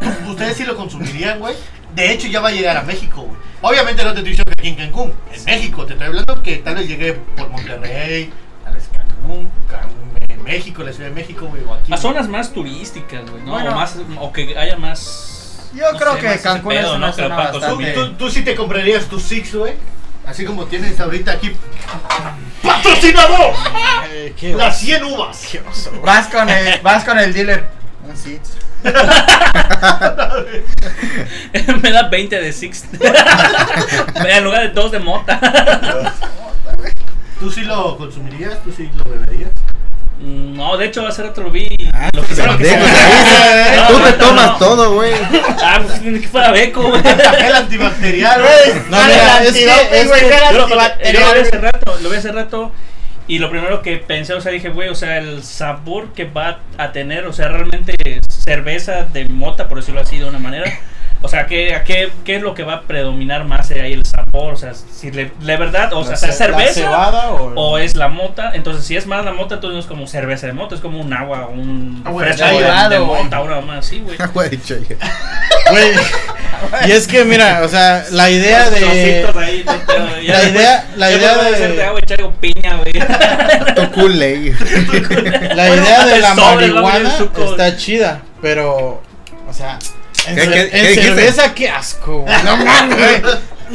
Ustedes 0.28 0.58
sí 0.58 0.64
lo 0.66 0.76
consumirían, 0.76 1.40
güey. 1.40 1.56
De 1.96 2.12
hecho, 2.12 2.28
ya 2.28 2.42
va 2.42 2.50
a 2.50 2.52
llegar 2.52 2.78
a 2.78 2.84
México, 2.84 3.22
güey. 3.24 3.38
Obviamente 3.62 4.04
no 4.04 4.12
te 4.14 4.18
estoy 4.20 4.32
diciendo 4.32 4.52
que 4.56 4.62
aquí 4.62 4.70
en 4.70 4.76
Cancún. 4.76 5.14
En 5.34 5.44
México, 5.46 5.86
te 5.86 5.94
estoy 5.94 6.08
hablando 6.08 6.44
que 6.44 6.58
tal 6.58 6.76
vez 6.76 6.88
llegue 6.88 7.14
por 7.14 7.50
Monterrey, 7.50 8.32
tal 8.64 8.74
vez 8.76 8.90
Cancún, 8.96 9.50
Can- 9.70 9.90
en 10.30 10.44
México, 10.44 10.84
la 10.84 10.92
Ciudad 10.94 11.10
de 11.10 11.16
México, 11.16 11.48
güey, 11.48 11.64
o 11.64 11.74
aquí. 11.74 11.92
A 11.92 11.98
zonas 11.98 12.28
más 12.28 12.52
turísticas, 12.54 13.30
güey, 13.30 13.42
¿no? 13.44 13.54
Bueno. 13.54 13.72
o, 13.72 13.76
más, 13.76 13.96
o 14.20 14.32
que 14.32 14.58
haya 14.58 14.78
más. 14.78 15.70
Yo 15.74 15.92
no 15.92 15.98
creo 15.98 16.14
sé, 16.16 16.22
que 16.22 16.40
Cancún 16.40 16.72
es 16.74 16.86
una 16.88 17.12
Que 17.12 17.22
zona 17.24 17.52
¿Tú, 17.52 17.60
consumir. 17.60 17.88
bastante- 17.88 17.94
tú, 18.12 18.26
tú 18.26 18.30
sí 18.32 18.42
te 18.44 18.56
comprarías 18.56 19.06
tu 19.06 19.20
Six, 19.20 19.56
güey. 19.56 19.74
Así 20.26 20.44
como 20.46 20.66
tienes 20.66 21.00
ahorita 21.00 21.32
aquí. 21.32 21.54
¡Patrocinador! 22.62 23.54
Eh, 24.12 24.34
qué 24.38 24.54
Las 24.54 24.76
oso, 24.78 24.86
100 24.86 25.04
uvas. 25.06 25.48
qué 25.52 25.60
oso, 25.62 25.90
güey. 25.92 26.02
Vas 26.04 26.28
con 26.28 26.50
el, 26.50 26.80
vas 26.82 27.04
con 27.06 27.18
el 27.20 27.34
dealer. 27.34 27.68
Un 28.08 28.16
Six. 28.18 28.42
Me 31.82 31.92
da 31.92 32.04
20 32.10 32.42
de 32.42 32.54
Six. 32.54 32.86
en 34.30 34.44
lugar 34.44 34.62
de 34.64 34.70
2 34.70 34.92
de 34.92 35.00
mota. 35.00 35.40
¿Tú 37.40 37.52
sí 37.52 37.62
lo 37.62 37.98
consumirías? 37.98 38.62
¿Tú 38.64 38.72
sí 38.76 38.90
lo 38.96 39.04
beberías? 39.06 39.52
Mm, 40.20 40.58
No, 40.58 40.76
de 40.78 40.86
hecho, 40.88 41.06
hace 41.06 41.22
rato 41.24 41.42
lo 41.42 41.52
vi. 41.52 41.70
Ah, 41.94 42.10
lo 42.14 42.24
que 42.26 42.36
lo 42.36 42.58
que 42.58 42.66
se- 42.66 42.76
ahí, 42.76 43.78
No, 43.78 43.88
Tú 43.88 44.00
no, 44.00 44.06
te 44.06 44.12
no, 44.12 44.18
tomas 44.18 44.48
no. 44.48 44.58
todo, 44.58 44.94
güey. 44.96 45.14
Ah, 45.64 45.80
pues 45.86 46.02
ni 46.02 46.20
que 46.20 46.28
fuera 46.28 46.52
beco, 46.52 46.82
güey. 46.90 47.02
El 47.06 47.56
antibacterial, 47.56 48.42
güey. 48.66 48.74
No, 48.90 48.98
mira, 49.04 49.44
es 49.44 49.54
que, 49.54 49.66
es 49.66 50.12
que- 50.12 50.30
Yo 50.52 50.58
lo, 50.58 50.68
yo 50.68 50.76
lo 51.20 51.34
vi 51.34 51.40
hace 51.42 51.58
rato, 51.60 51.98
lo 52.02 52.10
vi 52.10 52.16
hace 52.16 52.32
rato 52.32 52.72
y 53.28 53.40
lo 53.40 53.50
primero 53.50 53.82
que 53.82 53.98
pensé, 53.98 54.34
o 54.34 54.42
sea, 54.42 54.52
dije, 54.52 54.70
güey, 54.70 54.90
o 54.90 54.96
sea, 54.96 55.18
el 55.18 55.44
sabor 55.44 56.14
que 56.14 56.26
va 56.26 56.62
a 56.78 56.92
tener, 56.94 57.26
o 57.26 57.34
sea, 57.34 57.50
realmente 57.50 57.96
cerveza 58.30 59.04
de 59.04 59.28
mota, 59.28 59.68
por 59.68 59.80
decirlo 59.80 60.02
así 60.02 60.18
de 60.18 60.26
una 60.26 60.40
manera. 60.40 60.80
O 61.22 61.28
sea, 61.28 61.48
¿qué, 61.48 61.74
a 61.74 61.84
qué, 61.84 62.10
¿qué 62.24 62.36
es 62.36 62.42
lo 62.42 62.54
que 62.54 62.64
va 62.64 62.74
a 62.74 62.82
predominar 62.82 63.46
más 63.46 63.72
ahí 63.72 63.94
el 63.94 64.06
sabor? 64.06 64.54
O 64.54 64.56
sea, 64.56 64.74
si 64.74 65.12
le, 65.12 65.32
de 65.40 65.58
verdad, 65.58 65.92
o 65.94 66.04
sea, 66.04 66.18
La 66.22 66.28
¿es 66.28 66.38
cerveza 66.38 66.82
¿La 66.82 66.88
cebada 66.88 67.30
o, 67.32 67.54
o 67.56 67.78
es 67.78 67.96
la 67.96 68.08
mota? 68.08 68.52
Entonces, 68.54 68.86
si 68.86 68.96
es 68.96 69.08
más 69.08 69.26
la 69.26 69.34
mota, 69.34 69.56
entonces 69.56 69.74
no 69.74 69.80
es 69.80 69.88
como 69.88 70.08
cerveza 70.08 70.48
de 70.48 70.54
mota, 70.54 70.76
es 70.76 70.82
como 70.82 71.00
un 71.00 71.12
agua, 71.14 71.48
un 71.48 72.04
Agua 72.06 72.24
fresco 72.24 72.46
de 72.46 72.90
de, 72.90 73.00
mota, 73.00 73.42
una 73.42 73.62
más 73.62 73.86
así, 73.86 74.00
güey. 74.00 74.16
Agua 74.20 74.48
de 74.48 74.62
chaya. 74.62 74.96
Güey. 75.70 75.92
Y 76.88 76.92
es 76.92 77.08
que, 77.08 77.26
mira, 77.26 77.62
o 77.64 77.68
sea, 77.68 78.06
la 78.12 78.30
idea 78.30 78.70
Los 78.70 78.80
de. 78.80 79.28
ahí, 79.38 79.66
ya 80.26 80.34
La 80.34 80.44
idea, 80.50 80.88
la 80.96 81.12
idea 81.12 81.38
de 81.38 81.58
ser 81.58 81.70
de 81.70 81.76
de. 81.76 81.84
agua 81.84 82.00
y 82.00 82.06
traigo 82.06 82.32
piña, 82.34 82.78
güey. 82.78 82.94
Tu 83.76 83.92
culé. 83.92 84.54
La 85.56 85.68
Bueno, 85.68 85.84
idea 85.84 86.06
de 86.06 86.20
la 86.20 86.36
marihuana 86.36 87.18
está 87.50 87.76
chida, 87.76 88.22
pero. 88.42 89.02
O 89.50 89.54
sea. 89.54 89.78
¿Qué- 90.36 90.52
qué- 90.52 90.62
en 90.64 90.70
qué 90.96 90.96
cerveza, 91.02 91.54
qué 91.56 91.70
asco. 91.70 92.26
No 92.44 92.58
mames, 92.58 92.98
güey. 92.98 93.22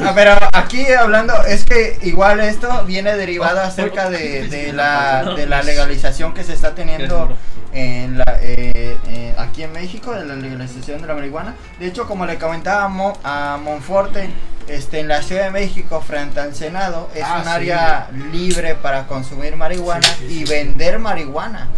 Ah, 0.03 0.13
pero 0.15 0.33
aquí 0.53 0.87
hablando, 0.91 1.35
es 1.45 1.65
que 1.65 1.99
igual 2.03 2.41
esto 2.41 2.85
viene 2.87 3.15
derivado 3.15 3.61
acerca 3.61 4.09
de, 4.09 4.49
de, 4.49 4.73
la, 4.73 5.23
de 5.37 5.47
la 5.47 5.63
legalización 5.63 6.33
que 6.33 6.45
se 6.45 6.55
está 6.55 6.75
teniendo 6.75 7.37
en 7.75 8.17
la, 8.19 8.25
eh, 8.41 8.97
eh, 9.09 9.35
aquí 9.37 9.63
en 9.65 9.73
México, 9.73 10.13
de 10.13 10.25
la 10.25 10.35
legalización 10.35 11.03
de 11.03 11.09
la 11.09 11.15
marihuana. 11.15 11.55
De 11.79 11.87
hecho, 11.87 12.07
como 12.07 12.25
le 12.25 12.39
comentaba 12.39 12.85
a, 12.85 12.89
Mo- 12.89 13.19
a 13.23 13.59
Monforte, 13.63 14.31
este, 14.69 15.01
en 15.01 15.09
la 15.09 15.23
Ciudad 15.23 15.45
de 15.45 15.51
México, 15.51 16.03
frente 16.07 16.41
al 16.41 16.55
Senado, 16.55 17.09
es 17.15 17.23
Ah, 17.25 17.37
un 17.39 17.45
sí. 17.45 17.51
área 17.51 18.09
libre 18.33 18.75
para 18.75 19.07
consumir 19.07 19.57
marihuana 19.57 20.07
Sí, 20.07 20.27
sí, 20.29 20.43
y 20.43 20.47
sí. 20.47 20.53
vender 20.53 20.99
marihuana. 20.99 21.69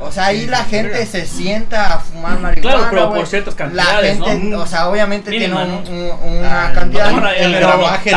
O 0.00 0.10
sea, 0.10 0.26
ahí 0.26 0.46
la 0.48 0.64
gente 0.64 1.06
se 1.06 1.26
sienta 1.26 1.94
a 1.94 2.00
fumar 2.00 2.40
marihuana. 2.40 2.76
Claro, 2.78 2.90
pero 2.90 3.14
por 3.14 3.26
ciertas 3.28 3.54
La 3.54 3.58
cantidades, 3.84 4.18
gente, 4.18 4.34
¿no? 4.48 4.60
o 4.62 4.66
sea, 4.66 4.88
obviamente 4.88 5.30
Mínima, 5.30 5.62
tiene 5.64 5.76
un- 5.76 5.84
¿no? 6.08 6.14
un- 6.16 6.38
una 6.38 6.68
Ah, 6.68 6.72
cantidad. 6.72 7.08
Ahora, 7.10 7.36
el 7.36 7.52
pero- 7.52 7.76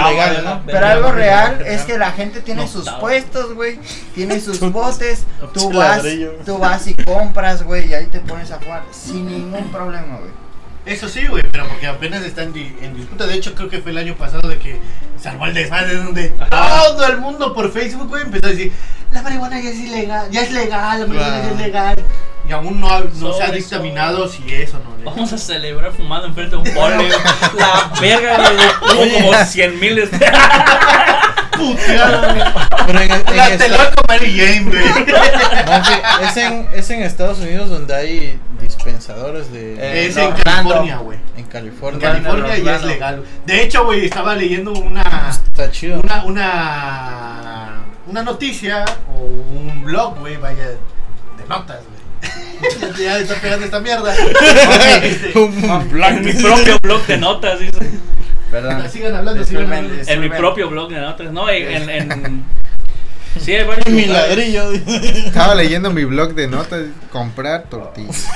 legal, 0.09 0.41
¿no? 0.43 0.61
pero 0.65 0.87
algo 0.87 1.11
real 1.11 1.61
es 1.67 1.81
que 1.83 1.97
la 1.99 2.11
gente 2.13 2.41
tiene 2.41 2.63
No, 2.63 2.67
sus 2.67 2.85
no. 2.87 2.99
puestos, 2.99 3.53
güey. 3.53 3.79
Tiene 4.15 4.39
sus 4.39 4.59
botes. 4.71 5.25
Tú 5.53 5.71
vas, 5.71 6.01
tú 6.43 6.57
vas 6.57 6.87
y 6.87 6.95
compras, 6.95 7.61
güey, 7.63 7.87
y 7.89 7.93
ahí 7.93 8.07
te 8.07 8.19
pones 8.21 8.49
a 8.49 8.57
jugar 8.57 8.81
sin 8.91 9.27
ningún 9.27 9.69
problema, 9.71 10.17
güey. 10.17 10.31
Eso 10.85 11.07
sí, 11.07 11.25
güey, 11.27 11.43
pero 11.51 11.65
porque 11.67 11.87
apenas 11.87 12.23
está 12.23 12.43
en, 12.43 12.51
di- 12.53 12.75
en 12.81 12.95
disputa. 12.95 13.25
De 13.25 13.35
hecho, 13.35 13.55
creo 13.55 13.69
que 13.69 13.79
fue 13.79 13.91
el 13.91 13.97
año 13.97 14.15
pasado 14.15 14.49
de 14.49 14.57
que 14.57 14.79
se 15.17 15.29
armó 15.29 15.45
el 15.45 15.53
desmadre 15.53 15.95
donde 15.95 16.33
Ajá. 16.39 16.83
todo 16.89 17.07
el 17.07 17.17
mundo 17.19 17.53
por 17.53 17.71
Facebook, 17.71 18.09
güey, 18.09 18.23
empezó 18.23 18.47
a 18.47 18.49
decir: 18.49 18.73
La 19.13 19.21
marihuana 19.21 19.59
ya 19.61 19.69
es 19.69 19.77
ilegal, 19.79 20.27
ya 20.31 20.41
es 20.41 20.51
legal, 20.51 20.99
la 21.01 21.05
marihuana 21.07 21.39
ya 21.43 21.51
es 21.51 21.57
legal. 21.57 21.95
Y 22.47 22.51
aún 22.51 22.79
no, 22.81 22.99
no 22.99 23.33
se 23.33 23.41
ha 23.41 23.45
Sobre, 23.45 23.57
dictaminado 23.59 24.27
si 24.27 24.43
eso 24.53 24.79
no 24.83 24.97
le. 24.97 25.05
Vamos 25.05 25.31
a 25.31 25.37
celebrar 25.37 25.91
fumando 25.93 26.27
enfrente 26.27 26.55
de 26.57 26.61
un 26.61 26.73
pole. 26.75 27.07
La 27.57 27.91
verga, 28.01 28.37
güey. 28.37 29.07
Hubo 29.07 29.13
como 29.31 29.45
100 29.45 29.79
mil. 29.79 30.09
Puteada, 31.53 32.33
güey. 32.33 32.43
Pero 32.87 32.99
en, 32.99 33.11
en 33.11 33.37
La 33.37 33.47
esta- 33.49 33.57
te 33.65 33.69
loco 33.69 34.01
Mary 34.07 34.37
Jane, 34.37 34.63
güey. 34.63 35.05
no, 35.05 36.27
es, 36.27 36.37
en, 36.37 36.67
es 36.73 36.89
en 36.89 37.03
Estados 37.03 37.39
Unidos 37.39 37.69
donde 37.69 37.95
hay 37.95 38.39
dispensadores 38.59 39.51
de. 39.51 39.75
Eh, 39.75 40.07
es 40.07 40.15
no, 40.17 40.23
en. 40.23 40.31
California, 40.33 40.97
güey. 40.97 41.19
en 41.37 41.43
En 41.43 41.45
California. 41.45 41.99
California 42.11 42.57
ya 42.57 42.75
es 42.75 42.83
legal. 42.83 43.23
De 43.45 43.63
hecho, 43.63 43.85
güey, 43.85 44.05
estaba 44.05 44.35
leyendo 44.35 44.73
una. 44.73 45.29
Está 45.29 45.71
chido. 45.71 46.01
una, 46.01 46.23
una, 46.25 47.69
una 48.07 48.23
noticia 48.23 48.85
o 49.15 49.21
un 49.21 49.83
blog, 49.83 50.19
güey, 50.19 50.37
vaya, 50.37 50.67
de 50.67 51.47
notas, 51.47 51.79
güey. 51.87 51.93
ya 53.03 53.19
está 53.19 53.35
pegando 53.35 53.65
esta 53.65 53.79
mierda. 53.79 54.13
Un 55.35 55.89
blog. 55.89 56.09
En 56.11 56.25
mi 56.25 56.33
propio 56.33 56.79
blog 56.81 57.05
de 57.05 57.17
notas, 57.17 57.59
dice. 57.59 57.91
Perdón. 58.49 58.89
Sigan 58.91 59.15
hablando, 59.15 59.43
sigan 59.43 59.63
hablando. 59.63 59.93
En 60.05 60.21
mi 60.21 60.29
propio 60.29 60.69
blog 60.69 60.89
de 60.89 61.01
notas. 61.01 61.31
No, 61.31 61.49
en. 61.49 61.89
en, 61.89 61.89
en- 61.89 62.45
sí, 63.39 63.53
hay 63.53 63.65
varios. 63.65 63.87
Mi 63.87 64.05
ladrillo. 64.05 64.71
Estaba 64.71 65.55
leyendo 65.55 65.91
mi 65.91 66.05
blog 66.05 66.33
de 66.33 66.47
notas, 66.47 66.83
comprar 67.11 67.63
tortillas. 67.63 68.27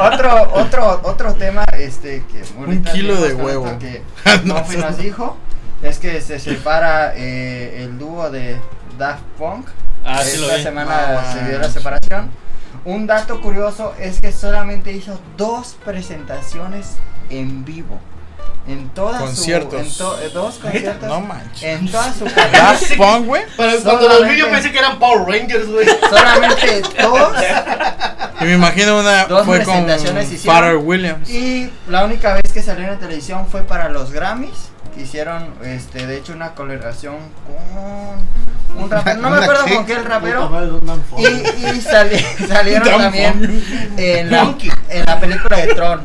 otro, 0.00 0.52
otro, 0.54 1.00
otro 1.04 1.34
tema, 1.34 1.64
este, 1.78 2.24
que 2.30 2.42
ahorita 2.58 2.92
kilo 2.92 3.20
de 3.20 3.34
huevo. 3.34 3.78
Que 3.78 4.02
No 4.44 4.64
nos 4.78 4.98
dijo, 4.98 5.36
es 5.84 5.98
que 5.98 6.20
se 6.20 6.38
separa 6.38 7.12
eh, 7.16 7.82
el 7.84 7.98
dúo 7.98 8.30
de 8.30 8.56
Daft 8.98 9.22
Punk. 9.38 9.68
Ah, 10.04 10.22
sí 10.22 10.36
lo 10.38 10.44
Esta 10.46 10.56
vi. 10.56 10.62
semana 10.64 11.32
se 11.32 11.48
dio 11.48 11.58
la 11.58 11.70
separación. 11.70 12.30
Un 12.84 13.06
dato 13.06 13.40
curioso 13.40 13.94
es 13.98 14.20
que 14.20 14.32
solamente 14.32 14.92
hizo 14.92 15.18
dos 15.36 15.76
presentaciones 15.84 16.96
en 17.30 17.64
vivo. 17.64 17.98
En 18.66 18.88
toda 18.90 19.18
Conciertos. 19.20 19.86
su... 19.88 20.02
En 20.04 20.08
to- 20.08 20.20
eh, 20.22 20.30
dos 20.32 20.54
conciertos. 20.56 21.06
No 21.08 21.20
manches. 21.20 21.62
En 21.62 21.90
toda 21.90 22.12
su 22.14 22.24
carrera. 22.24 22.58
Daft 22.72 22.96
Punk, 22.96 23.26
güey. 23.26 23.42
Cuando 23.56 23.74
los 23.74 23.82
Solamente- 23.84 24.28
vi 24.32 24.38
yo 24.40 24.50
pensé 24.50 24.72
que 24.72 24.78
eran 24.78 24.98
Power 24.98 25.26
Rangers, 25.26 25.66
güey. 25.68 25.86
Solamente 26.08 26.82
dos. 27.02 27.36
Y 28.40 28.44
me 28.44 28.54
imagino 28.54 29.00
una 29.00 29.26
Dos 29.26 29.44
fue 29.46 29.62
con 29.64 29.84
presentaciones 29.84 30.32
hicieron. 30.32 30.54
Pharrell 30.62 30.76
Williams. 30.78 31.28
Y 31.30 31.70
la 31.88 32.04
única 32.04 32.34
vez 32.34 32.52
que 32.52 32.62
salió 32.62 32.90
en 32.92 32.98
televisión 32.98 33.46
fue 33.48 33.62
para 33.62 33.88
los 33.90 34.10
Grammys. 34.12 34.70
Que 34.94 35.02
hicieron, 35.02 35.54
este, 35.64 36.06
de 36.06 36.16
hecho, 36.18 36.32
una 36.32 36.54
colaboración 36.54 37.16
con 37.46 38.82
un 38.84 38.90
rapero. 38.90 39.20
No 39.20 39.30
me 39.30 39.36
¿Una 39.38 39.44
acuerdo 39.46 39.64
con 39.74 39.86
qué 39.86 39.92
el 39.94 40.04
rapero. 40.04 40.50
Y, 41.18 41.80
sali- 41.80 42.18
salieron 42.48 42.86
también 42.88 43.64
en 43.96 44.30
la, 44.30 44.44
Monkey. 44.44 44.70
en 44.90 45.04
la 45.06 45.18
película 45.20 45.56
de 45.56 45.74
Tron. 45.74 46.02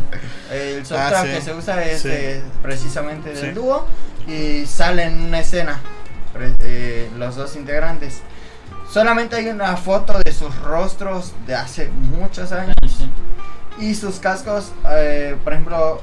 El 0.52 0.84
soundtrack 0.86 1.14
Ah, 1.14 1.24
sí. 1.24 1.32
que 1.36 1.42
se 1.42 1.54
usa 1.54 1.84
es 1.86 2.02
Sí. 2.02 2.08
eh, 2.12 2.42
precisamente 2.64 3.30
del 3.34 3.38
Sí. 3.38 3.52
dúo. 3.52 3.86
Y 4.28 4.66
sale 4.66 5.04
en 5.04 5.22
una 5.22 5.40
escena 5.40 5.80
eh, 6.60 7.10
los 7.18 7.36
dos 7.36 7.56
integrantes. 7.56 8.22
Solamente 8.92 9.36
hay 9.36 9.48
una 9.50 9.78
foto 9.78 10.18
de 10.20 10.32
sus 10.32 10.56
rostros 10.62 11.34
de 11.46 11.54
hace 11.56 11.90
muchos 11.90 12.52
años. 12.52 12.76
Y 13.80 13.94
sus 13.96 14.16
cascos, 14.20 14.72
eh, 14.90 15.36
por 15.44 15.54
ejemplo, 15.54 16.02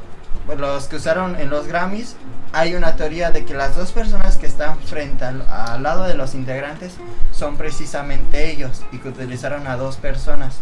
los 0.56 0.86
que 0.86 0.96
usaron 0.96 1.38
en 1.40 1.50
los 1.50 1.66
Grammys, 1.66 2.14
hay 2.52 2.74
una 2.74 2.96
teoría 2.96 3.30
de 3.30 3.44
que 3.44 3.54
las 3.54 3.76
dos 3.76 3.92
personas 3.92 4.38
que 4.38 4.46
están 4.46 4.78
frente 4.80 5.24
al, 5.24 5.82
lado 5.82 6.04
de 6.04 6.14
los 6.14 6.34
integrantes 6.34 6.94
son 7.32 7.56
precisamente 7.56 8.50
ellos 8.50 8.82
y 8.92 8.98
que 8.98 9.08
utilizaron 9.08 9.66
a 9.66 9.76
dos 9.76 9.96
personas 9.96 10.60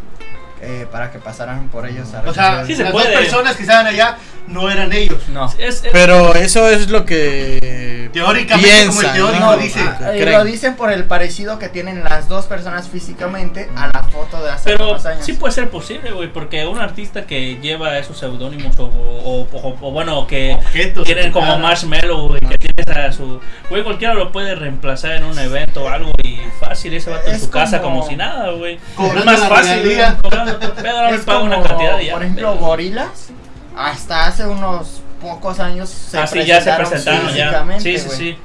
eh, 0.65 0.87
para 0.91 1.11
que 1.11 1.19
pasaran 1.19 1.69
por 1.69 1.87
ellos 1.87 2.13
a 2.15 2.23
O 2.29 2.35
sea, 2.35 2.65
Sí 2.67 2.75
se 2.75 2.83
las 2.85 2.93
puede. 2.93 3.11
dos 3.13 3.21
personas 3.21 3.57
que 3.57 3.63
estaban 3.63 3.87
allá 3.87 4.17
no 4.47 4.71
eran 4.71 4.93
ellos. 4.93 5.29
no. 5.29 5.47
Es, 5.59 5.85
es- 5.85 5.91
Pero 5.93 6.35
eso 6.35 6.69
es 6.69 6.89
lo 6.91 7.05
que 7.07 8.11
Teóricamente, 8.13 8.87
como 8.87 9.01
el 9.01 9.07
piensan, 9.07 9.15
teórico 9.15 9.45
¿no? 9.45 9.57
dice. 9.57 9.81
Lo 9.85 9.99
que 9.99 10.05
Eh, 10.05 10.23
creen. 10.23 10.39
lo 10.39 10.45
dicen 10.45 10.77
por 10.77 10.93
el 10.93 11.05
parecido 11.05 11.59
que 11.59 11.69
tienen 11.69 12.05
las 12.05 12.29
dos 12.29 12.47
personas 12.47 12.89
físicamente 12.89 13.69
a 13.77 13.89
la 13.89 14.03
foto 14.05 14.43
de 14.45 14.51
hace 14.53 14.65
Pero 14.71 14.85
algunos 14.85 15.07
años. 15.07 15.25
sí 15.25 15.33
puede 15.33 15.53
ser 15.55 15.69
posible, 15.71 16.13
güey, 16.13 16.33
porque 16.33 16.67
un 16.67 16.79
artista 16.81 17.27
que 17.27 17.57
lleva 17.61 17.99
esos 17.99 18.19
seudónimos 18.19 18.79
o, 18.79 18.85
o, 18.85 19.49
o- 19.51 19.77
o 19.81 19.91
bueno, 19.91 20.27
que 20.27 20.55
Objetos. 20.55 21.05
tienen 21.05 21.33
como 21.33 21.47
Nada. 21.47 21.59
Marshmallow, 21.59 22.29
güey, 22.29 22.41
que 22.41 22.59
tienes 22.59 22.87
a 22.97 23.11
su... 23.13 23.41
Güey, 23.71 23.83
cualquiera 23.83 24.15
lo 24.15 24.31
puede 24.31 24.55
reemplazar 24.55 25.13
en 25.13 25.25
un 25.25 25.39
evento 25.39 25.85
o 25.85 25.89
algo 25.89 26.13
y 26.23 26.39
fácil, 26.61 26.95
ese 26.95 27.11
vato 27.11 27.31
en 27.31 27.41
su 27.41 27.51
casa 27.51 27.81
como- 27.81 27.95
como 28.01 28.09
si 28.09 28.17
nada, 28.17 28.51
güey. 28.53 28.75
Es 29.17 29.25
más 29.25 29.41
fácil, 29.49 29.83
me 30.59 31.15
Es 31.17 31.21
paga 31.23 31.41
una 31.41 31.63
cantidad 31.63 31.99
y 32.01 32.07
ya. 32.07 32.13
por 32.15 32.23
ejemplo, 32.23 32.53
pero- 32.55 32.67
gorilas, 32.67 33.29
hasta 33.77 34.27
hace 34.27 34.47
unos 34.47 35.03
pocos 35.21 35.59
años 35.61 35.89
se 35.91 36.19
Ah, 36.19 36.27
sí, 36.27 36.45
ya 36.45 36.61
se 36.61 36.73
presentaron 36.73 36.91
presentaron 36.91 37.29
ya. 37.35 37.45
físicamente, 37.45 37.83
Sí, 37.83 37.99
sí, 37.99 38.17
sí. 38.17 38.39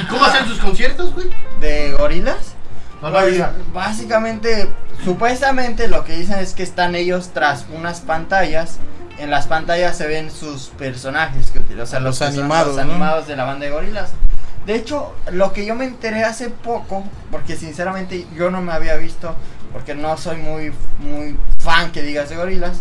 ¿Y 0.00 0.06
cómo 0.06 0.24
hacen 0.24 0.46
sus 0.46 0.58
conciertos, 0.58 1.14
güey? 1.14 1.28
de 1.60 1.92
gorilas. 1.92 2.54
No 3.02 3.10
lo 3.10 3.18
Pues, 3.20 3.40
básicamente, 3.72 4.68
supuestamente 5.04 5.88
lo 5.88 6.04
que 6.04 6.16
dicen 6.16 6.38
es 6.38 6.54
que 6.54 6.62
están 6.62 6.94
ellos 6.94 7.30
tras 7.32 7.66
unas 7.74 8.00
pantallas. 8.00 8.78
En 9.18 9.30
las 9.30 9.46
pantallas 9.48 9.96
se 9.96 10.06
ven 10.06 10.30
sus 10.30 10.68
personajes 10.78 11.50
que 11.50 11.58
utilizan, 11.58 11.82
o 11.82 11.86
sea, 11.86 12.00
Los 12.00 12.18
son 12.18 12.28
animados, 12.28 12.76
los 12.76 12.86
¿no? 12.86 12.92
animados 12.92 13.26
de 13.26 13.34
la 13.36 13.44
banda 13.44 13.66
de 13.66 13.72
gorilas. 13.72 14.10
De 14.66 14.74
hecho, 14.76 15.12
lo 15.32 15.52
que 15.52 15.64
yo 15.66 15.74
me 15.74 15.84
enteré 15.86 16.22
hace 16.24 16.50
poco, 16.50 17.02
porque 17.30 17.56
sinceramente 17.56 18.26
yo 18.36 18.50
no 18.50 18.60
me 18.60 18.72
había 18.72 18.94
visto, 18.96 19.34
porque 19.72 19.94
no 19.94 20.16
soy 20.16 20.36
muy, 20.36 20.72
muy 20.98 21.36
fan 21.58 21.92
que 21.92 22.02
digas 22.02 22.28
de 22.28 22.36
gorilas, 22.36 22.78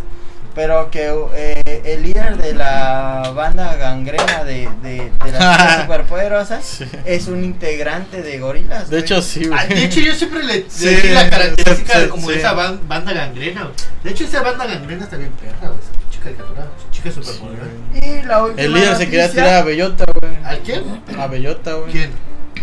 pero 0.55 0.89
que 0.89 1.13
eh, 1.35 1.81
el 1.85 2.01
líder 2.01 2.37
de 2.37 2.55
la 2.55 3.31
banda 3.35 3.75
gangrena 3.75 4.43
de, 4.43 4.67
de, 4.81 5.11
de 5.23 5.31
las 5.31 5.57
chicas 5.57 5.81
superpoderosas 5.83 6.65
Sí. 6.65 6.85
es 7.05 7.27
un 7.27 7.43
integrante 7.43 8.23
de 8.23 8.39
gorilas. 8.39 8.89
De 8.89 8.95
güey. 8.97 9.01
hecho, 9.03 9.21
sí, 9.21 9.47
Ah, 9.53 9.65
güey. 9.67 9.79
de 9.79 9.85
hecho, 9.85 9.99
yo 9.99 10.15
siempre 10.15 10.43
le, 10.43 10.53
le 10.61 10.65
Sí, 10.69 10.87
di 10.87 11.09
la 11.09 11.29
característica 11.29 11.93
sí, 11.93 11.99
de 11.99 12.09
como 12.09 12.31
esa 12.31 12.53
ban- 12.55 12.79
banda 12.87 13.13
gangrena, 13.13 13.63
güey. 13.65 13.75
De 14.03 14.09
hecho, 14.09 14.23
esa 14.23 14.41
banda 14.41 14.65
gangrena 14.65 15.03
está 15.03 15.17
bien 15.17 15.31
perra, 15.33 15.67
güey. 15.69 15.79
Esa 15.79 15.91
pinche 15.99 16.19
caricatura, 16.23 16.67
chica 16.91 17.11
superpoderosa. 17.11 17.71
Y 18.01 18.25
la 18.25 18.43
última 18.43 18.61
El 18.63 18.73
líder 18.73 18.95
se 18.97 19.05
quería 19.05 19.29
tirar 19.31 19.53
a 19.53 19.61
Bellota, 19.63 20.05
güey. 20.19 20.35
¿A 20.43 20.57
quién? 20.63 21.01
A 21.19 21.27
Bellota, 21.27 21.73
güey. 21.73 21.91
¿Quién? 21.91 22.11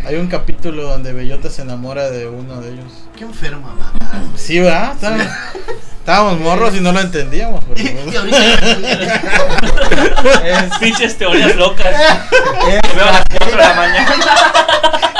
Hay 0.07 0.16
un 0.16 0.26
capítulo 0.28 0.82
donde 0.84 1.12
Bellota 1.12 1.49
se 1.51 1.62
enamora 1.62 2.11
de 2.11 2.26
uno 2.26 2.61
de 2.61 2.72
ellos. 2.72 2.92
¿Qué 3.16 3.24
enferma, 3.24 3.68
mamá? 3.74 3.92
Sí, 4.36 4.61
¿verdad? 4.61 4.92
Estábamos, 4.92 5.26
estábamos 5.99 6.40
morros 6.40 6.74
y 6.76 6.80
no 6.80 6.92
lo 6.92 7.01
entendíamos. 7.01 7.64
pero, 7.64 7.80
Y, 7.80 8.12
y 8.12 8.16
ahorita. 8.16 8.55
Es, 10.45 10.78
Pinches 10.78 11.16
teorías 11.16 11.57
locas. 11.57 11.86
es 11.86 12.95
Veo 12.95 13.05
a 13.05 13.12
la 13.12 13.12
las 13.12 13.24
4 13.30 13.51
de 13.51 13.57
la 13.57 13.74
mañana. 13.74 14.14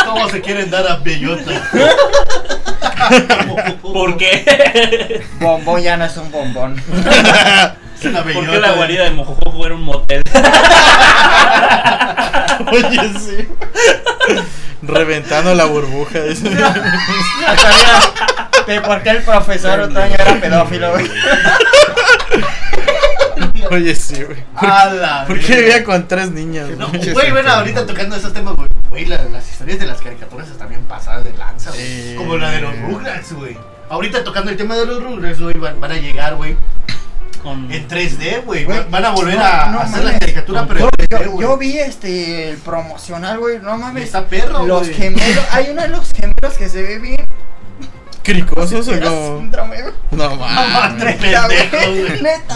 ¿Cómo 0.07 0.29
se 0.29 0.41
quieren 0.43 0.71
dar 0.71 0.87
a 0.87 0.97
Bellota? 0.97 1.63
¿Por 3.83 4.17
qué? 4.17 5.23
Bombón 5.41 5.83
ya 5.83 5.97
no 5.97 6.05
es 6.05 6.17
un 6.17 6.31
bombón. 6.31 6.77
Es 7.99 8.05
una 8.07 8.23
¿Por 8.23 8.51
qué 8.51 8.59
la 8.61 8.73
guarida 8.73 9.05
de 9.05 9.11
Mojojojo 9.13 9.65
era 9.67 9.75
un 9.75 9.83
motel? 9.83 10.23
Oye, 12.73 13.13
sí. 13.19 13.49
Reventando 14.87 15.55
la 15.55 15.65
burbuja. 15.65 16.21
de 18.67 18.81
por 18.81 19.03
qué 19.03 19.11
el 19.11 19.23
profesor 19.23 19.81
Otoño 19.81 20.15
era 20.15 20.41
pedófilo, 20.41 20.93
güey. 20.93 21.11
Oye, 23.71 23.95
sí, 23.95 24.23
güey. 24.23 24.45
¿Por, 25.27 25.41
qué 25.41 25.57
vivía 25.57 25.85
con 25.85 26.07
tres 26.07 26.31
niñas? 26.31 26.69
No, 26.77 26.89
güey? 26.89 27.13
güey, 27.13 27.31
bueno, 27.31 27.51
ahorita 27.51 27.87
tocando 27.87 28.17
esos 28.17 28.33
temas, 28.33 28.55
güey. 28.55 28.69
Güey, 28.89 29.07
la- 29.07 29.25
las 29.25 29.51
historias 29.51 29.81
de 29.81 29.87
las 29.87 30.01
caricaturas 30.01 30.49
están 30.49 30.69
bien 30.69 30.85
pasadas 30.85 31.25
de 31.25 31.33
lanza, 31.33 31.71
güey. 31.71 31.83
Sí. 31.83 32.15
Como 32.17 32.37
la 32.37 32.51
de 32.51 32.61
los 32.61 32.79
Rugrats, 32.81 33.33
güey. 33.33 33.57
Ahorita 33.89 34.25
tocando 34.25 34.51
el 34.51 34.57
tema 34.57 34.77
de 34.77 34.87
los 34.87 35.03
Rugrats, 35.03 35.41
güey, 35.41 35.59
van, 35.59 35.81
van 35.81 35.93
a 35.93 35.97
llegar, 35.97 36.35
güey, 36.37 36.57
Con... 37.45 37.71
en 37.71 37.87
3D, 37.89 38.43
güey. 38.45 38.65
Van- 38.65 39.05
a 39.05 39.11
volver 39.11 39.37
no, 39.37 39.45
a 39.45 39.67
no 39.67 39.81
hacer 39.81 39.99
la 39.99 40.05
mames. 40.07 40.19
caricatura, 40.21 40.67
pero 40.67 40.81
Yo, 40.81 40.89
en 40.99 41.07
3D, 41.09 41.25
yo, 41.25 41.31
güey. 41.31 41.47
yo 41.47 41.57
vi 41.59 41.79
este 41.79 42.49
el 42.51 42.57
promocional, 42.57 43.39
güey. 43.39 43.59
No 43.61 43.77
mames. 43.79 44.05
Está 44.05 44.27
perro, 44.27 44.67
Los 44.67 44.89
güey. 44.89 44.95
gemelos. 44.95 45.45
Hay 45.53 45.69
uno 45.71 45.83
de 45.83 45.89
los 45.89 46.11
gemelos 46.13 46.55
que 46.59 46.69
se 46.69 46.83
ve 46.83 46.99
bien. 46.99 47.25
¿Cricosos 48.23 48.89
o. 48.89 48.93
No 48.97 49.43
No 49.43 49.67
mames. 49.67 49.85
mames, 50.41 51.21
Neta, 51.21 51.47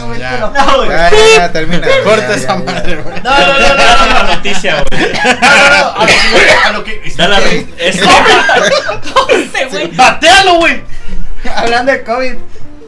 güey. 0.05 0.19
No, 0.19 0.77
güey. 0.79 0.89
Ya, 0.89 1.11
ya, 1.11 1.37
ya, 1.37 1.53
termina. 1.53 1.87
Corta 2.05 2.29
ya, 2.29 2.35
esa 2.35 2.57
madre, 2.57 2.97
güey. 3.03 3.21
No, 3.23 3.31
no, 3.31 3.47
no, 3.47 3.53
no, 3.53 3.59
Dale 3.61 3.85
no, 4.01 4.07
la 4.15 4.23
no. 4.23 4.35
noticia, 4.35 4.83
güey. 4.91 5.13
No, 5.13 5.51
no, 5.51 5.69
no, 5.69 6.01
a 6.01 6.01
lo 6.01 6.07
que, 6.07 6.51
a 6.65 6.73
lo 6.73 6.85
que 6.85 7.13
Da 7.19 7.29
la... 7.29 7.39
Es... 7.79 8.01
Güey. 9.71 9.95
¡Batealo, 9.95 10.55
güey! 10.55 10.83
Hablando 11.55 11.93
de 11.93 12.03
COVID, 12.03 12.35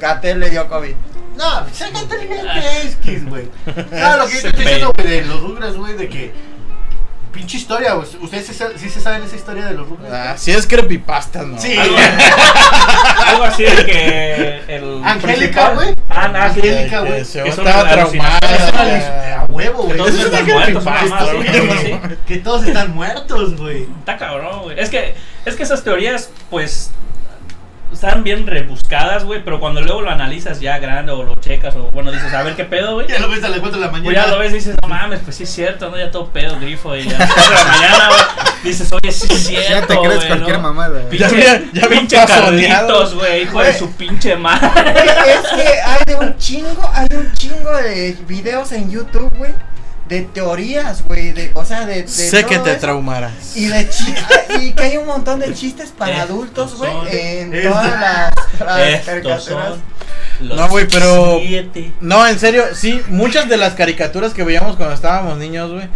Gatel 0.01 0.41
le 0.41 0.49
dio 0.51 0.67
COVID. 0.69 0.95
No, 1.41 1.67
sácate 1.73 2.17
el 2.17 2.93
X, 2.93 3.27
güey. 3.27 3.49
No, 3.93 4.17
lo 4.19 4.27
que 4.27 4.35
yo 4.35 4.41
Se 4.41 4.49
estoy 4.49 4.63
diciendo, 4.63 4.93
güey, 4.95 5.09
de 5.09 5.23
los 5.23 5.41
Rugrats, 5.41 5.77
güey, 5.77 5.95
de 5.95 6.09
que. 6.09 6.33
Pinche 7.33 7.57
historia, 7.57 7.95
güey. 7.95 8.07
¿Ustedes 8.21 8.47
sí, 8.47 8.65
sí 8.77 8.91
se 8.91 9.01
saben 9.01 9.23
esa 9.23 9.37
historia 9.37 9.65
de 9.65 9.73
los 9.73 9.89
Rugrats? 9.89 10.13
Ah, 10.13 10.37
si 10.37 10.51
es 10.51 10.67
creepypasta, 10.67 11.43
no. 11.45 11.59
Sí. 11.59 11.79
Algo, 11.79 11.97
algo 13.27 13.45
así 13.45 13.63
de 13.63 13.87
que 13.87 14.63
el 14.69 15.03
Angélica, 15.03 15.71
güey. 15.71 15.95
Ah, 16.11 16.51
sí. 16.53 16.61
Angélica, 16.61 17.01
güey. 17.01 17.19
Que 17.21 17.25
se 17.25 17.49
estaba 17.49 17.89
traumada. 17.89 18.39
A 19.41 19.45
huevo, 19.49 19.85
güey. 19.85 19.93
Que 19.93 19.97
todos 19.97 20.15
están 20.15 20.49
es 20.49 20.55
muertos, 20.55 20.85
sí. 21.81 22.01
Que 22.27 22.37
todos 22.37 22.67
están 22.67 22.95
muertos, 22.95 23.57
güey. 23.57 23.87
Está 24.01 24.19
cabrón, 24.19 24.63
güey. 24.65 24.79
Es 24.79 24.91
que, 24.91 25.15
es 25.47 25.57
que 25.57 25.63
esas 25.63 25.83
teorías, 25.83 26.29
pues, 26.51 26.91
están 27.93 28.23
bien 28.25 28.47
rebuscadas, 28.47 29.25
güey, 29.25 29.43
pero 29.45 29.61
cuando 29.61 29.81
luego 29.83 30.01
lo 30.03 30.11
analizas 30.11 30.61
ya 30.61 30.79
grande 30.79 31.13
o 31.13 31.23
lo 31.23 31.35
checas 31.37 31.75
o, 31.77 31.91
bueno, 31.91 32.11
dices, 32.13 32.33
a 32.33 32.43
ver 32.43 32.55
qué 32.57 32.65
pedo, 32.65 32.95
güey. 32.95 33.07
Ya 33.09 33.19
lo 33.19 33.29
ves 33.29 33.43
a 33.45 33.49
las 33.49 33.59
4 33.61 33.79
de 33.79 33.85
la 33.87 33.91
Pues 33.91 34.03
mañana. 34.03 34.25
ya 34.27 34.31
lo 34.33 34.39
ves 34.39 34.51
y 34.53 34.55
dices, 34.57 34.75
no 34.83 34.89
mames, 34.89 35.21
pues 35.25 35.37
sí 35.37 35.43
es 35.45 35.51
cierto, 35.51 35.91
¿no? 35.91 35.99
Ya 35.99 36.11
todo 36.11 36.29
pedo, 36.29 36.59
grifo 36.61 36.97
y 36.97 37.09
ya 37.09 37.17
a 37.17 37.19
las 37.21 37.33
cuatro 37.35 37.51
de 37.51 37.65
la 37.65 37.65
mañana, 37.73 38.09
güey. 38.09 38.21
Dices, 38.65 38.93
oye, 38.93 39.11
sí 39.13 39.27
es 39.31 39.47
cierto, 39.47 39.71
Ya 39.71 39.87
te 39.87 39.99
crees 39.99 40.25
cualquier 40.27 40.57
¿no? 40.57 40.63
mamada. 40.63 41.01
güey. 41.03 41.19
Ya 41.19 41.29
ya 41.31 41.85
había 41.85 41.89
pinche. 41.89 42.17
Carlitos, 42.27 43.15
güey, 43.15 43.43
hijo 43.43 43.63
de 43.63 43.79
su 43.79 43.91
pinche 43.93 44.37
madre. 44.37 44.69
Es 45.27 45.49
que 45.49 45.81
hay 45.81 46.03
de 46.07 46.15
un 46.17 46.37
chingo, 46.37 46.91
hay 46.95 47.07
un 47.17 47.33
chingo 47.35 47.73
de 47.77 48.17
videos 48.27 48.73
en 48.73 48.91
YouTube, 48.91 49.31
güey, 49.37 49.53
de 50.11 50.23
teorías, 50.23 51.03
güey, 51.05 51.33
de, 51.33 51.51
o 51.55 51.65
sea, 51.65 51.87
de, 51.87 52.03
de 52.03 52.09
Sé 52.09 52.45
que 52.45 52.59
te 52.59 52.73
eso. 52.73 52.81
traumarás. 52.81 53.57
Y 53.57 53.67
de 53.69 53.89
chi- 53.89 54.15
y 54.61 54.73
que 54.73 54.83
hay 54.83 54.97
un 54.99 55.07
montón 55.07 55.39
de 55.41 55.55
chistes 55.55 55.91
para 55.97 56.13
Estos 56.13 56.31
adultos, 56.31 56.75
güey, 56.77 57.39
en 57.39 57.55
Estos- 57.55 57.73
todas 57.73 57.91
las, 58.01 58.35
las 58.61 58.81
Estos 58.89 59.07
caricaturas. 59.07 59.75
No, 60.41 60.69
güey, 60.69 60.89
pero- 60.89 61.39
siete. 61.41 61.93
No, 62.01 62.27
en 62.27 62.39
serio, 62.39 62.65
sí, 62.75 63.01
muchas 63.09 63.49
de 63.49 63.57
las 63.57 63.75
caricaturas 63.75 64.35
que 64.35 64.43
veíamos 64.43 64.77
cuando 64.77 64.95
estábamos 64.95 65.39
niños, 65.39 65.71
güey. 65.71 65.89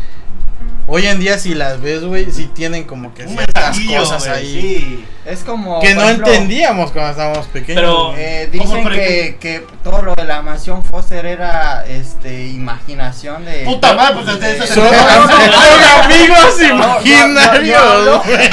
Hoy 0.87 1.07
en 1.07 1.18
día 1.18 1.39
si 1.39 1.55
las 1.55 1.80
ves, 1.80 2.05
güey, 2.05 2.30
sí 2.30 2.51
tienen 2.55 2.85
como 2.85 3.14
que 3.14 3.22
Un 3.24 3.37
ciertas 3.37 3.78
cosas 3.80 4.26
ahí 4.28 4.61
Sí. 4.61 5.05
Es 5.24 5.41
como. 5.43 5.80
que 5.80 5.95
no 5.95 6.03
ejemplo, 6.03 6.26
entendíamos 6.26 6.91
cuando 6.93 7.12
estábamos 7.12 7.47
pequeños. 7.47 7.80
Pero- 7.80 8.14
eh, 8.18 8.49
dicen 8.53 8.87
que, 8.91 9.39
que 9.41 9.64
todo 9.82 10.03
lo 10.03 10.14
de 10.14 10.24
la 10.24 10.43
mansión 10.43 10.85
Foster 10.85 11.24
era 11.24 11.87
este 11.87 12.49
imaginación 12.49 13.47
de. 13.47 13.64
Puta 13.64 13.95
madre, 13.95 14.16
pues 14.22 14.39
de 14.41 14.57
eso 14.57 14.66
se 14.66 14.74
son, 14.74 14.87
amigos 16.05 16.59
no, 16.61 16.68
no, 16.68 16.74
imaginarios. 16.74 18.05
no. 18.05 18.22
güey. 18.22 18.51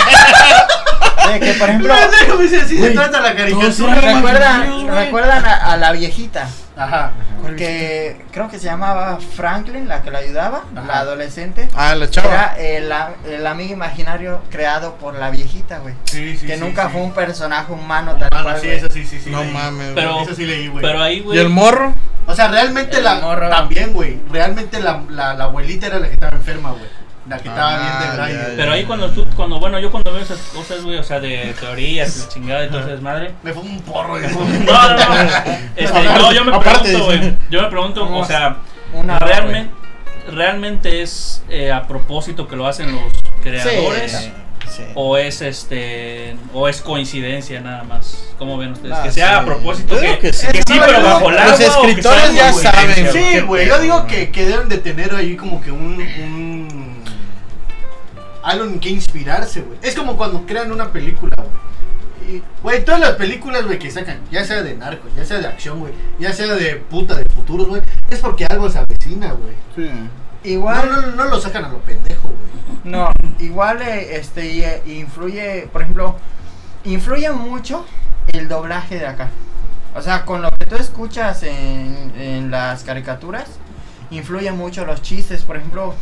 de 1.34 1.40
que 1.42 1.54
por 1.56 1.70
ejemplo. 1.70 1.94
Se 2.68 2.90
trata 2.92 3.20
la 3.20 3.36
caricatura. 3.36 3.96
güey. 4.02 4.88
¿Recuerdan, 4.88 5.46
a 5.46 5.76
la 5.76 5.92
viejita? 5.92 6.48
Ajá. 6.84 7.12
Que 7.58 8.22
creo 8.32 8.50
que 8.50 8.60
se 8.60 8.66
llamaba 8.66 9.18
Franklin, 9.36 9.88
la 9.88 10.02
que 10.04 10.12
la 10.12 10.20
ayudaba, 10.20 10.64
Ajá. 10.76 10.86
la 10.88 11.00
adolescente. 11.00 11.68
Ah, 11.76 11.96
la 11.96 12.10
chava. 12.10 12.56
Era 12.56 12.56
el, 13.26 13.32
el 13.34 13.48
amigo 13.48 13.74
imaginario 13.74 14.42
creado 14.50 14.96
por 14.96 15.16
la 15.16 15.30
viejita, 15.32 15.80
güey. 15.80 15.96
Sí, 16.06 16.38
sí, 16.38 16.46
que 16.48 16.56
sí, 16.56 16.62
nunca 16.62 16.86
sí. 16.86 16.90
fue 16.94 17.02
un 17.02 17.12
personaje 17.14 17.72
humano 17.74 18.16
tal 18.18 18.30
Mano, 18.32 18.44
cual. 18.44 18.62
sí, 18.62 18.70
eso 18.70 18.88
sí, 18.92 19.06
sí, 19.06 19.20
sí. 19.20 19.30
No 19.30 19.44
leí. 19.44 19.52
mames, 19.54 19.92
Pero- 19.96 20.14
güey. 20.14 20.24
Eso 20.26 20.36
sí 20.36 20.46
leí, 20.46 20.68
güey. 20.68 20.82
Pero 20.84 21.02
ahí, 21.02 21.18
¿Y 21.18 21.22
güey. 21.22 21.40
el 21.40 21.50
morro? 21.50 21.94
O 22.28 22.36
sea, 22.36 22.48
realmente 22.50 22.98
El 22.98 23.04
la. 23.04 23.16
morro. 23.16 23.50
También, 23.50 23.94
güey. 23.94 24.20
Realmente 24.32 24.80
la, 24.80 25.02
la, 25.10 25.34
la 25.34 25.46
abuelita 25.46 25.88
era 25.88 26.00
la 26.00 26.08
que 26.08 26.14
estaba 26.14 26.36
enferma, 26.38 26.72
güey. 26.72 26.86
La 27.30 27.38
que 27.38 27.50
estaba 27.50 27.76
Ah, 27.76 27.78
bien 27.78 28.12
de 28.12 28.34
ya. 28.34 28.44
güey. 28.46 28.56
Pero 28.58 28.72
ahí 28.72 28.84
cuando 28.86 29.10
tú, 29.12 29.26
cuando, 29.36 29.60
bueno, 29.60 29.80
yo 29.80 29.92
cuando 29.92 30.12
veo 30.12 30.22
esas 30.24 30.40
cosas, 30.54 30.84
güey, 30.84 30.98
o 30.98 31.04
sea, 31.04 31.20
de 31.20 31.54
teorías, 31.60 32.26
y 32.28 32.34
chingada 32.34 32.66
y 32.66 32.70
todo 32.70 32.80
ese 32.82 32.90
desmadre. 32.92 33.34
Me 33.44 33.54
fue 33.54 33.62
un 33.64 33.80
porro. 33.82 34.18
No, 34.20 34.90
no, 34.90 34.96
no. 34.96 35.30
Este, 35.76 36.04
no, 36.04 36.34
yo 36.34 36.44
me 36.46 36.56
Aparte, 36.56 36.80
pregunto, 36.90 37.06
güey. 37.06 37.38
Yo 37.52 37.62
me 37.62 37.68
pregunto, 37.70 38.10
o 38.18 38.26
sea, 38.26 38.58
Una 38.94 39.20
realmente, 39.20 39.72
realmente 40.32 41.02
es 41.02 41.44
eh, 41.50 41.72
a 41.72 41.88
propósito 41.88 42.48
que 42.48 42.56
lo 42.56 42.68
hacen 42.68 42.92
los 42.94 43.14
creadores. 43.44 44.12
Sí, 44.12 44.32
sí. 44.78 44.84
O 44.96 45.18
es 45.18 45.42
este 45.42 46.36
o 46.54 46.68
es 46.70 46.82
coincidencia 46.82 47.60
nada 47.62 47.84
más. 47.84 48.24
¿Cómo 48.38 48.58
ven 48.58 48.72
ustedes? 48.72 48.96
Ah, 48.98 49.04
que 49.04 49.12
sea 49.12 49.28
sí. 49.28 49.34
a 49.34 49.46
propósito 49.46 50.00
que, 50.00 50.18
que 50.20 50.34
sí. 50.34 50.48
que 50.48 50.62
sí, 50.66 50.80
No, 50.80 50.86
pero 50.86 51.04
bajo 51.04 51.30
el 51.30 51.36
los 51.36 51.44
agua. 51.44 51.58
que 51.58 51.66
escritores 51.66 52.34
ya 52.34 52.54
saben. 52.54 53.12
Sí, 53.12 53.40
güey. 53.42 53.68
Yo 53.68 53.80
digo 53.80 54.08
que, 54.08 54.32
que 54.32 54.46
deben 54.46 54.70
de 54.70 54.78
tener 54.78 55.14
ahí 55.14 55.36
como 55.36 55.62
que 55.62 55.72
un. 55.72 56.02
un 56.02 56.51
algo 58.44 58.66
en 58.66 58.80
que 58.80 58.90
inspirarse, 58.90 59.62
güey. 59.62 59.80
Es 59.82 59.96
como 59.96 60.18
cuando 60.18 60.46
crean 60.46 60.72
una 60.72 60.92
película, 60.92 61.36
güey. 61.38 62.42
Güey, 62.64 62.86
todas 62.86 63.02
las 63.02 63.12
películas, 63.14 63.66
güey, 63.66 63.78
que 63.80 63.92
sacan, 63.92 64.20
ya 64.32 64.46
sea 64.46 64.62
de 64.62 64.76
narcos, 64.76 65.12
ya 65.16 65.26
sea 65.26 65.40
de 65.40 65.48
acción, 65.48 65.80
güey, 65.80 65.92
ya 66.20 66.32
sea 66.32 66.54
de 66.54 66.76
puta, 66.76 67.16
de 67.16 67.26
futuros, 67.34 67.68
güey, 67.68 67.82
es 68.10 68.20
porque 68.20 68.46
algo 68.46 68.70
se 68.70 68.80
avecina, 68.80 69.34
güey. 69.34 69.56
No, 69.76 70.10
Igual. 70.44 70.90
no, 70.90 71.02
no 71.08 71.26
lo 71.26 71.42
sacan 71.42 71.66
a 71.66 71.70
lo 71.70 71.80
pendejo, 71.80 72.30
güey. 72.30 72.52
No, 72.84 73.12
igual 73.40 73.82
eh, 73.82 74.16
este 74.16 74.66
eh, 74.66 74.82
influye, 74.86 75.68
por 75.72 75.82
ejemplo, 75.82 76.16
influye 76.84 77.30
mucho 77.32 77.86
el 78.28 78.48
doblaje 78.48 78.98
de 78.98 79.08
acá. 79.08 79.30
O 79.94 80.02
sea, 80.02 80.24
con 80.24 80.42
lo 80.42 80.50
que 80.52 80.66
tú 80.66 80.76
escuchas 80.76 81.44
en, 81.44 82.14
en 82.18 82.50
las 82.50 82.84
caricaturas, 82.84 83.46
influye 84.10 84.52
mucho 84.52 84.86
los 84.86 85.02
chistes. 85.02 85.44
Por 85.44 85.58
ejemplo, 85.58 85.94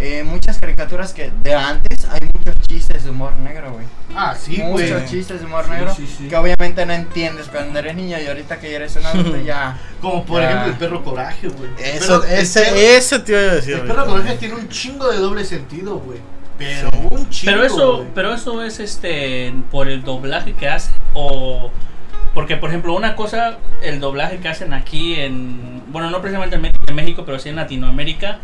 eh, 0.00 0.22
muchas 0.24 0.58
caricaturas 0.58 1.12
que 1.12 1.30
de 1.42 1.54
antes 1.54 2.06
hay 2.10 2.20
muchos 2.34 2.54
chistes 2.66 3.04
de 3.04 3.10
humor 3.10 3.36
negro, 3.38 3.72
güey. 3.72 3.84
Ah, 4.14 4.34
sí, 4.38 4.56
güey. 4.60 4.90
muchos 4.92 5.10
chistes 5.10 5.40
de 5.40 5.46
humor 5.46 5.64
Sí, 5.64 5.70
negro 5.70 5.94
sí, 5.94 6.06
sí. 6.18 6.28
que 6.28 6.36
obviamente 6.36 6.84
no 6.86 6.92
entiendes 6.92 7.46
cuando 7.48 7.78
eres 7.78 7.94
niño 7.96 8.16
y 8.18 8.26
ahorita 8.26 8.58
que 8.60 8.70
ya 8.70 8.76
eres 8.76 8.96
un 8.96 9.06
adulto 9.06 9.36
ya. 9.44 9.78
Como 10.00 10.24
por 10.24 10.40
Ya. 10.40 10.48
ejemplo 10.50 10.72
el 10.72 10.78
perro 10.78 11.04
coraje, 11.04 11.48
güey. 11.48 11.70
Eso, 11.78 12.20
perro- 12.20 12.24
el 12.24 12.28
perro- 12.30 12.38
ese, 12.40 12.96
ese 12.96 13.18
te 13.20 13.32
iba 13.32 13.40
a 13.40 13.54
decir. 13.54 13.74
El 13.74 13.80
perro 13.82 14.06
coraje 14.06 14.34
tiene 14.36 14.54
un 14.54 14.68
chingo 14.68 15.08
de 15.10 15.18
doble 15.18 15.44
sentido, 15.44 15.98
güey. 15.98 16.18
Pero 16.58 16.90
Sí. 16.90 16.98
un 17.10 17.30
chingo. 17.30 17.52
Pero 17.52 17.64
eso, 17.66 17.96
güey. 17.98 18.08
pero 18.14 18.34
eso 18.34 18.62
es 18.64 18.80
este 18.80 19.52
por 19.70 19.88
el 19.88 20.02
doblaje 20.02 20.54
que 20.54 20.68
hace 20.68 20.90
o 21.14 21.70
porque 22.34 22.56
por 22.56 22.68
ejemplo 22.70 22.94
una 22.94 23.16
cosa 23.16 23.58
el 23.82 24.00
doblaje 24.00 24.38
que 24.38 24.48
hacen 24.48 24.72
aquí 24.74 25.14
en 25.14 25.82
bueno 25.88 26.10
no 26.10 26.20
precisamente 26.20 26.56
en 26.56 26.62
México, 26.62 26.82
en 26.86 26.94
México 26.94 27.22
pero 27.24 27.38
sí 27.38 27.48
en 27.48 27.56
Latinoamérica 27.56 28.38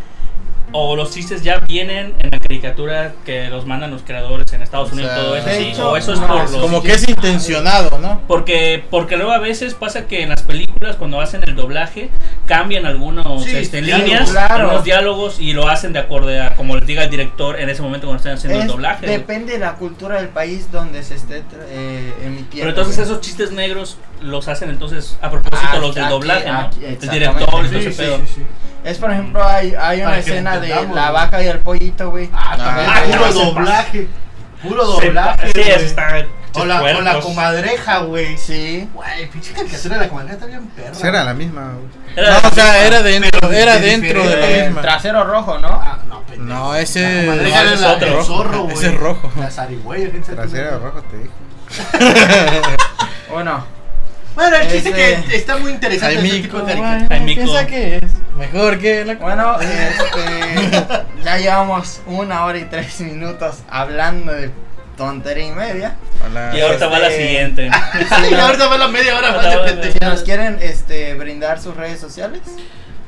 o 0.74 0.96
los 0.96 1.12
chistes 1.12 1.42
ya 1.42 1.60
vienen 1.60 2.14
en 2.18 2.30
la 2.30 2.38
caricatura 2.48 3.12
que 3.24 3.48
los 3.48 3.66
mandan 3.66 3.90
los 3.90 4.02
creadores 4.02 4.52
en 4.52 4.62
Estados 4.62 4.90
O 4.90 4.92
Unidos 4.94 5.12
sea, 5.12 5.22
todo 5.22 5.36
eso 5.36 5.48
de 5.48 5.56
sí, 5.56 5.64
hecho, 5.64 5.90
o 5.90 5.96
eso 5.96 6.12
es 6.12 6.20
por 6.20 6.50
los 6.50 6.50
Como 6.62 6.82
que 6.82 6.92
es 6.92 7.08
intencionado, 7.08 7.98
¿no? 7.98 8.20
porque 8.28 8.84
porque 8.90 9.16
luego 9.16 9.32
a 9.32 9.38
veces 9.38 9.74
pasa 9.74 10.06
que 10.06 10.22
en 10.22 10.28
las 10.28 10.42
películas 10.42 10.96
cuando 10.96 11.20
hacen 11.20 11.42
el 11.44 11.56
doblaje 11.56 12.10
cambian 12.46 12.86
algunos 12.86 13.44
Sí, 13.44 13.56
este, 13.56 13.82
claro, 13.82 14.04
líneas, 14.04 14.30
claro. 14.30 14.54
algunos 14.64 14.84
diálogos 14.84 15.40
y 15.40 15.52
lo 15.52 15.68
hacen 15.68 15.92
de 15.92 15.98
acuerdo 16.00 16.30
a 16.42 16.50
como 16.54 16.76
les 16.76 16.86
diga 16.86 17.04
el 17.04 17.10
director 17.10 17.58
en 17.58 17.68
ese 17.70 17.82
momento 17.82 18.06
cuando 18.06 18.18
están 18.18 18.34
haciendo 18.34 18.60
el 18.60 18.66
doblaje. 18.68 19.06
depende 19.06 19.54
de 19.54 19.58
la 19.58 19.74
cultura 19.74 20.16
del 20.18 20.28
país 20.28 20.70
donde 20.70 21.02
se 21.02 21.14
esté 21.16 21.42
eh, 21.68 22.12
emitiendo. 22.22 22.50
Pero 22.56 22.68
entonces 22.70 22.98
esos 22.98 23.20
chistes 23.20 23.50
negros 23.52 23.96
los 24.20 24.48
hacen 24.48 24.70
entonces 24.70 25.16
a 25.22 25.30
propósito 25.30 25.60
Ah, 25.72 25.78
los 25.78 25.94
del 25.94 26.04
aquí, 26.04 26.12
doblaje, 26.12 26.50
¿no? 26.52 26.58
aquí, 26.60 26.84
el 26.84 26.98
director 26.98 27.68
Sí, 27.68 27.76
ese 27.76 27.92
sí, 27.92 27.96
pedo. 28.02 28.18
sí, 28.18 28.22
sí. 28.36 28.42
Es 28.84 28.98
por 28.98 29.10
ejemplo, 29.10 29.42
hay, 29.42 29.72
hay 29.80 30.02
una 30.02 30.18
escena 30.18 30.58
de 30.60 30.68
la 30.94 31.10
vaca 31.10 31.42
y 31.42 31.46
el 31.46 31.60
pollito, 31.60 32.10
güey. 32.10 32.28
Ah, 32.36 32.56
también. 32.56 32.90
Ah, 32.90 33.02
puro 33.06 33.26
ya 33.26 33.32
se 33.32 33.38
doblaje. 33.44 34.08
Puro 34.62 34.84
Sí, 35.00 35.06
doblaje. 35.06 35.52
Sí, 35.52 35.60
está. 35.60 36.26
O 36.56 36.64
la, 36.64 36.82
o 36.82 37.00
la 37.02 37.18
comadreja, 37.20 37.98
güey. 37.98 38.38
Sí. 38.38 38.88
Güey, 38.94 39.28
pinche 39.28 39.52
caricatura 39.52 39.96
de 39.96 40.00
la 40.02 40.08
comadreja 40.08 40.34
está 40.34 40.46
bien 40.46 40.66
perra. 40.68 40.92
Esa 40.92 41.08
era 41.08 41.24
la 41.24 41.34
misma. 41.34 41.72
güey. 41.72 41.86
Era- 42.16 42.40
No, 42.40 42.48
o 42.48 42.52
sea, 42.52 42.86
era 42.86 43.02
dentro, 43.02 43.50
era 43.52 43.78
de 43.78 43.86
dentro 43.86 44.22
de 44.28 44.36
la 44.36 44.64
misma. 44.66 44.80
trasero 44.82 45.24
rojo, 45.24 45.58
¿no? 45.58 45.68
Ah, 45.68 45.98
no, 46.08 46.20
pendejo. 46.22 46.44
No, 46.44 46.72
La 46.72 46.80
ese 46.80 47.22
comadreja 47.26 47.56
no, 47.56 47.62
era 47.62 47.72
ese 47.74 47.82
la- 47.82 47.90
es 47.90 47.96
otro. 47.96 48.18
el 48.20 48.24
zorro, 48.24 48.62
güey. 48.62 48.76
Ese 48.76 48.86
es 48.88 48.94
rojo. 49.00 49.32
La 49.38 49.50
zarigüeya, 49.50 50.08
Trasero 50.22 50.78
rojo 50.78 51.02
te 51.02 51.16
dije. 51.18 51.30
Bueno, 53.30 53.64
Bueno, 54.34 54.56
el 54.56 54.68
chiste 54.70 54.90
Ese- 54.90 55.24
que 55.26 55.36
está 55.36 55.56
muy 55.58 55.70
interesante 55.72 56.16
este 56.16 56.22
mico, 56.42 56.62
tipo 56.62 56.66
de 56.66 57.20
mico. 57.20 57.34
piensa 57.34 57.66
que 57.66 57.96
es 57.98 58.02
mejor 58.36 58.78
que 58.78 59.04
la 59.04 59.14
bueno, 59.20 59.58
este, 59.60 61.04
ya 61.24 61.38
llevamos 61.38 62.00
una 62.06 62.44
hora 62.44 62.58
y 62.58 62.64
tres 62.64 63.00
minutos 63.00 63.58
hablando 63.70 64.32
de 64.32 64.50
tontería 64.96 65.46
y 65.46 65.52
media. 65.52 65.96
Hola. 66.24 66.52
Y 66.56 66.60
ahorita 66.60 66.86
va 66.88 66.98
la 66.98 67.08
Este- 67.08 67.26
siguiente. 67.26 67.70
Y 68.30 68.34
ahorita 68.34 68.66
va 68.68 68.78
la 68.78 68.88
media 68.88 69.16
hora 69.16 69.32
más 69.32 69.44
de 69.80 69.92
Si 69.92 69.98
nos 70.00 70.22
quieren 70.22 70.58
este, 70.60 71.14
brindar 71.14 71.60
sus 71.60 71.76
redes 71.76 72.00
sociales. 72.00 72.40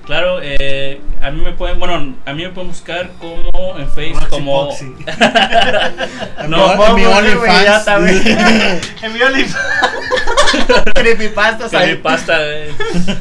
Claro, 0.07 0.39
eh, 0.41 1.01
a 1.21 1.33
mí 1.33 1.43
me 1.43 1.53
pueden, 1.53 1.81
bueno, 1.81 2.15
a 2.25 2.33
mí 2.33 2.45
me 2.45 2.51
pueden 2.51 2.71
buscar 2.71 3.11
como 3.19 3.77
en 3.77 3.91
Facebook 3.91 4.29
como 4.29 4.69
Poxy. 4.69 4.85
no, 6.49 6.87
en 6.87 6.95
mi 6.95 7.05
OnlyFans. 7.05 7.89
En 9.03 9.13
mi 9.13 9.21
OnlyFans. 9.21 9.57
Creepypastas 10.95 11.75
ahí. 11.75 11.97
pasta. 11.97 12.39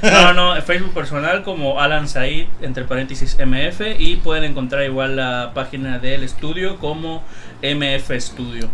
No, 0.04 0.34
no, 0.34 0.56
en 0.56 0.62
Facebook 0.62 0.94
personal 0.94 1.42
como 1.42 1.82
Alan 1.82 2.08
Said, 2.08 2.46
entre 2.62 2.84
paréntesis 2.84 3.36
MF, 3.40 3.82
y 3.98 4.18
pueden 4.18 4.44
encontrar 4.44 4.84
igual 4.84 5.16
la 5.16 5.52
página 5.56 5.98
del 5.98 6.24
estudio 6.24 6.78
como 6.78 7.24
MF 7.64 8.12
Studio. 8.20 8.70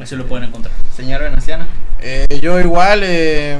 Así 0.00 0.16
lo 0.16 0.24
pueden 0.26 0.48
encontrar. 0.48 0.74
Señor 0.96 1.20
Venaciano. 1.20 1.66
Eh, 2.00 2.26
yo 2.40 2.58
igual, 2.58 3.02
eh, 3.04 3.58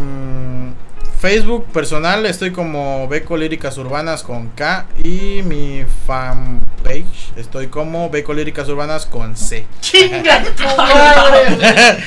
Facebook 1.20 1.66
personal 1.66 2.24
estoy 2.24 2.50
como 2.50 3.06
Beco 3.06 3.36
Líricas 3.36 3.76
Urbanas 3.76 4.22
con 4.22 4.48
K 4.50 4.86
y 5.04 5.42
mi 5.44 5.84
fanpage 6.06 7.04
estoy 7.36 7.66
como 7.66 8.08
Beco 8.08 8.32
Líricas 8.32 8.66
Urbanas 8.68 9.04
con 9.04 9.36
C. 9.36 9.66
¡Chinga 9.82 10.42
tu 10.56 10.62
madre! 10.78 12.02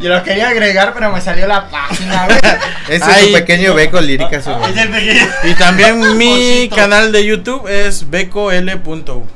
Yo 0.00 0.08
lo 0.08 0.22
quería 0.24 0.48
agregar, 0.48 0.92
pero 0.94 1.12
me 1.12 1.20
salió 1.20 1.46
la 1.46 1.68
página. 1.68 2.26
Ese 2.88 3.08
es 3.10 3.26
un 3.28 3.32
pequeño 3.34 3.72
beco 3.74 4.00
lírica. 4.00 4.42
su- 4.42 4.50
Es 4.50 4.76
el 4.76 4.88
pequeño. 4.90 5.26
y 5.44 5.54
también 5.54 6.16
mi 6.18 6.68
canal 6.74 7.12
de 7.12 7.24
YouTube 7.24 7.68
es 7.68 8.10
becol.u. 8.10 9.26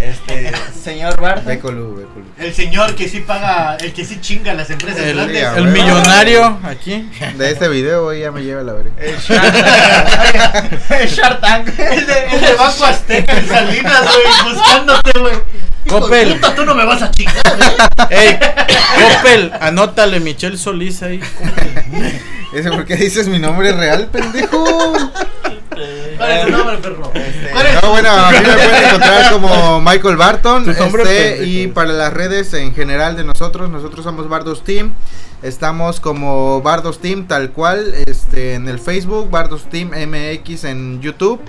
Este, 0.00 0.52
señor 0.84 1.20
Barton. 1.20 2.26
El 2.38 2.54
señor 2.54 2.94
que 2.94 3.08
sí 3.08 3.20
paga, 3.20 3.76
el 3.76 3.92
que 3.92 4.04
sí 4.04 4.20
chinga 4.20 4.54
las 4.54 4.70
empresas 4.70 5.00
El, 5.00 5.16
grandes. 5.16 5.44
el 5.56 5.64
millonario 5.68 6.58
aquí. 6.62 7.10
De 7.36 7.50
este 7.50 7.68
video 7.68 8.04
güey, 8.04 8.20
ya 8.20 8.30
me 8.30 8.42
lleva 8.42 8.62
la 8.62 8.74
verga. 8.74 8.92
El 8.98 9.16
Shark 9.18 9.52
Tank. 9.52 10.90
El 10.90 11.08
Shark 11.08 11.40
Tank. 11.40 11.68
El 11.78 12.06
de, 12.06 12.24
el 12.32 12.40
de 12.40 12.54
Banco 12.54 12.84
Azteca 12.84 13.38
en 13.38 13.48
Salinas, 13.48 14.02
güey, 14.02 14.54
buscándote, 14.54 15.18
güey. 15.18 15.34
Puta, 15.88 16.54
tú 16.54 16.64
no 16.64 16.74
me 16.74 16.84
vas 16.84 17.02
a 17.02 17.10
chingar. 17.10 17.42
Ey, 18.10 18.38
Coppel, 19.00 19.52
anótale 19.60 20.20
Michelle 20.20 20.58
Solís 20.58 21.02
ahí. 21.02 21.20
Ese, 22.52 22.70
¿por 22.70 22.84
qué 22.86 22.96
dices 22.96 23.28
mi 23.28 23.38
nombre 23.38 23.72
real, 23.72 24.06
pendejo? 24.06 24.64
¿Cuál 26.18 26.30
es 26.32 26.44
tu 26.46 26.50
nombre, 26.52 26.76
perro? 26.78 27.10
Este, 27.14 27.50
¿Cuál 27.52 27.66
es 27.66 27.74
No, 27.74 27.80
tu- 27.80 27.88
bueno, 27.88 28.10
a 28.10 28.30
mí 28.30 28.36
me 28.38 28.52
pueden 28.54 28.84
encontrar 28.84 29.32
como 29.32 29.80
Michael 29.80 30.16
Barton. 30.16 30.68
Este, 30.68 31.44
y 31.46 31.66
para 31.68 31.92
las 31.92 32.12
redes 32.12 32.52
en 32.54 32.74
general 32.74 33.16
de 33.16 33.24
nosotros, 33.24 33.70
nosotros 33.70 34.04
somos 34.04 34.28
Bardos 34.28 34.62
Team. 34.64 34.94
Estamos 35.42 36.00
como 36.00 36.60
Bardos 36.62 36.98
Team 37.00 37.26
tal 37.28 37.52
cual, 37.52 37.94
este, 38.06 38.54
en 38.54 38.68
el 38.68 38.78
Facebook, 38.80 39.30
Bardos 39.30 39.68
Team 39.70 39.90
MX 39.90 40.64
en 40.64 41.00
YouTube. 41.00 41.40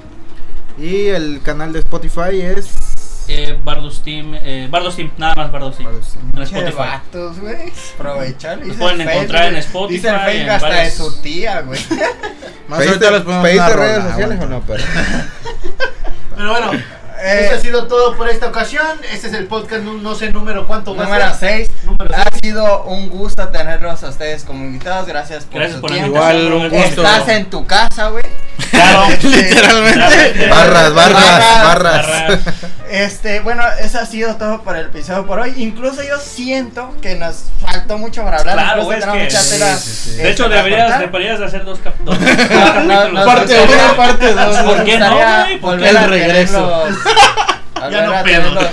Y 0.77 1.07
el 1.07 1.41
canal 1.43 1.73
de 1.73 1.79
Spotify 1.79 2.39
es... 2.41 2.88
Eh, 3.31 3.59
Bardos 3.63 4.01
Team, 4.03 4.33
eh, 4.35 4.67
Bardos 4.71 4.95
Team, 4.95 5.11
nada 5.17 5.35
más 5.35 5.51
Bardos 5.51 5.77
Team. 5.77 5.89
Bardos 5.91 6.13
Team. 6.13 6.31
En 6.35 6.41
Spotify. 6.41 6.77
vatos, 6.77 7.39
güey. 7.39 7.71
Aprovechar. 7.95 8.57
Los 8.59 8.75
pueden 8.77 9.01
encontrar 9.01 9.45
en 9.49 9.55
Spotify, 9.57 9.95
Dice 9.95 10.09
el 10.09 10.15
Facebook 10.19 10.41
en 10.41 10.49
hasta 10.49 10.67
de 10.67 10.73
varias- 10.75 10.93
su 10.95 11.21
tía, 11.21 11.61
güey. 11.61 11.79
Más 12.67 12.79
¿Pediste, 12.79 13.05
ahorita 13.05 13.11
les 13.11 13.21
ponemos 13.21 13.43
pediste 13.47 13.73
redes 13.75 13.97
rola, 13.97 14.09
sociales 14.09 14.39
o 14.39 14.43
aguanta. 14.43 14.55
no, 14.55 14.61
perro? 14.61 14.83
Pero 16.35 16.51
bueno, 16.51 16.71
Eh, 17.21 17.41
eso 17.47 17.55
ha 17.55 17.59
sido 17.59 17.87
todo 17.87 18.15
por 18.15 18.29
esta 18.29 18.47
ocasión. 18.47 18.85
Este 19.11 19.27
es 19.27 19.33
el 19.33 19.45
podcast, 19.47 19.83
no, 19.83 19.93
no 19.95 20.15
sé 20.15 20.31
número 20.31 20.65
cuánto 20.67 20.95
va 20.95 21.03
Número 21.03 21.25
a 21.25 21.33
ser. 21.33 21.67
6. 21.67 21.71
Número 21.83 22.15
Ha 22.15 22.23
seis. 22.31 22.38
Sido 22.41 22.83
un 22.83 23.09
gusto 23.09 23.47
tenerlos 23.49 24.03
a 24.03 24.09
ustedes 24.09 24.43
como 24.45 24.63
invitados. 24.63 25.07
Gracias 25.07 25.45
por 25.45 25.55
Gracias 25.55 25.75
su 25.75 25.81
por 25.81 25.91
tiempo. 25.91 26.07
Igual, 26.15 26.37
invitación. 26.37 26.61
un 26.61 26.69
gusto. 26.83 27.03
Estás 27.05 27.27
en 27.29 27.49
tu 27.49 27.65
casa, 27.67 28.07
güey. 28.09 28.23
Claro. 28.71 29.07
Literalmente. 29.23 30.47
Barras, 30.47 30.93
barras, 30.93 31.63
barras. 31.63 32.07
Barras. 32.07 32.39
Este, 32.89 33.39
bueno, 33.41 33.63
eso 33.81 33.99
ha 33.99 34.05
sido 34.05 34.35
todo 34.35 34.61
por 34.63 34.75
el 34.77 34.87
episodio 34.87 35.25
por 35.25 35.39
hoy. 35.39 35.53
Incluso 35.57 36.01
yo 36.03 36.17
siento 36.19 36.95
que 37.01 37.15
nos 37.15 37.45
faltó 37.59 37.97
mucho 37.97 38.23
para 38.23 38.37
hablar. 38.39 38.55
Claro, 38.55 38.91
es 38.93 38.99
tenemos 38.99 39.17
que- 39.17 39.31
sí, 39.31 39.49
tela, 39.51 39.75
sí, 39.77 39.89
sí. 39.91 40.09
este, 40.11 40.23
De 40.23 40.31
hecho, 40.31 40.43
para 40.45 40.55
deberías, 40.63 40.99
deberías 40.99 41.39
de 41.39 41.45
hacer 41.45 41.65
dos, 41.65 41.79
no, 41.83 41.83
capítulos. 41.83 42.19
no, 42.19 43.25
Parte 43.25 43.55
no, 43.57 43.63
uno, 43.63 43.87
no, 43.87 43.95
parte 43.95 44.33
dos. 44.33 44.55
Nos 44.55 44.57
¿Por 44.75 44.83
qué 44.85 44.97
no, 44.99 45.15
güey? 45.15 45.59
¿Por 45.59 45.77
qué 45.79 45.85
volver 45.91 45.95
el 46.03 46.09
regreso? 46.09 46.83
Ya 47.91 48.01
no 48.01 48.23
pedo. 48.25 48.51
pronto. 48.51 48.69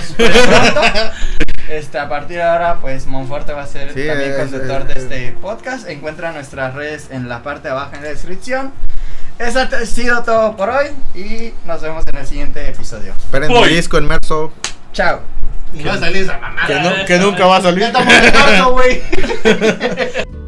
Este, 1.69 1.99
a 1.99 2.07
partir 2.07 2.37
de 2.37 2.43
ahora, 2.43 2.77
pues 2.81 3.05
Monforte 3.07 3.51
va 3.53 3.63
a 3.63 3.67
ser 3.67 3.93
Sí, 3.93 4.07
también 4.07 4.31
es- 4.31 4.37
conductor 4.37 4.81
es- 4.81 4.87
de 4.87 4.93
este 5.27 5.31
podcast. 5.41 5.87
Encuentra 5.89 6.31
nuestras 6.31 6.73
redes 6.73 7.07
en 7.11 7.27
la 7.27 7.43
parte 7.43 7.67
de 7.67 7.71
abajo 7.73 7.95
en 7.95 8.03
la 8.03 8.09
descripción. 8.09 8.71
Eso 9.39 9.59
ha 9.59 9.85
sido 9.85 10.23
todo 10.23 10.55
por 10.57 10.69
hoy 10.69 10.87
y 11.13 11.53
nos 11.65 11.81
vemos 11.81 12.03
en 12.11 12.19
el 12.19 12.25
siguiente 12.25 12.67
episodio. 12.69 13.13
Esperen 13.13 13.51
mi 13.51 13.67
disco 13.67 13.97
en 13.97 14.07
marzo. 14.07 14.51
Chao. 14.93 15.19
Y 15.73 15.83
va 15.83 15.93
a 15.93 15.99
salir 15.99 16.23
esa 16.23 16.37
mamada. 16.39 16.65
Que, 16.67 16.75
no- 16.79 17.05
que 17.05 17.17
nunca 17.19 17.45
va 17.45 17.57
a 17.57 17.59
Ya 17.59 17.63
salir. 17.63 17.83
estamos 17.83 18.13
en 18.13 18.33
marzo, 18.33 18.71
güey. 18.71 19.01